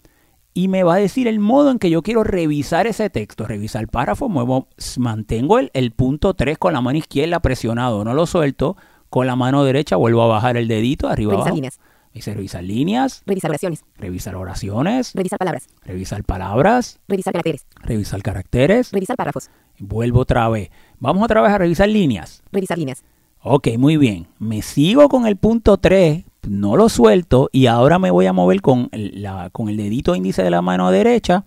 Y 0.54 0.68
me 0.68 0.84
va 0.84 0.96
a 0.96 0.98
decir 0.98 1.28
el 1.28 1.40
modo 1.40 1.72
en 1.72 1.80
que 1.80 1.90
yo 1.90 2.02
quiero 2.02 2.24
revisar 2.24 2.86
ese 2.88 3.10
texto. 3.10 3.48
Revisar 3.48 3.88
párrafo, 3.88 4.28
muevo, 4.28 4.68
mantengo 4.98 5.60
el, 5.60 5.72
el 5.74 5.92
punto 5.92 6.34
3 6.34 6.58
con 6.58 6.74
la 6.74 6.82
mano 6.82 6.98
izquierda 6.98 7.40
presionado, 7.40 8.04
no 8.04 8.14
lo 8.14 8.26
suelto. 8.26 8.76
Con 9.10 9.28
la 9.28 9.36
mano 9.36 9.64
derecha 9.64 9.96
vuelvo 9.96 10.22
a 10.24 10.28
bajar 10.28 10.58
el 10.58 10.68
dedito 10.68 11.08
arriba 11.08 11.32
Revisar 11.32 11.48
abajo. 11.48 11.56
líneas. 11.56 11.80
Dice 12.14 12.34
revisar 12.34 12.64
líneas, 12.66 13.24
Revisar 13.26 13.52
oraciones. 13.52 13.86
revisar 13.98 14.36
oraciones, 14.36 15.14
Revisar 15.16 15.40
palabras. 15.40 15.68
revisar 15.86 16.24
palabras, 16.26 17.00
Revisar 17.08 17.32
caracteres. 17.32 17.66
revisar 17.82 18.22
caracteres. 18.22 18.92
Revisar 18.92 19.16
párrafos. 19.16 19.50
Vuelvo 19.80 20.20
otra 20.20 20.50
vez. 20.50 20.70
Vamos 21.00 21.24
otra 21.24 21.42
vez 21.42 21.52
a 21.54 21.58
revisar 21.58 21.88
líneas. 21.88 22.44
Revisar 22.52 22.78
líneas. 22.78 23.06
Ok, 23.42 23.70
muy 23.78 23.96
bien. 23.96 24.28
Me 24.40 24.62
sigo 24.62 25.08
con 25.08 25.26
el 25.26 25.38
punto 25.38 25.78
3, 25.78 26.26
no 26.48 26.76
lo 26.76 26.90
suelto 26.90 27.50
y 27.52 27.68
ahora 27.68 28.00
me 28.00 28.12
voy 28.12 28.26
a 28.26 28.34
mover 28.34 28.62
con 28.62 28.90
el, 28.92 29.22
la- 29.22 29.50
con 29.52 29.70
el 29.70 29.78
dedito 29.78 30.16
índice 30.16 30.44
de 30.44 30.50
la 30.50 30.62
mano 30.62 30.92
derecha 30.92 31.46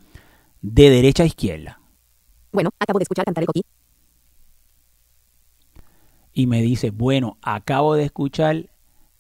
de 0.63 0.91
derecha 0.91 1.23
a 1.25 1.27
izquierda. 1.27 1.81
Bueno, 2.53 2.71
acabo 2.79 2.99
de 2.99 3.03
escuchar 3.05 3.25
cantar 3.25 3.43
el 3.43 3.47
coquí. 3.47 3.63
Y 6.33 6.47
me 6.47 6.63
dice, 6.63 6.91
bueno, 6.91 7.39
acabo 7.43 7.95
de 7.95 8.05
escuchar 8.05 8.71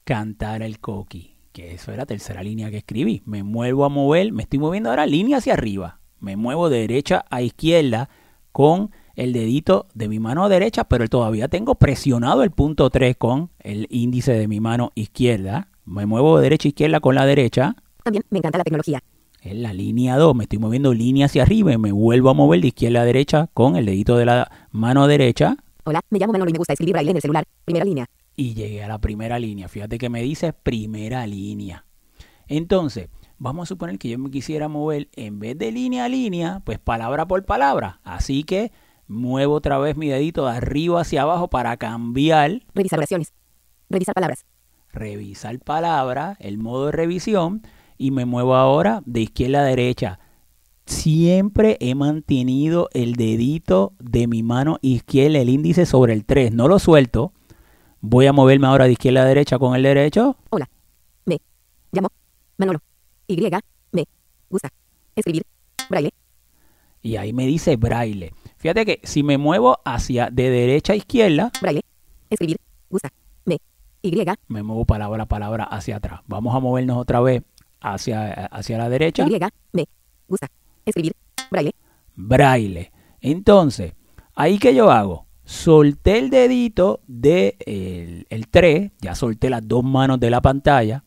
cantar 0.04 0.62
el 0.62 0.80
coqui, 0.80 1.36
que 1.52 1.74
eso 1.74 1.92
era 1.92 2.02
la 2.02 2.06
tercera 2.06 2.42
línea 2.42 2.70
que 2.70 2.78
escribí. 2.78 3.22
Me 3.24 3.42
muevo 3.42 3.84
a 3.84 3.88
mover, 3.88 4.32
me 4.32 4.42
estoy 4.42 4.58
moviendo 4.58 4.90
ahora 4.90 5.06
línea 5.06 5.38
hacia 5.38 5.52
arriba. 5.52 6.00
Me 6.18 6.36
muevo 6.36 6.70
de 6.70 6.80
derecha 6.80 7.24
a 7.30 7.42
izquierda 7.42 8.08
con 8.52 8.90
el 9.16 9.32
dedito 9.32 9.86
de 9.94 10.08
mi 10.08 10.18
mano 10.18 10.48
derecha, 10.48 10.84
pero 10.84 11.06
todavía 11.08 11.48
tengo 11.48 11.76
presionado 11.76 12.42
el 12.42 12.50
punto 12.50 12.90
3 12.90 13.16
con 13.16 13.50
el 13.60 13.86
índice 13.90 14.32
de 14.32 14.48
mi 14.48 14.60
mano 14.60 14.92
izquierda. 14.94 15.68
Me 15.84 16.06
muevo 16.06 16.36
de 16.38 16.44
derecha 16.44 16.68
a 16.68 16.70
izquierda 16.70 17.00
con 17.00 17.14
la 17.14 17.26
derecha. 17.26 17.76
También 18.02 18.24
me 18.30 18.38
encanta 18.38 18.58
la 18.58 18.64
tecnología. 18.64 19.02
En 19.42 19.62
la 19.62 19.72
línea 19.72 20.16
2 20.16 20.34
me 20.34 20.44
estoy 20.44 20.58
moviendo 20.58 20.94
línea 20.94 21.26
hacia 21.26 21.42
arriba 21.42 21.72
y 21.72 21.78
me 21.78 21.92
vuelvo 21.92 22.30
a 22.30 22.34
mover 22.34 22.60
de 22.60 22.68
izquierda 22.68 23.02
a 23.02 23.04
derecha 23.04 23.48
con 23.52 23.76
el 23.76 23.86
dedito 23.86 24.16
de 24.16 24.24
la 24.24 24.50
mano 24.72 25.06
derecha. 25.06 25.56
Hola, 25.84 26.00
me 26.08 26.18
llamo 26.18 26.32
Manolo 26.32 26.48
y 26.48 26.52
me 26.52 26.58
gusta 26.58 26.72
escribir 26.72 26.94
braille 26.94 27.10
en 27.10 27.16
el 27.16 27.22
celular. 27.22 27.44
Primera 27.64 27.84
línea. 27.84 28.06
y 28.36 28.54
llegué 28.54 28.82
a 28.82 28.88
la 28.88 28.98
primera 28.98 29.38
línea. 29.38 29.68
Fíjate 29.68 29.96
que 29.98 30.08
me 30.08 30.22
dice 30.22 30.52
primera 30.52 31.24
línea. 31.26 31.84
Entonces, 32.48 33.08
vamos 33.38 33.64
a 33.64 33.68
suponer 33.68 33.98
que 33.98 34.08
yo 34.08 34.18
me 34.18 34.30
quisiera 34.30 34.66
mover 34.68 35.08
en 35.14 35.38
vez 35.38 35.56
de 35.58 35.70
línea 35.70 36.06
a 36.06 36.08
línea, 36.08 36.60
pues 36.64 36.78
palabra 36.78 37.26
por 37.28 37.44
palabra. 37.44 38.00
Así 38.02 38.42
que 38.44 38.72
muevo 39.14 39.54
otra 39.54 39.78
vez 39.78 39.96
mi 39.96 40.08
dedito 40.08 40.44
de 40.46 40.56
arriba 40.56 41.00
hacia 41.00 41.22
abajo 41.22 41.48
para 41.48 41.76
cambiar, 41.76 42.62
Revisar 42.74 42.98
oraciones. 42.98 43.32
Revisar 43.88 44.14
palabras. 44.14 44.44
revisar 44.92 45.58
palabra, 45.60 46.36
el 46.38 46.58
modo 46.58 46.86
de 46.86 46.92
revisión, 46.92 47.62
y 47.98 48.10
me 48.10 48.24
muevo 48.26 48.54
ahora 48.54 49.02
de 49.06 49.22
izquierda 49.22 49.60
a 49.60 49.64
derecha. 49.64 50.18
Siempre 50.86 51.78
he 51.80 51.94
mantenido 51.94 52.88
el 52.92 53.14
dedito 53.14 53.94
de 53.98 54.26
mi 54.26 54.42
mano 54.42 54.78
izquierda, 54.82 55.38
el 55.38 55.48
índice 55.48 55.86
sobre 55.86 56.12
el 56.12 56.24
3, 56.24 56.52
no 56.52 56.68
lo 56.68 56.78
suelto. 56.78 57.32
Voy 58.00 58.26
a 58.26 58.32
moverme 58.32 58.66
ahora 58.66 58.84
de 58.84 58.92
izquierda 58.92 59.22
a 59.22 59.24
derecha 59.24 59.58
con 59.58 59.74
el 59.74 59.82
derecho. 59.82 60.36
Hola. 60.50 60.68
Me 61.24 61.38
llamo 61.90 62.08
Manolo. 62.58 62.80
Y 63.26 63.36
me 63.92 64.04
gusta 64.50 64.68
escribir 65.16 65.42
braille. 65.88 66.10
Y 67.00 67.16
ahí 67.16 67.32
me 67.32 67.46
dice 67.46 67.76
braille. 67.76 68.32
Fíjate 68.64 68.86
que 68.86 69.00
si 69.02 69.22
me 69.22 69.36
muevo 69.36 69.78
hacia 69.84 70.30
de 70.30 70.48
derecha 70.48 70.94
a 70.94 70.96
izquierda, 70.96 71.52
Braille. 71.60 71.82
Escribir. 72.30 72.56
Gusta. 72.88 73.10
Me. 73.44 73.58
Y. 74.00 74.24
me 74.48 74.62
muevo 74.62 74.86
palabra 74.86 75.24
a 75.24 75.26
palabra 75.26 75.64
hacia 75.64 75.96
atrás. 75.96 76.22
Vamos 76.28 76.54
a 76.54 76.60
movernos 76.60 76.96
otra 76.96 77.20
vez 77.20 77.42
hacia, 77.82 78.46
hacia 78.46 78.78
la 78.78 78.88
derecha. 78.88 79.26
Y. 79.28 79.38
Me. 79.74 79.84
Gusta 80.26 80.46
escribir 80.86 81.12
braille. 81.50 81.72
Braille. 82.14 82.90
Entonces, 83.20 83.92
ahí 84.34 84.58
que 84.58 84.74
yo 84.74 84.90
hago, 84.90 85.26
solté 85.44 86.18
el 86.18 86.30
dedito 86.30 87.02
de 87.06 87.58
el, 87.66 88.26
el 88.30 88.48
3, 88.48 88.92
ya 88.98 89.14
solté 89.14 89.50
las 89.50 89.68
dos 89.68 89.84
manos 89.84 90.18
de 90.20 90.30
la 90.30 90.40
pantalla, 90.40 91.03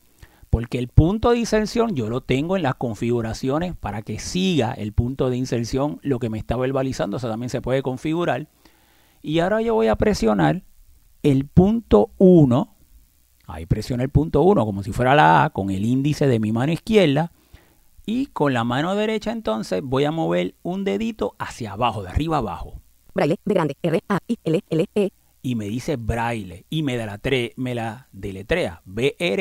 porque 0.58 0.80
el 0.80 0.88
punto 0.88 1.30
de 1.30 1.38
inserción 1.38 1.94
yo 1.94 2.10
lo 2.10 2.22
tengo 2.22 2.58
en 2.58 2.64
las 2.64 2.74
configuraciones 2.74 3.76
para 3.76 4.02
que 4.02 4.18
siga 4.18 4.74
el 4.74 4.92
punto 4.92 5.30
de 5.30 5.38
inserción 5.38 6.00
lo 6.02 6.18
que 6.18 6.32
me 6.32 6.40
está 6.40 6.58
verbalizando, 6.58 7.18
eso 7.18 7.30
también 7.30 7.52
se 7.52 7.62
puede 7.62 7.84
configurar. 7.84 8.48
Y 9.22 9.38
ahora 9.38 9.62
yo 9.62 9.76
voy 9.76 9.86
a 9.86 9.96
presionar 9.98 10.64
el 11.22 11.46
punto 11.46 12.10
1, 12.18 12.76
ahí 13.46 13.68
presiono 13.68 14.02
el 14.02 14.10
punto 14.10 14.42
1 14.42 14.66
como 14.66 14.82
si 14.82 14.92
fuera 14.92 15.14
la 15.14 15.44
A 15.44 15.52
con 15.52 15.70
el 15.70 15.86
índice 15.86 16.26
de 16.26 16.40
mi 16.40 16.52
mano 16.52 16.72
izquierda 16.72 17.32
y 18.04 18.26
con 18.26 18.52
la 18.52 18.64
mano 18.64 18.96
derecha 18.96 19.32
entonces 19.32 19.84
voy 19.84 20.06
a 20.06 20.12
mover 20.12 20.56
un 20.64 20.84
dedito 20.84 21.36
hacia 21.38 21.74
abajo, 21.74 22.02
de 22.02 22.10
arriba 22.10 22.38
abajo. 22.38 22.82
Braille 23.14 23.38
de 23.46 23.54
grande. 23.54 23.78
R 23.84 24.04
A 24.10 24.18
I 24.28 24.40
L 24.44 24.64
L 24.72 24.86
E. 24.96 25.12
Y 25.48 25.56
me 25.56 25.70
dice 25.70 25.96
braille 25.96 26.66
y 26.70 26.84
me, 26.84 26.98
la, 26.98 27.22
me 27.56 27.74
la 27.74 28.10
deletrea. 28.12 28.82
B-R-A-I-L-L-E. 28.84 29.38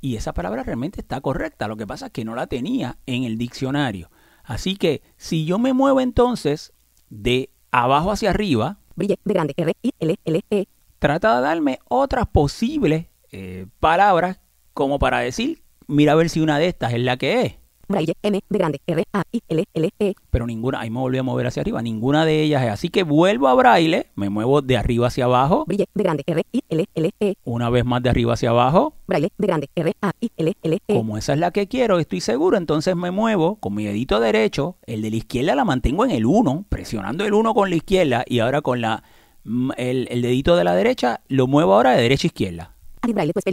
Y 0.00 0.16
esa 0.16 0.34
palabra 0.34 0.64
realmente 0.64 1.00
está 1.00 1.20
correcta. 1.20 1.68
Lo 1.68 1.76
que 1.76 1.86
pasa 1.86 2.06
es 2.06 2.12
que 2.12 2.24
no 2.24 2.34
la 2.34 2.48
tenía 2.48 2.98
en 3.06 3.22
el 3.22 3.38
diccionario. 3.38 4.10
Así 4.42 4.74
que 4.74 5.02
si 5.16 5.44
yo 5.44 5.60
me 5.60 5.72
muevo 5.72 6.00
entonces 6.00 6.72
de 7.10 7.50
abajo 7.70 8.10
hacia 8.10 8.30
arriba, 8.30 8.80
Brille 8.96 9.20
de 9.24 9.34
grande. 9.34 9.54
R 9.56 9.72
I 9.82 9.92
L 10.00 10.16
L 10.24 10.40
E. 10.50 10.66
trata 10.98 11.36
de 11.36 11.42
darme 11.42 11.78
otras 11.88 12.26
posibles 12.26 13.06
eh, 13.30 13.66
palabras 13.78 14.40
como 14.74 14.98
para 14.98 15.20
decir, 15.20 15.62
mira 15.86 16.10
a 16.10 16.16
ver 16.16 16.28
si 16.28 16.40
una 16.40 16.58
de 16.58 16.66
estas 16.66 16.92
es 16.92 17.02
la 17.02 17.16
que 17.16 17.42
es. 17.42 17.54
Braille 17.92 18.14
M 18.22 18.42
de 18.48 18.58
grande. 18.58 18.80
R 18.86 19.04
A 19.12 19.22
I 19.30 19.42
L 19.48 19.64
L 19.74 19.90
E. 19.98 20.14
pero 20.30 20.46
ninguna, 20.46 20.80
ahí 20.80 20.90
me 20.90 20.98
volví 20.98 21.18
a 21.18 21.22
mover 21.22 21.46
hacia 21.46 21.60
arriba, 21.60 21.80
ninguna 21.82 22.24
de 22.24 22.42
ellas 22.42 22.62
es. 22.64 22.70
Así 22.70 22.88
que 22.88 23.02
vuelvo 23.02 23.48
a 23.48 23.54
braille, 23.54 24.06
me 24.16 24.30
muevo 24.30 24.62
de 24.62 24.76
arriba 24.76 25.08
hacia 25.08 25.26
abajo, 25.26 25.64
Brille 25.66 25.86
de 25.94 26.02
grande. 26.02 26.24
R 26.26 26.42
I 26.52 26.62
L 26.68 26.86
L 26.94 27.10
E. 27.20 27.34
una 27.44 27.70
vez 27.70 27.84
más 27.84 28.02
de 28.02 28.10
arriba 28.10 28.32
hacia 28.32 28.50
abajo. 28.50 28.94
Braille 29.06 29.28
de 29.36 29.46
grande. 29.46 29.68
R 29.74 29.94
A 30.00 30.12
I 30.20 30.30
L 30.36 30.56
L 30.62 30.78
E. 30.88 30.94
Como 30.94 31.18
esa 31.18 31.34
es 31.34 31.38
la 31.38 31.50
que 31.50 31.68
quiero, 31.68 31.98
estoy 31.98 32.20
seguro, 32.20 32.56
entonces 32.56 32.96
me 32.96 33.10
muevo 33.10 33.56
con 33.56 33.74
mi 33.74 33.84
dedito 33.84 34.18
derecho, 34.20 34.76
el 34.86 35.02
de 35.02 35.10
la 35.10 35.16
izquierda 35.16 35.54
la 35.54 35.64
mantengo 35.64 36.04
en 36.04 36.10
el 36.10 36.26
1, 36.26 36.66
presionando 36.68 37.24
el 37.24 37.34
1 37.34 37.54
con 37.54 37.70
la 37.70 37.76
izquierda 37.76 38.24
y 38.26 38.38
ahora 38.40 38.62
con 38.62 38.80
la 38.80 39.02
mm, 39.44 39.70
el, 39.76 40.08
el 40.10 40.22
dedito 40.22 40.56
de 40.56 40.64
la 40.64 40.74
derecha 40.74 41.20
lo 41.28 41.46
muevo 41.46 41.74
ahora 41.74 41.92
de 41.92 42.02
derecha 42.02 42.26
a 42.26 42.28
izquierda 42.28 42.74
Braille 43.02 43.32
pues 43.32 43.44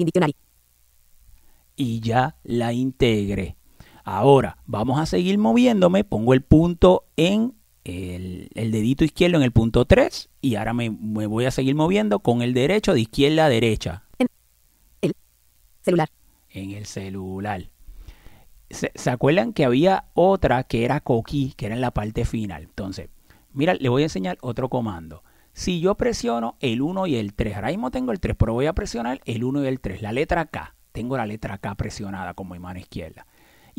y 1.79 2.01
ya 2.01 2.35
la 2.43 2.73
integré. 2.73 3.55
Ahora, 4.11 4.57
vamos 4.65 4.99
a 4.99 5.05
seguir 5.05 5.37
moviéndome, 5.37 6.03
pongo 6.03 6.33
el 6.33 6.41
punto 6.41 7.05
en 7.15 7.53
el, 7.83 8.49
el 8.55 8.71
dedito 8.71 9.03
izquierdo 9.03 9.37
en 9.37 9.43
el 9.43 9.51
punto 9.51 9.85
3 9.85 10.29
y 10.41 10.55
ahora 10.55 10.73
me, 10.73 10.89
me 10.89 11.27
voy 11.27 11.45
a 11.45 11.51
seguir 11.51 11.75
moviendo 11.75 12.17
con 12.17 12.41
el 12.41 12.55
derecho 12.55 12.95
de 12.95 13.01
izquierda 13.01 13.45
a 13.45 13.49
derecha 13.49 14.05
Celular. 15.83 16.09
en 16.49 16.71
el 16.71 16.87
celular. 16.87 17.69
¿Se, 18.71 18.91
se 18.95 19.11
acuerdan 19.11 19.53
que 19.53 19.63
había 19.63 20.05
otra 20.15 20.63
que 20.63 20.85
era 20.85 21.01
coquí, 21.01 21.53
que 21.55 21.67
era 21.67 21.75
en 21.75 21.81
la 21.81 21.91
parte 21.91 22.25
final? 22.25 22.63
Entonces, 22.63 23.09
mira, 23.53 23.75
le 23.75 23.89
voy 23.89 24.01
a 24.01 24.05
enseñar 24.05 24.39
otro 24.41 24.69
comando. 24.69 25.23
Si 25.53 25.81
yo 25.81 25.93
presiono 25.93 26.55
el 26.61 26.81
1 26.81 27.05
y 27.05 27.15
el 27.15 27.35
3, 27.35 27.57
ahora 27.57 27.67
mismo 27.67 27.91
tengo 27.91 28.11
el 28.11 28.19
3, 28.19 28.35
pero 28.39 28.53
voy 28.53 28.65
a 28.65 28.73
presionar 28.73 29.21
el 29.25 29.43
1 29.43 29.65
y 29.65 29.67
el 29.67 29.79
3, 29.79 30.01
la 30.01 30.13
letra 30.13 30.45
K. 30.47 30.73
Tengo 30.93 31.15
la 31.15 31.27
letra 31.27 31.59
K 31.59 31.75
presionada 31.75 32.33
con 32.33 32.49
mi 32.49 32.57
mano 32.57 32.79
izquierda. 32.79 33.27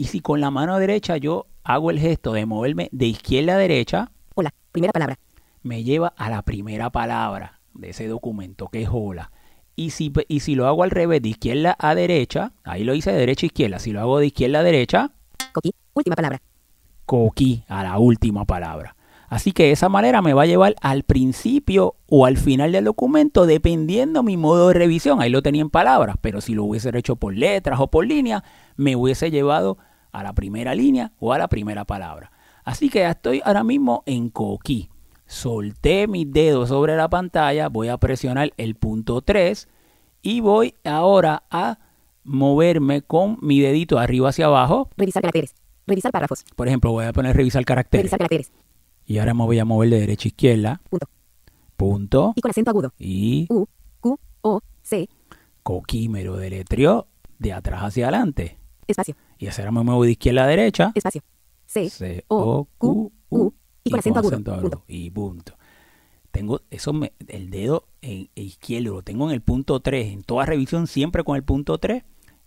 Y 0.00 0.04
si 0.04 0.20
con 0.20 0.40
la 0.40 0.50
mano 0.50 0.78
derecha 0.78 1.18
yo 1.18 1.46
hago 1.62 1.90
el 1.90 1.98
gesto 1.98 2.32
de 2.32 2.46
moverme 2.46 2.88
de 2.90 3.04
izquierda 3.04 3.56
a 3.56 3.58
derecha, 3.58 4.10
Hola. 4.34 4.50
Primera 4.72 4.94
palabra. 4.94 5.18
me 5.62 5.84
lleva 5.84 6.14
a 6.16 6.30
la 6.30 6.40
primera 6.40 6.88
palabra 6.88 7.60
de 7.74 7.90
ese 7.90 8.08
documento, 8.08 8.68
que 8.68 8.84
es 8.84 8.88
hola. 8.90 9.30
Y 9.76 9.90
si, 9.90 10.10
y 10.26 10.40
si 10.40 10.54
lo 10.54 10.66
hago 10.66 10.84
al 10.84 10.90
revés, 10.90 11.20
de 11.20 11.28
izquierda 11.28 11.76
a 11.78 11.94
derecha, 11.94 12.54
ahí 12.64 12.82
lo 12.82 12.94
hice 12.94 13.12
de 13.12 13.18
derecha 13.18 13.44
a 13.44 13.48
izquierda. 13.48 13.78
Si 13.78 13.92
lo 13.92 14.00
hago 14.00 14.18
de 14.20 14.28
izquierda 14.28 14.60
a 14.60 14.62
derecha, 14.62 15.10
Coquí. 15.52 15.74
Última 15.92 16.16
palabra. 16.16 16.40
coquí 17.04 17.64
a 17.68 17.84
la 17.84 17.98
última 17.98 18.46
palabra. 18.46 18.96
Así 19.28 19.52
que 19.52 19.64
de 19.64 19.72
esa 19.72 19.90
manera 19.90 20.22
me 20.22 20.32
va 20.32 20.44
a 20.44 20.46
llevar 20.46 20.76
al 20.80 21.02
principio 21.02 21.96
o 22.08 22.24
al 22.24 22.38
final 22.38 22.72
del 22.72 22.86
documento, 22.86 23.44
dependiendo 23.44 24.22
mi 24.22 24.38
modo 24.38 24.68
de 24.68 24.74
revisión. 24.74 25.20
Ahí 25.20 25.28
lo 25.28 25.42
tenía 25.42 25.60
en 25.60 25.68
palabras, 25.68 26.16
pero 26.22 26.40
si 26.40 26.54
lo 26.54 26.64
hubiese 26.64 26.90
hecho 26.96 27.16
por 27.16 27.36
letras 27.36 27.80
o 27.80 27.88
por 27.88 28.06
línea, 28.06 28.42
me 28.76 28.96
hubiese 28.96 29.30
llevado 29.30 29.76
a 30.12 30.22
la 30.22 30.32
primera 30.32 30.74
línea 30.74 31.12
o 31.18 31.32
a 31.32 31.38
la 31.38 31.48
primera 31.48 31.84
palabra. 31.84 32.32
Así 32.64 32.88
que 32.88 33.00
ya 33.00 33.10
estoy 33.10 33.40
ahora 33.44 33.64
mismo 33.64 34.02
en 34.06 34.30
coquí. 34.30 34.88
Solté 35.26 36.06
mis 36.06 36.30
dedos 36.30 36.70
sobre 36.70 36.96
la 36.96 37.08
pantalla, 37.08 37.68
voy 37.68 37.88
a 37.88 37.98
presionar 37.98 38.52
el 38.56 38.74
punto 38.74 39.22
3 39.22 39.68
y 40.22 40.40
voy 40.40 40.74
ahora 40.84 41.44
a 41.50 41.78
moverme 42.24 43.02
con 43.02 43.38
mi 43.40 43.60
dedito 43.60 43.98
arriba 43.98 44.28
hacia 44.30 44.46
abajo. 44.46 44.90
Revisar 44.96 45.22
caracteres. 45.22 45.54
Revisar 45.86 46.12
párrafos. 46.12 46.44
Por 46.56 46.68
ejemplo, 46.68 46.92
voy 46.92 47.06
a 47.06 47.12
poner 47.12 47.36
revisar 47.36 47.64
caracteres. 47.64 48.04
Revisar 48.04 48.18
caracteres. 48.18 48.52
Y 49.06 49.18
ahora 49.18 49.34
me 49.34 49.44
voy 49.44 49.58
a 49.58 49.64
mover 49.64 49.90
de 49.90 50.00
derecha 50.00 50.26
a 50.26 50.28
izquierda. 50.28 50.80
Punto. 50.88 51.06
Punto. 51.76 52.32
Y 52.36 52.40
con 52.40 52.50
acento 52.50 52.70
agudo. 52.70 52.92
Y 52.98 53.46
U. 53.48 53.66
Q. 54.00 54.18
O. 54.42 54.60
C. 54.82 55.08
coquímero 55.62 56.36
deletreó 56.36 57.06
de 57.38 57.52
atrás 57.52 57.82
hacia 57.82 58.06
adelante. 58.06 58.58
Espacio. 58.86 59.14
Y 59.40 59.48
ahora 59.48 59.72
me 59.72 59.82
muevo 59.82 60.04
de 60.04 60.10
izquierda 60.12 60.44
a 60.44 60.46
derecha. 60.46 60.92
Espacio. 60.94 61.22
C. 61.64 61.88
C 61.88 62.24
O. 62.28 62.68
Q. 62.76 63.10
U. 63.30 63.54
Y 63.82 63.90
con 63.90 63.98
acento 63.98 64.18
agudo. 64.18 64.34
acento 64.34 64.60
Punto. 64.60 64.84
Y 64.86 65.10
punto. 65.10 65.54
Tengo 66.30 66.60
eso 66.70 66.92
me- 66.92 67.12
el 67.26 67.48
dedo 67.50 67.86
en, 68.02 68.28
izquierdo 68.34 68.94
lo 68.96 69.02
tengo 69.02 69.26
en 69.28 69.32
el 69.34 69.40
punto 69.40 69.80
3, 69.80 70.12
en 70.12 70.22
toda 70.22 70.44
revisión 70.44 70.86
siempre 70.86 71.24
con 71.24 71.36
el 71.36 71.42
punto 71.42 71.78
3 71.78 72.04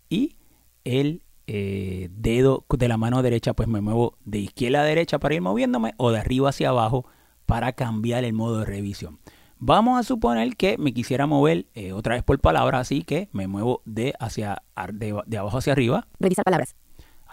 y 0.07 0.37
el 0.83 1.23
eh, 1.47 2.09
dedo 2.11 2.63
de 2.69 2.87
la 2.87 2.97
mano 2.97 3.21
derecha 3.23 3.53
pues 3.53 3.67
me 3.67 3.81
muevo 3.81 4.17
de 4.23 4.37
izquierda 4.39 4.81
a 4.81 4.85
derecha 4.85 5.19
para 5.19 5.35
ir 5.35 5.41
moviéndome 5.41 5.95
o 5.97 6.11
de 6.11 6.19
arriba 6.19 6.49
hacia 6.49 6.69
abajo 6.69 7.05
para 7.45 7.73
cambiar 7.73 8.23
el 8.23 8.33
modo 8.33 8.59
de 8.59 8.65
revisión. 8.65 9.19
Vamos 9.57 9.99
a 9.99 10.03
suponer 10.03 10.55
que 10.55 10.77
me 10.77 10.93
quisiera 10.93 11.25
mover 11.25 11.65
eh, 11.73 11.91
otra 11.91 12.15
vez 12.15 12.23
por 12.23 12.39
palabra, 12.39 12.79
así 12.79 13.03
que 13.03 13.29
me 13.31 13.47
muevo 13.47 13.81
de, 13.85 14.13
hacia, 14.19 14.61
de 14.97 15.37
abajo 15.37 15.57
hacia 15.57 15.73
arriba. 15.73 16.07
Revisar 16.19 16.45
palabras. 16.45 16.75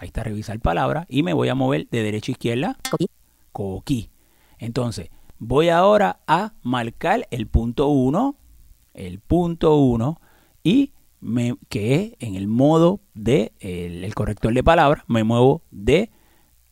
Ahí 0.00 0.06
está 0.06 0.22
revisar 0.24 0.58
palabra 0.60 1.04
y 1.10 1.22
me 1.22 1.34
voy 1.34 1.50
a 1.50 1.54
mover 1.54 1.86
de 1.90 2.02
derecha 2.02 2.32
a 2.32 2.32
izquierda 2.32 2.78
Coquí. 2.90 3.06
coquí. 3.52 4.10
Entonces, 4.58 5.10
voy 5.38 5.68
ahora 5.68 6.20
a 6.26 6.54
marcar 6.62 7.28
el 7.30 7.46
punto 7.46 7.88
1, 7.88 8.34
el 8.94 9.20
punto 9.20 9.76
1, 9.76 10.18
y 10.64 10.94
me, 11.20 11.54
que 11.68 11.94
es 11.94 12.12
en 12.26 12.34
el 12.34 12.48
modo 12.48 13.00
de 13.12 13.52
el, 13.60 14.02
el 14.04 14.14
corrector 14.14 14.54
de 14.54 14.64
palabras, 14.64 15.04
me 15.06 15.22
muevo 15.22 15.60
de 15.70 16.10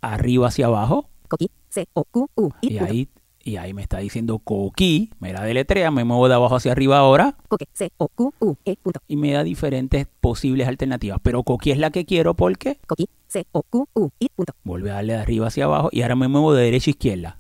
arriba 0.01 0.49
hacia 0.49 0.65
abajo, 0.67 1.11
Coquí. 1.29 1.51
C. 1.69 1.87
O. 1.93 2.05
Q. 2.05 2.31
U. 2.35 2.51
Y. 2.63 2.79
ahí, 2.79 3.09
y 3.45 3.57
ahí 3.57 3.75
me 3.75 3.83
está 3.83 3.99
diciendo 3.99 4.39
coquí, 4.39 5.11
me 5.21 5.35
la 5.35 5.43
deletrea, 5.45 5.91
me 5.91 6.05
muevo 6.05 6.29
de 6.29 6.35
abajo 6.35 6.57
hacia 6.57 6.73
arriba 6.73 6.97
ahora, 6.97 7.37
Coque. 7.49 7.67
C. 7.75 7.91
O. 7.99 8.09
Q. 8.09 8.33
U. 8.41 8.57
E. 8.65 8.77
Punto. 8.77 9.01
y 9.07 9.17
me 9.17 9.33
da 9.33 9.45
diferentes 9.45 10.07
posibles 10.21 10.67
alternativas. 10.67 11.21
Pero 11.23 11.43
coquí 11.43 11.71
es 11.71 11.79
la 11.79 11.91
que 11.91 12.07
quiero 12.07 12.33
porque 12.35 12.79
Coquí. 12.87 13.07
C. 13.29 13.47
O. 13.53 13.63
Q. 13.63 13.89
U. 13.95 14.11
I. 14.19 14.29
Punto. 14.35 14.55
vuelve 14.65 14.91
a 14.91 14.95
darle 14.95 15.13
de 15.13 15.19
arriba 15.21 15.47
hacia 15.47 15.65
abajo, 15.65 15.91
y 15.93 16.03
ahora 16.03 16.17
me 16.17 16.29
muevo 16.29 16.55
de 16.55 16.65
derecha 16.65 16.91
a 16.91 16.93
izquierda. 16.93 17.39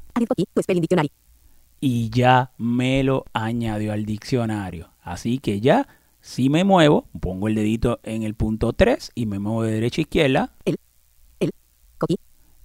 Y 1.81 2.11
ya 2.11 2.53
me 2.59 3.03
lo 3.03 3.25
añadió 3.33 3.93
al 3.93 4.05
diccionario. 4.05 4.91
Así 5.01 5.39
que 5.39 5.61
ya, 5.61 5.89
si 6.21 6.51
me 6.51 6.65
muevo, 6.65 7.09
pongo 7.21 7.49
el 7.49 7.55
dedito 7.55 8.01
en 8.03 8.23
el 8.23 8.35
punto 8.35 8.73
3 8.73 9.13
y 9.15 9.27
me 9.27 9.39
muevo 9.39 9.63
de 9.63 9.73
derecha 9.73 10.01
a 10.01 10.03
izquierda. 10.03 10.55
Coquí. 11.99 12.17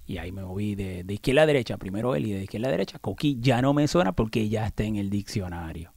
Y 0.06 0.18
ahí 0.18 0.32
me 0.32 0.42
moví 0.42 0.74
de, 0.74 1.02
de 1.02 1.14
izquierda 1.14 1.42
a 1.42 1.46
derecha, 1.46 1.78
primero 1.78 2.14
él 2.14 2.26
y 2.26 2.32
de 2.32 2.42
izquierda 2.42 2.68
a 2.68 2.72
derecha. 2.72 2.98
Coquí 2.98 3.38
ya 3.40 3.62
no 3.62 3.72
me 3.72 3.88
suena 3.88 4.12
porque 4.12 4.48
ya 4.48 4.66
está 4.66 4.84
en 4.84 4.96
el 4.96 5.08
diccionario. 5.10 5.92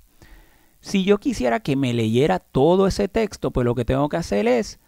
Si 0.80 1.03
yo 1.03 1.17
quisiera 1.17 1.59
que 1.59 1.75
me 1.75 1.93
leyera 1.93 2.39
todo 2.39 2.88
ese 2.88 3.07
texto, 3.07 3.51
pues 3.51 3.65
lo 3.65 3.75
que 3.75 3.84
tengo 3.84 4.07
que 4.07 4.17
hacer 4.17 4.47
es 4.47 4.80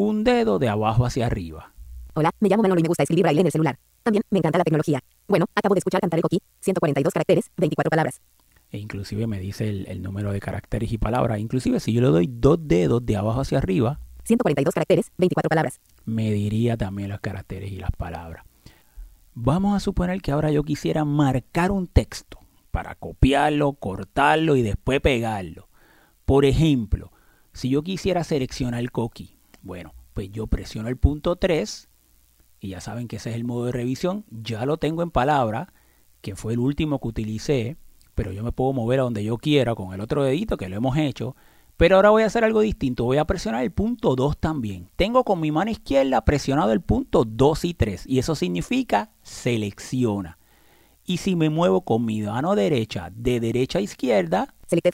un 0.00 0.24
dedo 0.24 0.58
de 0.58 0.68
abajo 0.68 1.04
hacia 1.04 1.26
arriba. 1.26 1.74
Hola, 2.14 2.30
me 2.40 2.48
llamo 2.48 2.62
Manolo 2.62 2.80
y 2.80 2.82
me 2.82 2.88
gusta 2.88 3.02
escribir 3.02 3.22
braille 3.22 3.40
en 3.40 3.46
el 3.46 3.52
celular. 3.52 3.78
También 4.02 4.22
me 4.30 4.38
encanta 4.38 4.56
la 4.56 4.64
tecnología. 4.64 5.00
Bueno, 5.28 5.44
acabo 5.54 5.74
de 5.74 5.80
escuchar 5.80 6.00
cantar 6.00 6.18
el 6.18 6.22
coquí. 6.22 6.40
142 6.60 7.12
caracteres, 7.12 7.50
24 7.58 7.90
palabras. 7.90 8.22
E 8.70 8.78
inclusive 8.78 9.26
me 9.26 9.38
dice 9.38 9.68
el, 9.68 9.86
el 9.88 10.00
número 10.00 10.32
de 10.32 10.40
caracteres 10.40 10.90
y 10.90 10.96
palabras. 10.96 11.38
Inclusive 11.38 11.80
si 11.80 11.92
yo 11.92 12.00
le 12.00 12.06
doy 12.06 12.30
dos 12.32 12.58
dedos 12.62 13.04
de 13.04 13.16
abajo 13.16 13.42
hacia 13.42 13.58
arriba, 13.58 14.00
142 14.24 14.72
caracteres, 14.72 15.12
24 15.18 15.48
palabras. 15.50 15.80
me 16.06 16.32
diría 16.32 16.78
también 16.78 17.10
los 17.10 17.20
caracteres 17.20 17.70
y 17.70 17.76
las 17.76 17.90
palabras. 17.90 18.44
Vamos 19.34 19.76
a 19.76 19.80
suponer 19.80 20.22
que 20.22 20.32
ahora 20.32 20.50
yo 20.50 20.62
quisiera 20.62 21.04
marcar 21.04 21.70
un 21.70 21.86
texto 21.86 22.38
para 22.70 22.94
copiarlo, 22.94 23.74
cortarlo 23.74 24.56
y 24.56 24.62
después 24.62 25.00
pegarlo. 25.00 25.68
Por 26.24 26.46
ejemplo, 26.46 27.12
si 27.52 27.68
yo 27.68 27.82
quisiera 27.82 28.24
seleccionar 28.24 28.80
el 28.80 28.92
coquí, 28.92 29.39
bueno, 29.62 29.94
pues 30.14 30.30
yo 30.30 30.46
presiono 30.46 30.88
el 30.88 30.96
punto 30.96 31.36
3 31.36 31.88
y 32.60 32.68
ya 32.68 32.80
saben 32.80 33.08
que 33.08 33.16
ese 33.16 33.30
es 33.30 33.36
el 33.36 33.44
modo 33.44 33.66
de 33.66 33.72
revisión. 33.72 34.24
Ya 34.30 34.66
lo 34.66 34.76
tengo 34.76 35.02
en 35.02 35.10
palabra, 35.10 35.72
que 36.20 36.36
fue 36.36 36.52
el 36.52 36.58
último 36.58 37.00
que 37.00 37.08
utilicé, 37.08 37.76
pero 38.14 38.32
yo 38.32 38.44
me 38.44 38.52
puedo 38.52 38.72
mover 38.72 39.00
a 39.00 39.04
donde 39.04 39.24
yo 39.24 39.38
quiera 39.38 39.74
con 39.74 39.94
el 39.94 40.00
otro 40.00 40.22
dedito 40.22 40.56
que 40.56 40.68
lo 40.68 40.76
hemos 40.76 40.96
hecho. 40.96 41.36
Pero 41.76 41.96
ahora 41.96 42.10
voy 42.10 42.22
a 42.22 42.26
hacer 42.26 42.44
algo 42.44 42.60
distinto. 42.60 43.04
Voy 43.04 43.16
a 43.16 43.24
presionar 43.24 43.62
el 43.62 43.72
punto 43.72 44.14
2 44.14 44.36
también. 44.36 44.90
Tengo 44.96 45.24
con 45.24 45.40
mi 45.40 45.50
mano 45.50 45.70
izquierda 45.70 46.22
presionado 46.26 46.72
el 46.72 46.82
punto 46.82 47.24
2 47.24 47.64
y 47.64 47.72
3. 47.72 48.04
Y 48.06 48.18
eso 48.18 48.34
significa 48.34 49.12
selecciona. 49.22 50.38
Y 51.06 51.16
si 51.16 51.36
me 51.36 51.48
muevo 51.48 51.80
con 51.80 52.04
mi 52.04 52.20
mano 52.20 52.54
derecha 52.54 53.10
de 53.14 53.40
derecha 53.40 53.78
a 53.78 53.82
izquierda 53.82 54.54
Selected 54.66 54.92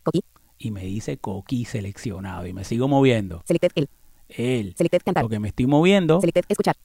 y 0.58 0.70
me 0.70 0.84
dice 0.84 1.18
coquí 1.18 1.64
seleccionado 1.64 2.46
y 2.46 2.52
me 2.52 2.64
sigo 2.64 2.88
moviendo. 2.88 3.42
Selected 3.44 3.72
el. 3.74 3.88
El, 4.28 4.74
Selected 4.76 5.02
cantar. 5.04 5.24
lo 5.24 5.28
que 5.28 5.38
me 5.38 5.48
estoy 5.48 5.66
moviendo, 5.66 6.20
Selected 6.20 6.44
escuchar. 6.48 6.76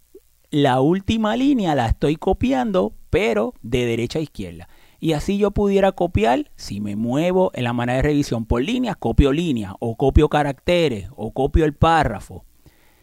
la 0.51 0.81
última 0.81 1.35
línea 1.35 1.75
la 1.75 1.87
estoy 1.87 2.15
copiando, 2.15 2.93
pero 3.09 3.53
de 3.61 3.85
derecha 3.85 4.19
a 4.19 4.21
izquierda. 4.21 4.67
Y 4.99 5.13
así 5.13 5.39
yo 5.39 5.49
pudiera 5.51 5.93
copiar, 5.93 6.51
si 6.55 6.79
me 6.79 6.95
muevo 6.95 7.51
en 7.55 7.63
la 7.63 7.73
manera 7.73 7.97
de 7.97 8.03
revisión 8.03 8.45
por 8.45 8.61
líneas, 8.61 8.95
copio 8.97 9.31
líneas, 9.31 9.73
o 9.79 9.95
copio 9.95 10.29
caracteres, 10.29 11.09
o 11.15 11.31
copio 11.31 11.65
el 11.65 11.73
párrafo. 11.73 12.45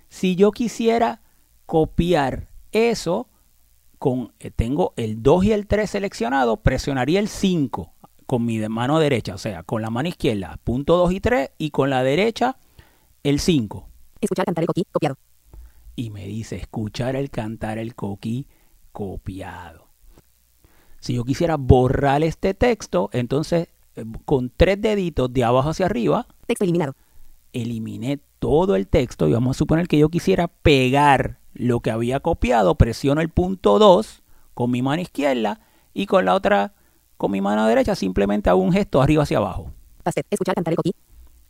Si 0.09 0.37
yo 0.37 0.53
quisiera 0.53 1.23
copiar 1.67 2.51
eso, 2.71 3.29
con, 3.99 4.33
eh, 4.39 4.53
tengo 4.53 4.95
el 4.97 5.23
2 5.25 5.47
y 5.47 5.53
el 5.53 5.67
3 5.67 5.91
seleccionado, 5.91 6.59
presionaría 6.59 7.19
el 7.19 7.29
5 7.29 7.93
con 8.27 8.45
mi 8.45 8.59
mano 8.69 9.01
derecha, 9.01 9.35
o 9.35 9.39
sea, 9.39 9.65
con 9.65 9.83
la 9.83 9.91
mano 9.91 10.09
izquierda, 10.09 10.59
punto 10.63 10.97
2 10.99 11.13
y 11.13 11.21
3, 11.21 11.51
y 11.59 11.71
con 11.71 11.91
la 11.91 12.03
derecha, 12.05 12.59
el 13.25 13.41
5 13.41 13.89
Escuchar 14.21 14.47
cantar 14.47 14.63
el 14.63 14.67
coquí. 14.67 14.85
Copiado. 14.93 15.17
y 15.97 16.11
me 16.11 16.27
dice 16.27 16.57
escuchar 16.57 17.17
el 17.17 17.29
cantar 17.29 17.79
el 17.79 17.95
coquí 17.97 18.47
copiado. 18.93 19.89
Si 21.01 21.15
yo 21.15 21.25
quisiera 21.25 21.57
borrar 21.57 22.23
este 22.23 22.55
texto, 22.55 23.11
entonces 23.13 23.69
eh, 23.97 24.05
con 24.25 24.51
tres 24.57 24.81
deditos 24.81 25.33
de 25.33 25.45
abajo 25.45 25.71
hacia 25.71 25.87
arriba, 25.87 26.27
Texto 26.47 26.65
eliminado. 26.65 26.95
eliminé 27.53 28.21
todo 28.39 28.77
el 28.77 28.87
texto 28.87 29.29
y 29.29 29.33
vamos 29.33 29.57
a 29.57 29.59
suponer 29.59 29.89
que 29.89 29.99
yo 29.99 30.09
quisiera 30.09 30.47
pegar 30.49 31.41
lo 31.53 31.81
que 31.81 31.91
había 31.91 32.21
copiado, 32.21 32.77
presiono 32.77 33.21
el 33.21 33.29
punto 33.29 33.79
2 33.81 34.23
con 34.55 34.71
mi 34.71 34.83
mano 34.83 35.03
izquierda 35.03 35.61
y 35.95 36.07
con 36.07 36.25
la 36.25 36.35
otra, 36.35 36.75
con 37.17 37.33
mi 37.33 37.41
mano 37.41 37.67
derecha, 37.67 37.97
simplemente 37.97 38.51
hago 38.51 38.61
un 38.61 38.73
gesto 38.73 39.03
arriba 39.03 39.25
hacia 39.25 39.39
abajo. 39.39 39.73
Escuchar 40.31 40.55
cantar 40.55 40.73
el 40.73 40.77
coquí. 40.77 40.93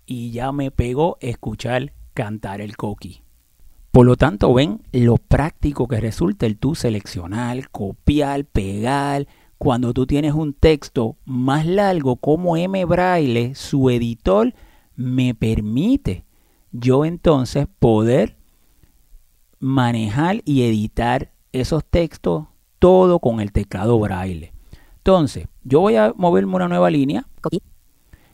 y 0.07 0.31
ya 0.31 0.53
me 0.53 0.71
pegó 0.71 1.19
escuchar 1.21 1.93
cantar 2.19 2.61
el 2.61 2.77
coqui. 2.77 3.23
Por 3.93 4.05
lo 4.05 4.16
tanto, 4.16 4.53
ven 4.53 4.83
lo 4.91 5.19
práctico 5.19 5.87
que 5.87 6.01
resulta 6.01 6.47
el 6.47 6.59
tú 6.59 6.75
seleccionar, 6.75 7.71
copiar, 7.71 8.45
pegar. 8.45 9.29
Cuando 9.57 9.95
tú 9.95 10.05
tienes 10.05 10.35
un 10.35 10.53
texto 10.53 11.16
más 11.25 11.64
largo 11.64 12.16
como 12.16 12.57
M 12.57 12.85
Braille, 12.87 13.55
su 13.55 13.89
editor 13.89 14.53
me 14.97 15.33
permite 15.33 16.25
yo 16.73 17.05
entonces 17.05 17.69
poder 17.79 18.37
manejar 19.61 20.43
y 20.45 20.64
editar 20.64 21.31
esos 21.53 21.85
textos 21.85 22.47
todo 22.81 23.21
con 23.21 23.39
el 23.39 23.53
teclado 23.53 23.97
Braille. 24.01 24.53
Entonces, 24.97 25.47
yo 25.62 25.79
voy 25.79 25.95
a 25.95 26.12
moverme 26.16 26.57
una 26.57 26.66
nueva 26.66 26.91
línea 26.91 27.29
Coquí. 27.41 27.62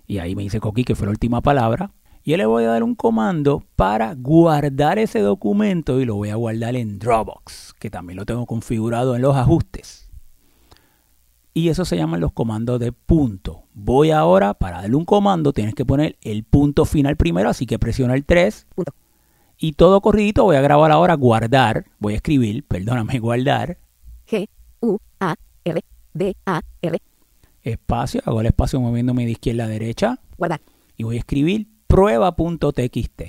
y 0.07 0.18
ahí 0.20 0.35
me 0.35 0.43
dice 0.43 0.59
Coqui 0.59 0.85
que 0.85 0.95
fue 0.95 1.07
la 1.07 1.11
última 1.11 1.43
palabra. 1.43 1.93
Y 2.27 2.31
yo 2.31 2.37
le 2.39 2.47
voy 2.47 2.64
a 2.64 2.68
dar 2.68 2.83
un 2.83 2.95
comando 2.95 3.64
para 3.77 4.14
guardar 4.14 4.99
ese 4.99 5.20
documento 5.20 6.01
y 6.01 6.07
lo 6.07 6.14
voy 6.14 6.31
a 6.31 6.37
guardar 6.37 6.75
en 6.75 6.99
Dropbox, 6.99 7.75
que 7.79 7.91
también 7.91 8.16
lo 8.16 8.25
tengo 8.25 8.47
configurado 8.47 9.14
en 9.14 9.20
los 9.20 9.37
ajustes. 9.37 10.09
Y 11.53 11.68
eso 11.68 11.85
se 11.85 11.99
llaman 11.99 12.22
los 12.22 12.33
comandos 12.33 12.81
de 12.81 12.93
punto. 12.93 13.64
Voy 13.75 14.11
ahora, 14.11 14.55
para 14.55 14.81
darle 14.81 14.97
un 14.97 15.05
comando, 15.05 15.53
tienes 15.53 15.75
que 15.75 15.85
poner 15.85 16.16
el 16.22 16.45
punto 16.45 16.87
final 16.87 17.16
primero, 17.16 17.51
así 17.51 17.66
que 17.66 17.79
presiona 17.79 18.14
el 18.14 18.25
3. 18.25 18.68
Punto. 18.75 18.95
Y 19.59 19.72
todo 19.72 20.01
corridito 20.01 20.45
voy 20.45 20.57
a 20.57 20.62
grabar 20.62 20.93
ahora 20.93 21.14
guardar. 21.14 21.85
Voy 21.99 22.14
a 22.14 22.16
escribir, 22.16 22.64
perdóname, 22.64 23.18
guardar. 23.18 23.77
G, 24.27 24.49
U, 24.81 24.97
A, 25.20 25.35
R, 25.62 25.85
D, 26.14 26.35
A, 26.47 26.62
R. 26.81 26.99
Espacio, 27.62 28.22
hago 28.25 28.41
el 28.41 28.47
espacio 28.47 28.81
moviéndome 28.81 29.27
de 29.27 29.33
izquierda 29.33 29.64
a 29.64 29.68
derecha. 29.68 30.18
Guardar. 30.39 30.62
Y 30.97 31.03
voy 31.03 31.16
a 31.16 31.18
escribir 31.18 31.74
prueba.txt. 31.95 33.22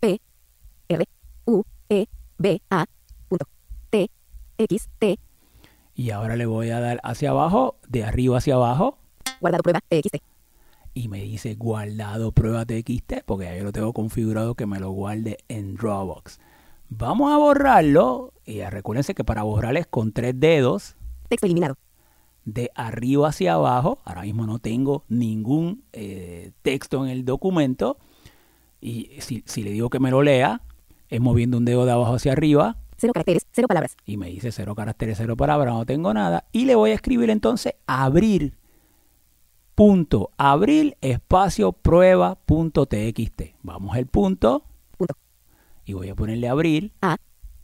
P, 0.00 0.20
R, 0.88 1.04
U, 1.44 1.62
E, 1.90 2.06
B, 2.38 2.62
A, 2.70 2.86
punto. 3.28 3.44
T, 3.90 4.10
X, 4.56 4.88
T, 4.98 5.18
Y 5.94 6.10
ahora 6.10 6.36
le 6.36 6.46
voy 6.46 6.70
a 6.70 6.80
dar 6.80 7.00
hacia 7.02 7.28
abajo, 7.28 7.76
de 7.86 8.04
arriba 8.04 8.38
hacia 8.38 8.54
abajo. 8.54 8.96
guardado 9.42 9.62
prueba, 9.62 9.80
TXT. 9.90 10.22
Y 10.94 11.08
me 11.08 11.22
dice 11.22 11.54
guardado 11.56 12.32
prueba 12.32 12.64
TXT, 12.64 13.24
porque 13.26 13.44
ya 13.44 13.56
yo 13.56 13.64
lo 13.64 13.72
tengo 13.72 13.92
configurado 13.92 14.54
que 14.54 14.64
me 14.64 14.80
lo 14.80 14.92
guarde 14.92 15.36
en 15.48 15.74
Dropbox. 15.74 16.40
Vamos 16.88 17.30
a 17.30 17.36
borrarlo. 17.36 18.32
Y 18.46 18.62
recuérdense 18.62 19.14
que 19.14 19.24
para 19.24 19.42
borrar 19.42 19.76
es 19.76 19.86
con 19.86 20.12
tres 20.12 20.32
dedos 20.40 20.96
Texto 21.28 21.44
eliminado. 21.44 21.74
De 22.52 22.70
arriba 22.74 23.28
hacia 23.28 23.54
abajo. 23.54 24.00
Ahora 24.04 24.22
mismo 24.22 24.46
no 24.46 24.58
tengo 24.58 25.04
ningún 25.08 25.84
eh, 25.92 26.52
texto 26.62 27.04
en 27.04 27.10
el 27.10 27.24
documento. 27.24 27.98
Y 28.80 29.10
si, 29.20 29.42
si 29.46 29.62
le 29.62 29.70
digo 29.70 29.90
que 29.90 30.00
me 30.00 30.10
lo 30.10 30.22
lea, 30.22 30.62
es 31.08 31.20
moviendo 31.20 31.58
un 31.58 31.64
dedo 31.64 31.84
de 31.84 31.92
abajo 31.92 32.14
hacia 32.14 32.32
arriba. 32.32 32.76
Cero 32.96 33.12
caracteres, 33.12 33.46
cero 33.52 33.68
palabras. 33.68 33.96
Y 34.04 34.16
me 34.16 34.28
dice 34.28 34.50
cero 34.50 34.74
caracteres, 34.74 35.18
cero 35.18 35.36
palabras, 35.36 35.74
no 35.74 35.86
tengo 35.86 36.12
nada. 36.12 36.44
Y 36.52 36.64
le 36.64 36.74
voy 36.74 36.90
a 36.90 36.94
escribir 36.94 37.30
entonces 37.30 37.74
abrir. 37.86 38.56
Punto. 39.74 40.30
Abrir 40.36 40.96
espacio 41.00 41.72
prueba 41.72 42.34
punto 42.34 42.86
txt. 42.86 43.54
Vamos 43.62 43.96
al 43.96 44.06
punto. 44.06 44.64
Punto. 44.96 45.14
Y 45.84 45.92
voy 45.92 46.08
a 46.08 46.14
ponerle 46.14 46.48
abrir 46.48 46.92
A, 47.00 47.16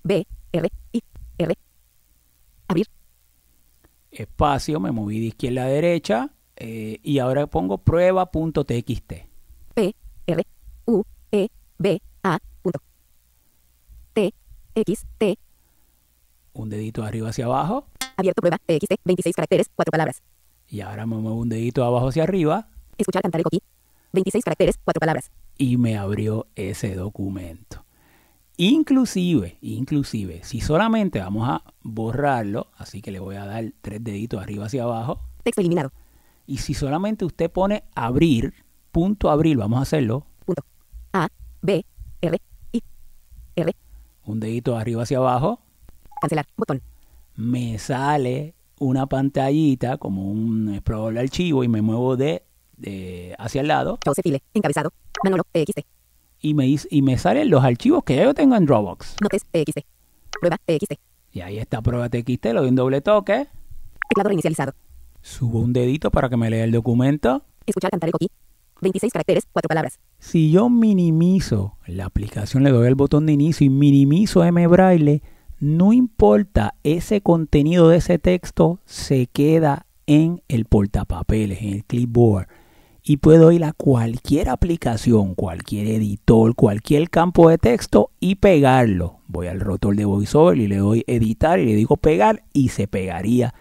B, 0.03 0.26
R, 0.53 0.68
I, 0.93 1.03
R. 1.39 1.55
Abrir. 2.68 2.87
Espacio. 4.14 4.80
Me 4.80 4.90
moví 4.92 5.20
de 5.20 5.26
izquierda 5.26 5.64
a 5.64 5.68
derecha. 5.68 6.30
eh, 6.56 7.00
y 7.02 7.18
ahora 7.18 7.46
pongo 7.48 7.78
prueba 7.78 8.30
punto 8.30 8.64
txt. 8.64 9.12
P, 9.74 9.94
R, 10.26 10.46
U, 10.86 11.02
E, 11.32 11.48
B, 11.78 12.00
A, 12.22 12.38
punto. 12.62 12.78
T, 14.12 14.32
X, 14.76 15.04
T, 15.18 15.36
Un 16.52 16.68
dedito 16.70 17.02
de 17.02 17.08
arriba 17.08 17.30
hacia 17.30 17.46
abajo. 17.46 17.86
abierto 18.16 18.40
prueba, 18.40 18.58
TXT, 18.64 18.94
26 19.04 19.34
caracteres, 19.34 19.68
4 19.74 19.90
palabras. 19.90 20.22
Y 20.68 20.80
ahora 20.80 21.04
me 21.06 21.16
muevo 21.16 21.38
un 21.40 21.48
dedito 21.48 21.80
de 21.80 21.88
abajo 21.88 22.08
hacia 22.08 22.22
arriba. 22.22 22.68
Escuchar 22.96 23.22
cantar 23.22 23.40
el 23.40 23.44
coquí, 23.44 23.60
26 24.12 24.44
caracteres, 24.44 24.78
4 24.84 25.00
palabras. 25.00 25.30
y 25.58 25.76
me 25.76 25.96
abrió 25.98 26.46
ese 26.54 26.94
documento. 26.94 27.84
Inclusive, 28.57 29.59
inclusive, 29.62 30.40
si 30.44 30.61
solamente 30.61 31.18
vamos 31.18 31.48
a 31.48 31.62
borrarlo, 31.82 32.68
así 32.76 33.02
que 33.02 33.11
le 33.11 33.18
voy 33.18 33.34
a 33.36 33.44
dar 33.46 33.64
tres 33.80 34.02
deditos 34.02 34.40
arriba 34.40 34.66
hacia 34.66 34.84
abajo, 34.84 35.18
Texto 35.42 35.61
eliminado. 35.61 35.90
y 36.46 36.59
si 36.59 36.72
solamente 36.72 37.24
usted 37.24 37.50
pone 37.50 37.82
abrir, 37.96 38.55
punto 38.92 39.28
abrir, 39.30 39.57
vamos 39.57 39.80
a 39.80 39.82
hacerlo, 39.82 40.26
Punto. 40.46 40.62
A, 41.12 41.28
B, 41.62 41.84
R, 42.20 42.38
I, 42.72 42.82
R. 43.57 43.72
un 44.24 44.38
dedito 44.40 44.76
arriba 44.76 45.02
hacia 45.02 45.18
abajo, 45.18 45.61
Cancelar. 46.20 46.46
Botón. 46.57 46.80
me 47.34 47.76
sale 47.78 48.55
una 48.78 49.07
pantallita 49.07 49.98
como 49.98 50.30
un 50.30 50.72
explorador 50.74 51.14
de 51.14 51.20
archivo 51.20 51.64
y 51.64 51.68
me 51.68 51.82
muevo 51.82 52.16
de, 52.16 52.44
de 52.76 53.34
hacia 53.38 53.62
el 53.62 53.68
lado 53.68 53.98
Joseph 54.05 54.22
File. 54.22 54.42
Encabezado. 54.55 54.90
Manolo. 55.24 55.42
TXT. 55.52 55.80
Y 56.45 56.53
me, 56.53 56.66
y 56.68 57.03
me 57.03 57.16
salen 57.16 57.49
los 57.49 57.64
archivos 57.64 58.05
que 58.05 58.16
ya 58.16 58.24
yo 58.24 58.34
tengo 58.34 58.55
en 58.55 58.66
Dropbox. 58.66 59.16
Notes. 59.22 59.45
TXT. 59.51 59.78
Prueba. 60.38 60.59
TXT. 60.66 60.92
Y 61.32 61.40
ahí 61.40 61.59
está 61.59 61.80
prueba 61.80 62.11
TXT, 62.11 62.45
le 62.45 62.53
doy 62.53 62.68
un 62.68 62.74
doble 62.76 63.01
toque, 63.01 63.49
Teclado 64.09 64.28
reinicializado. 64.28 64.72
subo 65.22 65.61
un 65.61 65.72
dedito 65.72 66.11
para 66.11 66.28
que 66.28 66.36
me 66.36 66.51
lea 66.51 66.64
el 66.64 66.70
documento. 66.70 67.42
Escuchar 67.66 67.90
cantar 67.90 68.09
el 68.09 68.12
coquí. 68.12 68.28
26 68.82 69.11
caracteres, 69.11 69.45
4 69.51 69.66
palabras. 69.66 69.99
Si 70.18 70.51
yo 70.51 70.68
minimizo 70.68 71.78
la 71.86 72.05
aplicación, 72.05 72.62
le 72.62 72.70
doy 72.70 72.86
el 72.86 72.95
botón 72.95 73.24
de 73.24 73.32
inicio 73.32 73.64
y 73.64 73.70
minimizo 73.70 74.45
M 74.45 74.66
Braille, 74.66 75.22
no 75.61 75.95
importa, 75.95 76.74
ese 76.82 77.22
contenido 77.22 77.88
de 77.88 77.97
ese 77.97 78.18
texto 78.18 78.80
se 78.84 79.28
queda 79.28 79.86
en 80.07 80.42
el 80.49 80.66
portapapeles, 80.66 81.62
en 81.62 81.72
el 81.72 81.84
clipboard. 81.84 82.49
Y 83.07 83.18
puedo 83.18 83.52
ir 83.52 83.64
a 83.64 83.74
cualquier 83.74 84.48
aplicación, 84.48 85.34
cualquier 85.34 85.88
editor, 85.88 86.55
cualquier 86.55 87.11
campo 87.11 87.50
de 87.50 87.59
texto 87.59 88.11
y 88.18 88.36
pegarlo. 88.36 89.18
Voy 89.26 89.48
al 89.48 89.61
rotor 89.61 89.94
de 89.94 90.07
VoiceOver 90.07 90.57
y 90.57 90.68
le 90.68 90.78
doy 90.78 91.05
editar 91.07 91.61
y 91.61 91.66
le 91.66 91.74
digo 91.74 91.98
pegar 91.98 92.44
y 92.55 92.70
se 92.70 92.88
pegaría 92.88 93.52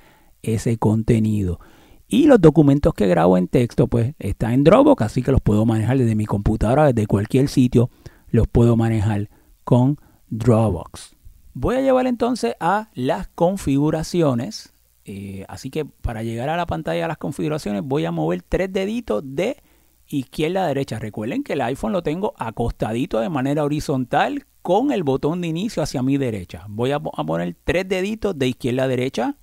ese 0.44 0.78
contenido. 0.78 1.60
Y 2.08 2.28
los 2.28 2.40
documentos 2.40 2.94
que 2.94 3.06
grabo 3.08 3.38
en 3.38 3.50
texto, 3.50 3.88
pues 3.88 4.16
están 4.18 4.54
en 4.54 4.64
Dropbox, 4.64 5.02
así 5.02 5.22
que 5.22 5.34
los 5.34 5.42
puedo 5.42 5.66
manejar 5.66 5.98
desde 5.98 6.16
mi 6.16 6.26
computadora, 6.26 6.94
desde 6.94 7.06
cualquier 7.06 7.50
sitio, 7.50 7.90
los 8.30 8.48
puedo 8.48 8.78
manejar 8.78 9.30
con 9.66 9.98
Dropbox. 10.30 11.18
Voy 11.54 11.76
a 11.76 11.82
llevar 11.82 12.08
entonces 12.08 12.56
a 12.62 12.90
las 12.94 13.28
configuraciones. 13.28 14.73
Eh, 15.06 15.46
así 15.50 15.70
que 15.70 15.86
para 15.86 16.24
llegar 16.24 16.50
a 16.50 16.58
la 16.58 16.66
pantalla 16.66 17.02
de 17.04 17.08
las 17.08 17.18
configuraciones 17.18 17.82
voy 17.84 18.06
a 18.06 18.12
mover 18.12 18.42
tres 18.42 18.72
deditos 18.72 19.22
de 19.26 19.62
izquierda 20.08 20.66
a 20.66 20.68
derecha. 20.68 21.00
Recuerden 21.00 21.44
que 21.44 21.54
el 21.54 21.62
iPhone 21.62 21.92
lo 21.92 22.04
tengo 22.04 22.34
acostadito 22.38 23.20
de 23.20 23.30
manera 23.30 23.64
horizontal 23.64 24.46
con 24.62 24.92
el 24.92 25.04
botón 25.04 25.42
de 25.42 25.48
inicio 25.48 25.84
hacia 25.84 26.02
mi 26.04 26.18
derecha. 26.18 26.66
Voy 26.70 26.92
a, 26.92 27.00
po- 27.00 27.12
a 27.16 27.24
poner 27.26 27.56
tres 27.64 27.88
deditos 27.88 28.38
de 28.38 28.48
izquierda 28.48 28.84
a 28.84 28.88
derecha 28.88 29.36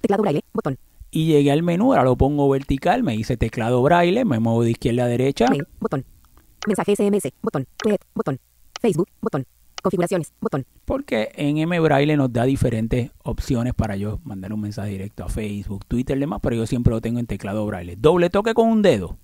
Teclado 0.00 0.22
braille. 0.22 0.42
Botón. 0.52 0.78
y 1.10 1.26
llegué 1.26 1.50
al 1.52 1.62
menú, 1.62 1.92
ahora 1.92 2.04
lo 2.04 2.16
pongo 2.16 2.48
vertical, 2.48 3.02
me 3.02 3.12
dice 3.16 3.36
teclado 3.36 3.82
braille, 3.82 4.24
me 4.24 4.38
muevo 4.38 4.62
de 4.64 4.72
izquierda 4.72 5.04
a 5.04 5.06
derecha. 5.08 5.46
Mail. 5.48 5.66
Botón. 5.80 6.04
Mensaje 6.66 6.94
SMS. 6.96 7.32
Botón. 7.42 7.66
Tweet. 7.76 7.98
Botón. 8.14 8.38
Facebook. 8.80 9.08
Botón. 9.20 9.46
Configuraciones. 9.84 10.32
Botón. 10.40 10.64
Porque 10.86 11.30
en 11.34 11.58
M 11.58 11.78
Braille 11.78 12.16
nos 12.16 12.32
da 12.32 12.44
diferentes 12.44 13.10
opciones 13.22 13.74
para 13.74 13.96
yo 13.96 14.18
mandar 14.24 14.54
un 14.54 14.62
mensaje 14.62 14.88
directo 14.88 15.24
a 15.24 15.28
Facebook, 15.28 15.84
Twitter 15.84 16.16
y 16.16 16.20
demás, 16.20 16.40
pero 16.42 16.56
yo 16.56 16.66
siempre 16.66 16.90
lo 16.90 17.02
tengo 17.02 17.20
en 17.20 17.26
teclado 17.26 17.66
Braille. 17.66 17.94
Doble 17.96 18.30
toque 18.30 18.54
con 18.54 18.68
un 18.68 18.80
dedo. 18.80 19.18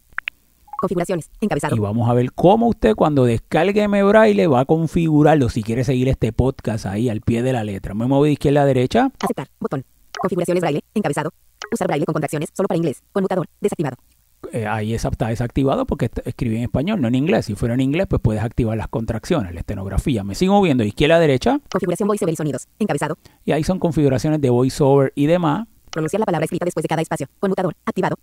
Configuraciones. 0.78 1.30
Encabezado. 1.40 1.74
Y 1.74 1.78
vamos 1.78 2.10
a 2.10 2.12
ver 2.12 2.32
cómo 2.32 2.68
usted 2.68 2.94
cuando 2.94 3.24
descargue 3.24 3.82
M 3.84 4.02
Braille 4.02 4.46
va 4.48 4.60
a 4.60 4.64
configurarlo 4.66 5.48
si 5.48 5.62
quiere 5.62 5.82
seguir 5.82 6.08
este 6.08 6.30
podcast 6.30 6.84
ahí 6.84 7.08
al 7.08 7.22
pie 7.22 7.42
de 7.42 7.54
la 7.54 7.64
letra. 7.64 7.94
Me 7.94 8.06
muevo 8.06 8.24
de 8.24 8.32
izquierda 8.32 8.60
a 8.60 8.66
derecha. 8.66 9.10
Aceptar. 9.18 9.48
Botón. 9.60 9.82
Configuraciones 10.20 10.60
braille. 10.60 10.84
Encabezado. 10.92 11.30
Usar 11.72 11.86
braille 11.86 12.04
con 12.04 12.12
contracciones 12.12 12.50
solo 12.52 12.68
para 12.68 12.76
inglés. 12.76 13.02
Conmutador. 13.12 13.46
Desactivado. 13.62 13.96
Eh, 14.52 14.66
ahí 14.66 14.94
está 14.94 15.28
desactivado 15.28 15.86
porque 15.86 16.10
escribí 16.24 16.56
en 16.56 16.62
español, 16.62 17.00
no 17.00 17.08
en 17.08 17.14
inglés. 17.14 17.46
Si 17.46 17.54
fuera 17.54 17.74
en 17.74 17.80
inglés, 17.80 18.06
pues 18.08 18.20
puedes 18.20 18.42
activar 18.42 18.76
las 18.76 18.88
contracciones, 18.88 19.54
la 19.54 19.60
estenografía. 19.60 20.24
Me 20.24 20.34
sigo 20.34 20.54
moviendo 20.54 20.82
de 20.82 20.88
izquierda 20.88 21.16
a 21.16 21.20
derecha 21.20 21.60
Configuración 21.70 22.08
voiceover 22.08 22.32
y 22.32 22.36
sonidos. 22.36 22.68
Encabezado. 22.78 23.16
y 23.44 23.52
ahí 23.52 23.64
son 23.64 23.78
configuraciones 23.78 24.40
de 24.40 24.50
voiceover 24.50 25.12
y 25.14 25.26
demás. 25.26 25.66
Pronunciar 25.90 26.20
la 26.20 26.26
palabra 26.26 26.44
escrita 26.44 26.64
después 26.64 26.82
de 26.82 26.88
cada 26.88 27.02
espacio. 27.02 27.26
Conmutador. 27.38 27.74
Activado. 27.84 28.16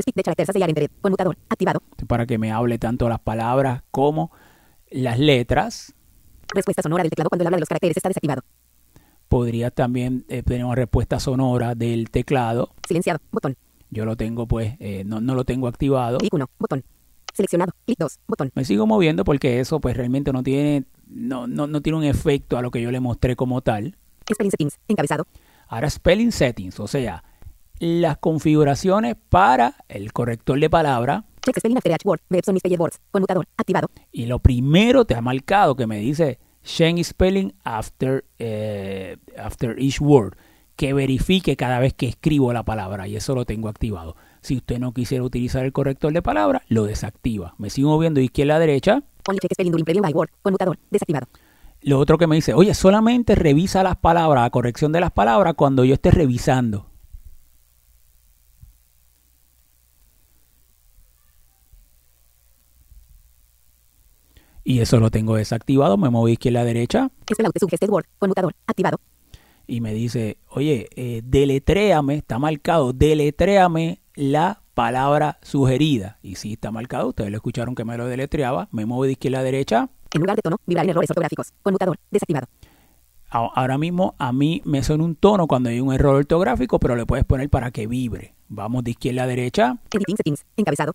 Speak 0.00 0.16
de 0.16 0.22
characters 0.22 0.50
sellar 0.52 0.70
en 0.70 0.88
Conmutador. 1.00 1.36
Activado. 1.48 1.82
para 2.06 2.26
que 2.26 2.38
me 2.38 2.50
hable 2.50 2.78
tanto 2.78 3.08
las 3.08 3.20
palabras 3.20 3.82
como 3.90 4.32
las 4.90 5.18
letras. 5.18 5.94
Respuesta 6.52 6.82
sonora 6.82 7.02
del 7.02 7.10
teclado 7.10 7.28
cuando 7.28 7.42
el 7.42 7.46
habla 7.46 7.56
de 7.56 7.60
los 7.60 7.68
caracteres 7.68 7.96
está 7.96 8.08
desactivado. 8.08 8.42
Podría 9.28 9.70
también 9.70 10.24
eh, 10.28 10.42
tener 10.42 10.64
una 10.64 10.74
respuesta 10.74 11.18
sonora 11.18 11.74
del 11.74 12.10
teclado. 12.10 12.74
Silenciado. 12.86 13.20
Botón. 13.30 13.56
Yo 13.94 14.04
lo 14.04 14.16
tengo, 14.16 14.46
pues, 14.46 14.74
eh, 14.80 15.04
no, 15.06 15.20
no 15.20 15.36
lo 15.36 15.44
tengo 15.44 15.68
activado. 15.68 16.18
Clic 16.18 16.34
1. 16.34 16.50
Botón. 16.58 16.84
Seleccionado. 17.32 17.72
Clic 17.86 17.96
2. 17.98 18.18
Botón. 18.26 18.50
Me 18.54 18.64
sigo 18.64 18.86
moviendo 18.86 19.24
porque 19.24 19.60
eso, 19.60 19.80
pues, 19.80 19.96
realmente 19.96 20.32
no 20.32 20.42
tiene, 20.42 20.84
no, 21.06 21.46
no, 21.46 21.68
no 21.68 21.80
tiene 21.80 21.98
un 21.98 22.04
efecto 22.04 22.58
a 22.58 22.62
lo 22.62 22.72
que 22.72 22.82
yo 22.82 22.90
le 22.90 22.98
mostré 22.98 23.36
como 23.36 23.60
tal. 23.60 23.96
Spelling 24.28 24.50
settings. 24.50 24.80
Encabezado. 24.88 25.26
Ahora, 25.68 25.88
spelling 25.88 26.32
settings, 26.32 26.80
o 26.80 26.88
sea, 26.88 27.22
las 27.78 28.18
configuraciones 28.18 29.14
para 29.28 29.76
el 29.88 30.12
corrector 30.12 30.58
de 30.58 30.68
palabra. 30.68 31.24
Check 31.42 31.56
spelling 31.58 31.76
after 31.76 31.96
word. 32.04 32.20
Verbs 32.28 32.48
on 32.48 32.54
misspelled 32.54 32.80
words. 32.80 33.00
Conmutador. 33.12 33.46
Activado. 33.56 33.88
Y 34.10 34.26
lo 34.26 34.40
primero 34.40 35.04
te 35.04 35.14
ha 35.14 35.20
marcado 35.20 35.76
que 35.76 35.86
me 35.86 35.98
dice 35.98 36.40
change 36.64 37.04
spelling 37.04 37.54
after, 37.62 38.24
eh, 38.40 39.18
after 39.38 39.78
each 39.78 40.00
word 40.00 40.36
que 40.76 40.92
verifique 40.92 41.56
cada 41.56 41.78
vez 41.78 41.94
que 41.94 42.06
escribo 42.06 42.52
la 42.52 42.64
palabra 42.64 43.06
y 43.08 43.16
eso 43.16 43.34
lo 43.34 43.44
tengo 43.44 43.68
activado. 43.68 44.16
Si 44.40 44.56
usted 44.56 44.78
no 44.78 44.92
quisiera 44.92 45.24
utilizar 45.24 45.64
el 45.64 45.72
corrector 45.72 46.12
de 46.12 46.22
palabra, 46.22 46.62
lo 46.68 46.84
desactiva. 46.84 47.54
Me 47.58 47.70
sigo 47.70 47.90
moviendo 47.90 48.18
de 48.18 48.24
izquierda 48.24 48.56
a 48.56 48.58
derecha. 48.58 49.02
Desactivado. 50.90 51.28
Lo 51.80 51.98
otro 51.98 52.18
que 52.18 52.26
me 52.26 52.36
dice, 52.36 52.54
oye, 52.54 52.74
solamente 52.74 53.34
revisa 53.34 53.82
las 53.82 53.96
palabras, 53.96 54.42
la 54.42 54.50
corrección 54.50 54.92
de 54.92 55.00
las 55.00 55.12
palabras 55.12 55.54
cuando 55.54 55.84
yo 55.84 55.94
esté 55.94 56.10
revisando. 56.10 56.86
Y 64.64 64.80
eso 64.80 64.98
lo 64.98 65.10
tengo 65.10 65.36
desactivado. 65.36 65.98
Me 65.98 66.08
moví 66.08 66.32
izquierda 66.32 66.62
a 66.62 66.64
derecha. 66.64 67.10
Word, 67.86 68.06
conmutador, 68.18 68.54
activado. 68.66 68.98
Y 69.66 69.80
me 69.80 69.94
dice, 69.94 70.38
oye, 70.48 70.88
eh, 70.96 71.22
deletréame, 71.24 72.16
está 72.16 72.38
marcado, 72.38 72.92
deletréame 72.92 74.00
la 74.14 74.62
palabra 74.74 75.38
sugerida. 75.42 76.18
Y 76.22 76.36
sí 76.36 76.54
está 76.54 76.70
marcado, 76.70 77.08
ustedes 77.08 77.30
lo 77.30 77.36
escucharon 77.36 77.74
que 77.74 77.84
me 77.84 77.96
lo 77.96 78.06
deletreaba. 78.06 78.68
Me 78.72 78.86
muevo 78.86 79.04
de 79.04 79.12
izquierda 79.12 79.40
a 79.40 79.42
derecha. 79.42 79.88
En 80.12 80.20
lugar 80.20 80.36
de 80.36 80.42
tono, 80.42 80.58
vibrar 80.66 80.84
en 80.84 80.90
errores 80.90 81.10
ortográficos. 81.10 81.52
Conmutador. 81.62 81.96
Desactivado. 82.10 82.46
Ahora 83.30 83.78
mismo 83.78 84.14
a 84.18 84.32
mí 84.32 84.62
me 84.64 84.84
suena 84.84 85.02
un 85.02 85.16
tono 85.16 85.48
cuando 85.48 85.68
hay 85.68 85.80
un 85.80 85.92
error 85.92 86.14
ortográfico, 86.14 86.78
pero 86.78 86.94
le 86.94 87.04
puedes 87.04 87.24
poner 87.24 87.50
para 87.50 87.72
que 87.72 87.88
vibre. 87.88 88.34
Vamos 88.48 88.84
de 88.84 88.92
izquierda 88.92 89.24
a 89.24 89.26
derecha. 89.26 89.78
Editing 89.90 90.16
settings. 90.16 90.46
Encabezado. 90.56 90.92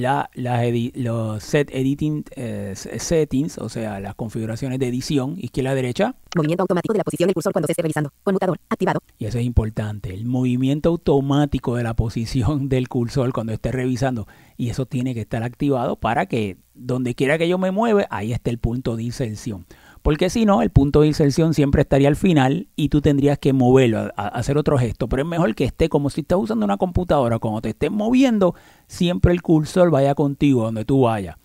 La, 0.00 0.30
las 0.34 0.62
edi- 0.62 0.92
los 0.94 1.42
set 1.42 1.68
editing 1.72 2.24
eh, 2.36 2.72
settings, 2.74 3.58
o 3.58 3.68
sea, 3.68 4.00
las 4.00 4.14
configuraciones 4.14 4.78
de 4.78 4.88
edición, 4.88 5.34
izquierda 5.38 5.74
derecha. 5.74 6.14
Movimiento 6.34 6.62
automático 6.62 6.94
de 6.94 6.98
la 6.98 7.04
posición 7.04 7.26
del 7.26 7.34
cursor 7.34 7.52
cuando 7.52 7.66
se 7.66 7.72
esté 7.72 7.82
revisando. 7.82 8.10
Conmutador. 8.22 8.58
Activado. 8.70 9.00
Y 9.18 9.26
eso 9.26 9.38
es 9.38 9.44
importante, 9.44 10.14
el 10.14 10.24
movimiento 10.24 10.88
automático 10.88 11.76
de 11.76 11.82
la 11.82 11.94
posición 11.94 12.68
del 12.70 12.88
cursor 12.88 13.32
cuando 13.32 13.52
esté 13.52 13.70
revisando. 13.70 14.26
Y 14.56 14.70
eso 14.70 14.86
tiene 14.86 15.12
que 15.14 15.20
estar 15.20 15.42
activado 15.42 15.96
para 15.96 16.26
que 16.26 16.56
donde 16.74 17.14
quiera 17.14 17.36
que 17.36 17.48
yo 17.48 17.58
me 17.58 17.70
mueva, 17.70 18.06
ahí 18.10 18.32
esté 18.32 18.48
el 18.50 18.58
punto 18.58 18.96
de 18.96 19.02
inserción. 19.02 19.66
Porque 20.02 20.30
si 20.30 20.44
no, 20.44 20.62
el 20.62 20.70
punto 20.70 21.00
de 21.00 21.06
inserción 21.06 21.54
siempre 21.54 21.82
estaría 21.82 22.08
al 22.08 22.16
final 22.16 22.68
y 22.76 22.88
tú 22.88 23.00
tendrías 23.00 23.38
que 23.38 23.52
moverlo, 23.52 23.98
a, 23.98 24.12
a 24.16 24.28
hacer 24.28 24.58
otro 24.58 24.76
gesto. 24.78 25.08
Pero 25.08 25.22
es 25.22 25.28
mejor 25.28 25.54
que 25.54 25.64
esté 25.64 25.88
como 25.88 26.10
si 26.10 26.22
estás 26.22 26.38
usando 26.38 26.64
una 26.64 26.76
computadora, 26.76 27.38
cuando 27.38 27.62
te 27.62 27.70
estés 27.70 27.90
moviendo, 27.90 28.54
siempre 28.86 29.32
el 29.32 29.42
cursor 29.42 29.90
vaya 29.90 30.14
contigo 30.14 30.64
donde 30.64 30.84
tú 30.84 31.02
vayas. 31.02 31.36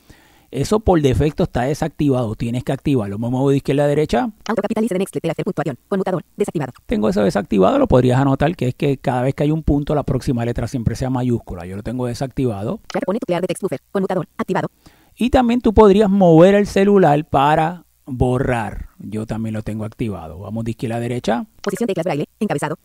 Eso 0.50 0.80
por 0.80 1.02
defecto 1.02 1.44
está 1.44 1.64
desactivado, 1.64 2.36
tienes 2.36 2.64
que 2.64 2.72
activarlo. 2.72 3.20
Me 3.20 3.30
muevo 3.30 3.50
de 3.50 3.58
izquierda 3.58 3.84
a 3.84 3.88
derecha, 3.88 4.30
Autocapitalice 4.48 4.98
de 4.98 5.44
puntuación. 5.44 5.78
Conmutador. 5.90 6.24
Desactivado. 6.38 6.72
tengo 6.86 7.10
eso 7.10 7.22
desactivado, 7.22 7.78
lo 7.78 7.88
podrías 7.88 8.20
anotar, 8.20 8.56
que 8.56 8.70
es 8.70 8.76
que 8.76 8.98
cada 8.98 9.24
vez 9.24 9.36
que 9.36 9.44
hay 9.44 9.52
un 9.52 9.64
punto, 9.64 9.94
la 9.94 10.04
próxima 10.04 10.46
letra 10.46 10.68
siempre 10.68 10.96
sea 10.96 11.10
mayúscula. 11.10 11.66
Yo 11.66 11.76
lo 11.76 11.84
tengo 11.84 12.08
desactivado. 12.08 12.80
Track 12.88 13.06
point 13.06 13.20
to 13.20 13.26
clear 13.26 13.42
the 13.42 13.48
text 13.48 13.62
buffer. 13.62 13.80
Conmutador. 13.92 14.26
Activado. 14.38 14.70
Y 15.18 15.32
también 15.32 15.60
tú 15.60 15.74
podrías 15.74 16.10
mover 16.10 16.56
el 16.56 16.66
celular 16.66 17.26
para 17.26 17.87
borrar. 18.08 18.90
Yo 19.00 19.26
también 19.26 19.54
lo 19.54 19.62
tengo 19.62 19.86
activado. 19.86 20.40
Vamos 20.40 20.64
de 20.64 20.72
izquierda 20.72 20.98
a 20.98 21.00
derecha. 21.00 21.46
Posición 21.62 21.88
teclas 21.88 22.06
braille. 22.06 22.26
Encabezado. 22.40 22.78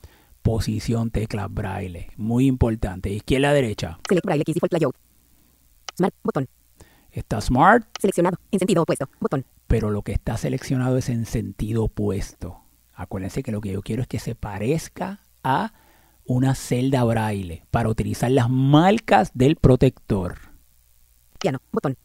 Posición 0.42 1.10
teclas 1.10 1.52
braille. 1.52 2.08
Muy 2.16 2.46
importante. 2.46 3.10
Izquierda 3.10 3.50
a 3.50 3.52
derecha. 3.54 3.98
Select 4.08 4.26
braille 4.26 4.44
keys 4.44 4.54
default 4.56 4.72
layout. 4.72 4.96
Smart. 5.96 6.14
Botón. 6.22 6.48
Está 7.10 7.40
smart, 7.40 7.86
Seleccionado. 8.00 8.38
En 8.50 8.58
sentido 8.58 8.82
opuesto. 8.82 9.08
Botón. 9.20 9.44
pero 9.66 9.90
lo 9.90 10.02
que 10.02 10.12
está 10.12 10.36
seleccionado 10.36 10.98
es 10.98 11.08
en 11.08 11.24
sentido 11.26 11.84
opuesto. 11.84 12.62
Acuérdense 12.94 13.42
que 13.42 13.52
lo 13.52 13.60
que 13.60 13.72
yo 13.72 13.82
quiero 13.82 14.02
es 14.02 14.08
que 14.08 14.18
se 14.18 14.34
parezca 14.34 15.20
a 15.42 15.72
una 16.24 16.54
celda 16.54 17.04
braille 17.04 17.64
para 17.70 17.88
utilizar 17.88 18.30
las 18.30 18.50
marcas 18.50 19.30
del 19.34 19.56
protector. 19.56 20.38
Piano. 21.38 21.58
Botón. 21.72 21.96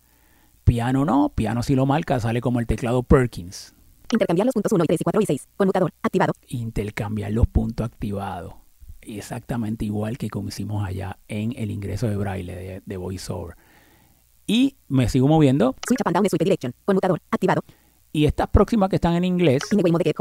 Piano 0.67 1.05
no, 1.05 1.29
piano 1.29 1.63
si 1.63 1.75
lo 1.75 1.85
marca 1.85 2.19
sale 2.19 2.41
como 2.41 2.59
el 2.59 2.67
teclado 2.67 3.01
Perkins. 3.01 3.73
Intercambiar 4.11 4.47
los 4.47 4.53
puntos 4.53 4.73
1 4.73 4.83
y 4.83 4.87
3 4.87 4.99
y 4.99 5.03
4 5.05 5.21
y 5.21 5.25
6. 5.25 5.47
Conmutador. 5.55 5.93
Activado. 6.03 6.33
Intercambiar 6.49 7.31
los 7.31 7.47
puntos 7.47 7.85
activados. 7.85 8.53
Exactamente 8.99 9.85
igual 9.85 10.17
que 10.17 10.29
como 10.29 10.49
hicimos 10.49 10.85
allá 10.85 11.19
en 11.29 11.53
el 11.55 11.71
ingreso 11.71 12.09
de 12.09 12.17
braille 12.17 12.53
de, 12.53 12.81
de 12.85 12.97
VoiceOver. 12.97 13.55
Y 14.45 14.75
me 14.89 15.07
sigo 15.07 15.29
moviendo. 15.29 15.73
Switch 15.87 16.01
up 16.01 16.07
and 16.09 16.15
down 16.15 16.23
the 16.23 16.29
swipe 16.29 16.43
direction. 16.43 16.73
Conmutador. 16.83 17.21
Activado. 17.31 17.61
Y 18.11 18.25
estas 18.25 18.49
próximas 18.49 18.89
que 18.89 18.97
están 18.97 19.15
en 19.15 19.23
inglés 19.23 19.61
de. 19.71 20.13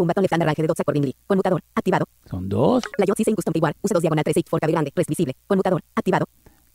Conmutador. 1.26 1.60
Activado. 1.74 2.04
son 2.30 2.48
dos, 2.48 2.84
Layout 2.98 3.16
system 3.16 3.34
custom 3.34 3.52
igual. 3.56 3.74
Use 3.82 3.94
dos 3.94 4.00
diagonal 4.00 4.22
3 4.22 4.44
por 4.48 4.60
cabe 4.60 4.70
grande. 4.70 4.92
Rest 4.94 5.08
visible. 5.08 5.34
Conmutador. 5.48 5.82
Activado. 5.96 6.26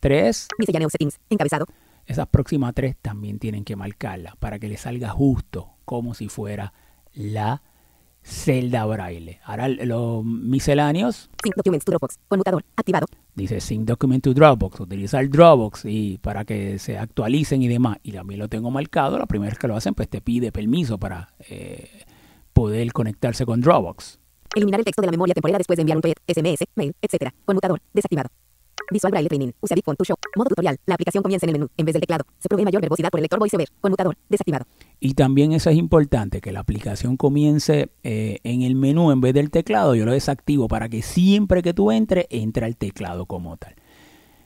tres. 0.01 0.49
Miscellaneous 0.59 0.91
settings. 0.91 1.17
Encabezado. 1.29 1.67
Esas 2.11 2.27
próximas 2.27 2.73
tres 2.73 2.97
también 3.01 3.39
tienen 3.39 3.63
que 3.63 3.77
marcarla 3.77 4.35
para 4.37 4.59
que 4.59 4.67
le 4.67 4.75
salga 4.75 5.07
justo 5.11 5.69
como 5.85 6.13
si 6.13 6.27
fuera 6.27 6.73
la 7.13 7.63
celda 8.21 8.83
braille. 8.85 9.39
Ahora 9.45 9.69
los 9.69 10.25
misceláneos 10.25 11.29
Sync 11.41 11.55
documents 11.55 11.85
to 11.85 11.91
Dropbox. 11.91 12.17
Conmutador. 12.27 12.65
Activado. 12.75 13.07
dice 13.33 13.61
Sync 13.61 13.85
Document 13.85 14.21
to 14.21 14.33
Dropbox, 14.33 14.81
utilizar 14.81 15.29
Dropbox 15.29 15.85
y 15.85 16.17
para 16.17 16.43
que 16.43 16.79
se 16.79 16.97
actualicen 16.97 17.61
y 17.61 17.69
demás. 17.69 17.99
Y 18.03 18.11
también 18.11 18.41
lo 18.41 18.49
tengo 18.49 18.69
marcado. 18.71 19.17
La 19.17 19.25
primera 19.25 19.49
vez 19.49 19.57
que 19.57 19.69
lo 19.69 19.77
hacen, 19.77 19.93
pues 19.93 20.09
te 20.09 20.19
pide 20.19 20.51
permiso 20.51 20.97
para 20.97 21.33
eh, 21.47 22.03
poder 22.51 22.91
conectarse 22.91 23.45
con 23.45 23.61
Dropbox. 23.61 24.19
Eliminar 24.53 24.81
el 24.81 24.85
texto 24.85 25.01
de 25.01 25.07
la 25.07 25.11
memoria 25.11 25.33
temporera 25.33 25.59
después 25.59 25.77
de 25.77 25.83
enviar 25.83 25.97
un 25.97 26.03
SMS, 26.27 26.65
mail, 26.75 26.93
etc. 27.01 27.31
Conmutador. 27.45 27.81
Desactivado. 27.93 28.27
Visual 28.91 29.11
Braille 29.11 29.27
Training. 29.29 29.51
Usa 29.61 29.75
Big 29.75 29.83
Font 29.83 29.97
to 29.97 30.03
Show. 30.05 30.15
Modo 30.35 30.49
tutorial. 30.49 30.77
La 30.85 30.95
aplicación 30.95 31.23
comienza 31.23 31.45
en 31.45 31.49
el 31.49 31.53
menú, 31.59 31.69
en 31.77 31.85
vez 31.85 31.93
del 31.93 32.01
teclado. 32.01 32.25
Se 32.39 32.47
provee 32.49 32.63
mayor 32.65 32.81
verbosidad 32.81 33.09
por 33.09 33.19
el 33.19 33.23
lector 33.23 33.39
VoiceOver. 33.39 33.67
Conmutador. 33.81 34.17
Desactivado. 34.29 34.65
Y 34.99 35.13
también 35.15 35.53
eso 35.53 35.69
es 35.69 35.77
importante, 35.77 36.41
que 36.41 36.51
la 36.51 36.59
aplicación 36.59 37.17
comience 37.17 37.89
eh, 38.03 38.39
en 38.43 38.61
el 38.61 38.75
menú 38.75 39.11
en 39.11 39.21
vez 39.21 39.33
del 39.33 39.49
teclado. 39.49 39.95
Yo 39.95 40.05
lo 40.05 40.11
desactivo 40.11 40.67
para 40.67 40.89
que 40.89 41.01
siempre 41.01 41.61
que 41.63 41.73
tú 41.73 41.91
entres, 41.91 42.25
entre 42.29 42.65
al 42.65 42.75
teclado 42.77 43.25
como 43.25 43.57
tal. 43.57 43.75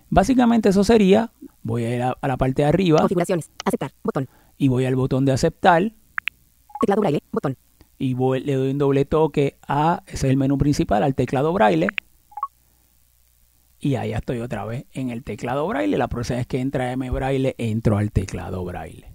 Básicamente 0.09 0.69
eso 0.69 0.83
sería, 0.83 1.31
voy 1.63 1.83
a 1.83 1.95
ir 1.95 2.01
a, 2.03 2.15
a 2.21 2.27
la 2.27 2.37
parte 2.37 2.61
de 2.61 2.67
arriba 2.67 2.99
Configuraciones. 2.99 3.49
Aceptar. 3.65 3.91
Botón. 4.03 4.27
y 4.57 4.67
voy 4.67 4.85
al 4.85 4.95
botón 4.95 5.25
de 5.25 5.31
aceptar 5.33 5.91
Teclado 6.79 7.01
Braille. 7.01 7.19
Botón. 7.31 7.57
y 7.97 8.13
voy- 8.13 8.41
le 8.41 8.53
doy 8.53 8.69
un 8.71 8.77
doble 8.77 9.05
toque 9.05 9.57
a, 9.67 10.03
ese 10.05 10.27
es 10.27 10.31
el 10.31 10.37
menú 10.37 10.57
principal, 10.57 11.01
al 11.03 11.15
teclado 11.15 11.51
braille. 11.53 11.87
Y 13.79 13.95
ahí 13.95 14.13
estoy 14.13 14.39
otra 14.39 14.65
vez 14.65 14.85
en 14.93 15.09
el 15.09 15.23
teclado 15.23 15.67
braille. 15.67 15.97
La 15.97 16.07
próxima 16.07 16.37
vez 16.37 16.47
que 16.47 16.59
entra 16.59 16.91
M 16.91 17.09
braille, 17.09 17.55
entro 17.57 17.97
al 17.97 18.11
teclado 18.11 18.63
braille. 18.63 19.05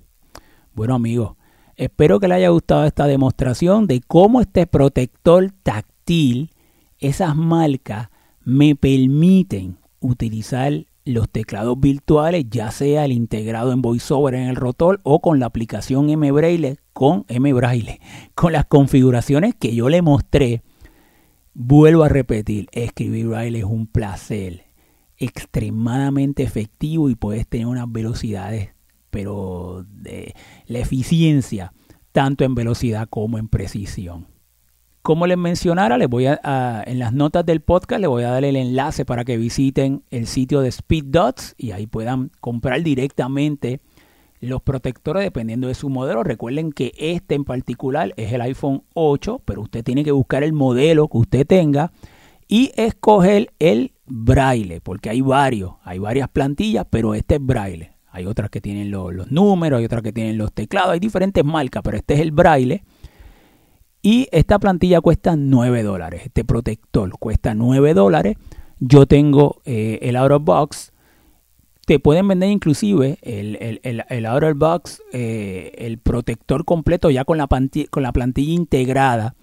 Bueno 0.75 0.95
amigos, 0.95 1.37
espero 1.77 2.21
que 2.21 2.29
les 2.29 2.37
haya 2.37 2.51
gustado 2.51 2.85
esta 2.85 3.07
demostración 3.07 3.87
de 3.87 4.01
cómo 4.07 4.41
este 4.41 4.67
protector 4.67 5.51
táctil, 5.63 6.51
esas 6.99 7.35
marcas, 7.35 8.09
me 8.45 8.77
permiten 8.77 9.79
utilizar 10.01 10.73
los 11.05 11.29
teclados 11.29 11.79
virtuales, 11.81 12.47
ya 12.51 12.71
sea 12.71 13.05
el 13.05 13.13
integrado 13.13 13.73
en 13.73 13.83
VoiceOver 13.83 14.35
en 14.35 14.49
el 14.49 14.57
rotor 14.57 15.01
o 15.03 15.21
con 15.21 15.41
la 15.41 15.47
aplicación 15.47 16.11
M 16.11 16.31
Braille, 16.31 16.77
con 16.93 17.25
M 17.29 17.53
Braille, 17.53 18.01
con 18.35 18.53
las 18.53 18.67
configuraciones 18.67 19.55
que 19.55 19.75
yo 19.75 19.89
le 19.89 20.03
mostré. 20.03 20.63
Vuelvo 21.63 22.05
a 22.05 22.09
repetir, 22.09 22.69
escribir 22.73 23.29
braille 23.29 23.59
es 23.59 23.65
un 23.65 23.87
placer 23.87 24.65
extremadamente 25.19 26.43
efectivo 26.43 27.11
y 27.11 27.17
puedes 27.17 27.47
tener 27.47 27.67
unas 27.67 27.85
velocidades, 27.93 28.71
pero 29.11 29.85
de 29.93 30.35
la 30.65 30.79
eficiencia, 30.79 31.75
tanto 32.13 32.45
en 32.45 32.55
velocidad 32.55 33.09
como 33.11 33.37
en 33.37 33.49
precisión. 33.49 34.27
Como 35.03 35.27
les 35.27 35.37
mencionara, 35.37 35.99
les 35.99 36.09
voy 36.09 36.29
a, 36.29 36.83
en 36.87 36.99
las 36.99 37.13
notas 37.13 37.45
del 37.45 37.61
podcast 37.61 38.01
les 38.01 38.09
voy 38.09 38.23
a 38.23 38.31
dar 38.31 38.45
el 38.45 38.57
enlace 38.57 39.05
para 39.05 39.27
que 39.27 39.37
visiten 39.37 40.03
el 40.09 40.29
sitio 40.29 40.63
de 40.63 40.71
Speed 40.71 41.05
Dots 41.09 41.57
y 41.59 41.73
ahí 41.73 41.87
puedan 41.87 42.31
comprar 42.41 42.83
directamente 42.83 43.83
los 44.41 44.63
protectores 44.63 45.23
dependiendo 45.23 45.69
de 45.69 45.75
su 45.75 45.89
modelo. 45.91 46.23
Recuerden 46.23 46.73
que 46.73 46.93
este 46.99 47.35
en 47.35 47.45
particular 47.45 48.13
es 48.17 48.33
el 48.33 48.41
iPhone 48.41 48.85
8, 48.95 49.43
pero 49.45 49.63
usted 49.63 49.85
tiene 49.85 50.03
que 50.05 50.13
buscar 50.13 50.43
el 50.43 50.53
modelo 50.53 51.09
que 51.09 51.19
usted 51.19 51.47
tenga 51.47 51.93
y 52.49 52.73
escoger 52.77 53.53
el 53.59 53.93
braille, 54.07 54.81
porque 54.81 55.11
hay 55.11 55.21
varios, 55.21 55.75
hay 55.85 55.99
varias 55.99 56.29
plantillas, 56.29 56.87
pero 56.91 57.15
este 57.15 57.37
es 57.37 57.45
braille. 57.45 57.93
Hay 58.13 58.27
otras 58.27 58.51
que 58.51 58.61
tienen 58.61 58.91
lo- 58.91 59.13
los 59.13 59.31
números, 59.31 59.79
hay 59.79 59.85
otras 59.85 60.03
que 60.03 60.13
tienen 60.13 60.37
los 60.37 60.53
teclados, 60.53 60.91
hay 60.93 60.99
diferentes 60.99 61.45
marcas, 61.45 61.83
pero 61.85 61.97
este 61.97 62.15
es 62.15 62.21
el 62.21 62.33
braille. 62.33 62.83
Y 64.03 64.27
esta 64.33 64.59
plantilla 64.59 65.01
cuesta 65.01 65.37
9 65.37 65.83
dólares. 65.83 66.23
Este 66.25 66.45
protector 66.45 67.11
cuesta 67.19 67.55
9 67.55 67.95
dólares. 67.95 68.37
Yo 68.79 69.07
tengo 69.07 69.61
eh, 69.65 69.99
el 70.03 70.17
out 70.17 70.33
of 70.33 70.43
box. 70.45 70.93
Te 71.91 71.99
pueden 71.99 72.29
vender 72.29 72.51
inclusive 72.51 73.19
el, 73.21 73.57
el, 73.61 73.81
el, 73.83 74.05
el 74.09 74.27
out 74.27 74.45
of 74.45 74.57
box, 74.57 75.03
eh, 75.13 75.73
el 75.77 75.99
protector 75.99 76.65
completo 76.65 77.11
ya 77.11 77.25
con 77.25 77.37
la, 77.37 77.49
panti- 77.49 77.89
con 77.91 78.05
la 78.05 78.13
plantilla 78.13 78.53
integrada. 78.53 79.35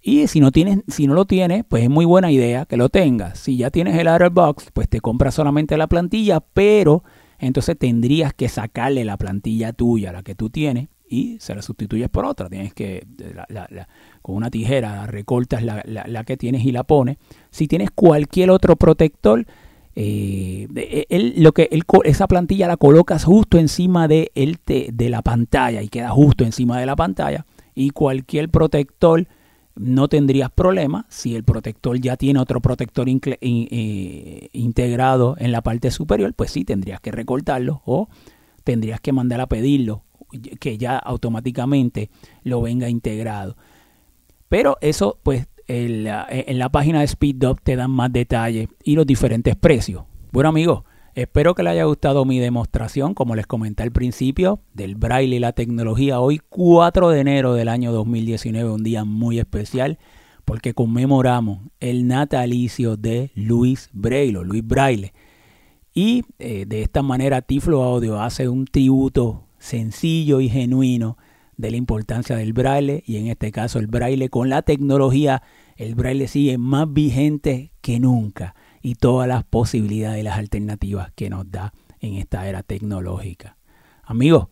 Y 0.00 0.28
si 0.28 0.38
no, 0.38 0.52
tienes, 0.52 0.78
si 0.86 1.08
no 1.08 1.14
lo 1.14 1.24
tienes, 1.24 1.64
pues 1.68 1.82
es 1.82 1.90
muy 1.90 2.04
buena 2.04 2.30
idea 2.30 2.66
que 2.66 2.76
lo 2.76 2.88
tengas. 2.88 3.40
Si 3.40 3.56
ya 3.56 3.70
tienes 3.70 3.98
el 3.98 4.06
out 4.06 4.22
of 4.22 4.32
box, 4.32 4.68
pues 4.72 4.88
te 4.88 5.00
compras 5.00 5.34
solamente 5.34 5.76
la 5.76 5.88
plantilla, 5.88 6.38
pero 6.38 7.02
entonces 7.40 7.76
tendrías 7.76 8.32
que 8.32 8.48
sacarle 8.48 9.04
la 9.04 9.16
plantilla 9.16 9.72
tuya, 9.72 10.12
la 10.12 10.22
que 10.22 10.36
tú 10.36 10.50
tienes, 10.50 10.90
y 11.08 11.38
se 11.40 11.56
la 11.56 11.62
sustituyes 11.62 12.08
por 12.10 12.24
otra. 12.26 12.48
Tienes 12.48 12.74
que, 12.74 13.08
con 14.22 14.36
una 14.36 14.52
tijera, 14.52 15.04
recortas 15.08 15.64
la 15.64 16.24
que 16.24 16.36
tienes 16.36 16.64
y 16.64 16.70
la 16.70 16.84
pones. 16.84 17.16
Si 17.50 17.66
tienes 17.66 17.90
cualquier 17.90 18.52
otro 18.52 18.76
protector, 18.76 19.44
eh, 20.00 21.34
lo 21.38 21.50
que 21.50 21.68
esa 22.04 22.28
plantilla 22.28 22.68
la 22.68 22.76
colocas 22.76 23.24
justo 23.24 23.58
encima 23.58 24.06
de, 24.06 24.30
el 24.36 24.60
de 24.64 25.10
la 25.10 25.22
pantalla 25.22 25.82
y 25.82 25.88
queda 25.88 26.10
justo 26.10 26.44
encima 26.44 26.78
de 26.78 26.86
la 26.86 26.94
pantalla 26.94 27.46
y 27.74 27.90
cualquier 27.90 28.48
protector 28.48 29.26
no 29.74 30.06
tendrías 30.06 30.52
problema 30.52 31.04
si 31.08 31.34
el 31.34 31.42
protector 31.42 31.98
ya 31.98 32.16
tiene 32.16 32.38
otro 32.38 32.60
protector 32.60 33.08
eh, 33.08 34.48
integrado 34.52 35.34
en 35.36 35.50
la 35.50 35.62
parte 35.62 35.90
superior 35.90 36.32
pues 36.32 36.52
sí 36.52 36.64
tendrías 36.64 37.00
que 37.00 37.10
recortarlo 37.10 37.82
o 37.84 38.08
tendrías 38.62 39.00
que 39.00 39.10
mandar 39.12 39.40
a 39.40 39.48
pedirlo 39.48 40.04
que 40.60 40.78
ya 40.78 40.96
automáticamente 40.96 42.08
lo 42.44 42.62
venga 42.62 42.88
integrado. 42.88 43.56
Pero 44.48 44.76
eso 44.80 45.18
pues 45.24 45.48
en 45.68 46.04
la, 46.58 46.68
página 46.70 47.00
de 47.00 47.06
SpeedUp 47.06 47.60
te 47.62 47.76
dan 47.76 47.90
más 47.90 48.12
detalles 48.12 48.68
y 48.82 48.96
los 48.96 49.06
diferentes 49.06 49.54
precios. 49.54 50.04
Bueno 50.32 50.48
amigos, 50.48 50.84
espero 51.14 51.54
que 51.54 51.62
les 51.62 51.72
haya 51.72 51.84
gustado 51.84 52.24
mi 52.24 52.38
demostración, 52.38 53.14
como 53.14 53.36
les 53.36 53.46
comenté 53.46 53.82
al 53.82 53.92
principio, 53.92 54.60
del 54.72 54.94
braille 54.94 55.36
y 55.36 55.38
la 55.38 55.52
tecnología. 55.52 56.20
Hoy 56.20 56.40
4 56.48 57.10
de 57.10 57.20
enero 57.20 57.54
del 57.54 57.68
año 57.68 57.92
2019, 57.92 58.70
un 58.70 58.82
día 58.82 59.04
muy 59.04 59.38
especial 59.38 59.98
porque 60.46 60.72
conmemoramos 60.72 61.60
el 61.78 62.06
natalicio 62.06 62.96
de 62.96 63.30
Luis 63.34 63.90
Braille, 63.92 64.40
Luis 64.44 64.66
Braille. 64.66 65.12
Y 65.92 66.24
eh, 66.38 66.64
de 66.66 66.80
esta 66.80 67.02
manera 67.02 67.42
Tiflo 67.42 67.82
Audio 67.82 68.18
hace 68.20 68.48
un 68.48 68.64
tributo 68.64 69.44
sencillo 69.58 70.40
y 70.40 70.48
genuino 70.48 71.18
de 71.58 71.70
la 71.70 71.76
importancia 71.76 72.36
del 72.36 72.54
braille 72.54 73.02
y 73.04 73.16
en 73.16 73.26
este 73.26 73.52
caso 73.52 73.78
el 73.78 73.88
braille 73.88 74.30
con 74.30 74.48
la 74.48 74.62
tecnología, 74.62 75.42
el 75.76 75.94
braille 75.94 76.26
sigue 76.28 76.56
más 76.56 76.90
vigente 76.90 77.72
que 77.82 78.00
nunca 78.00 78.54
y 78.80 78.94
todas 78.94 79.28
las 79.28 79.44
posibilidades 79.44 80.20
y 80.20 80.22
las 80.22 80.38
alternativas 80.38 81.12
que 81.14 81.28
nos 81.28 81.50
da 81.50 81.74
en 82.00 82.14
esta 82.14 82.48
era 82.48 82.62
tecnológica. 82.62 83.58
Amigos, 84.04 84.46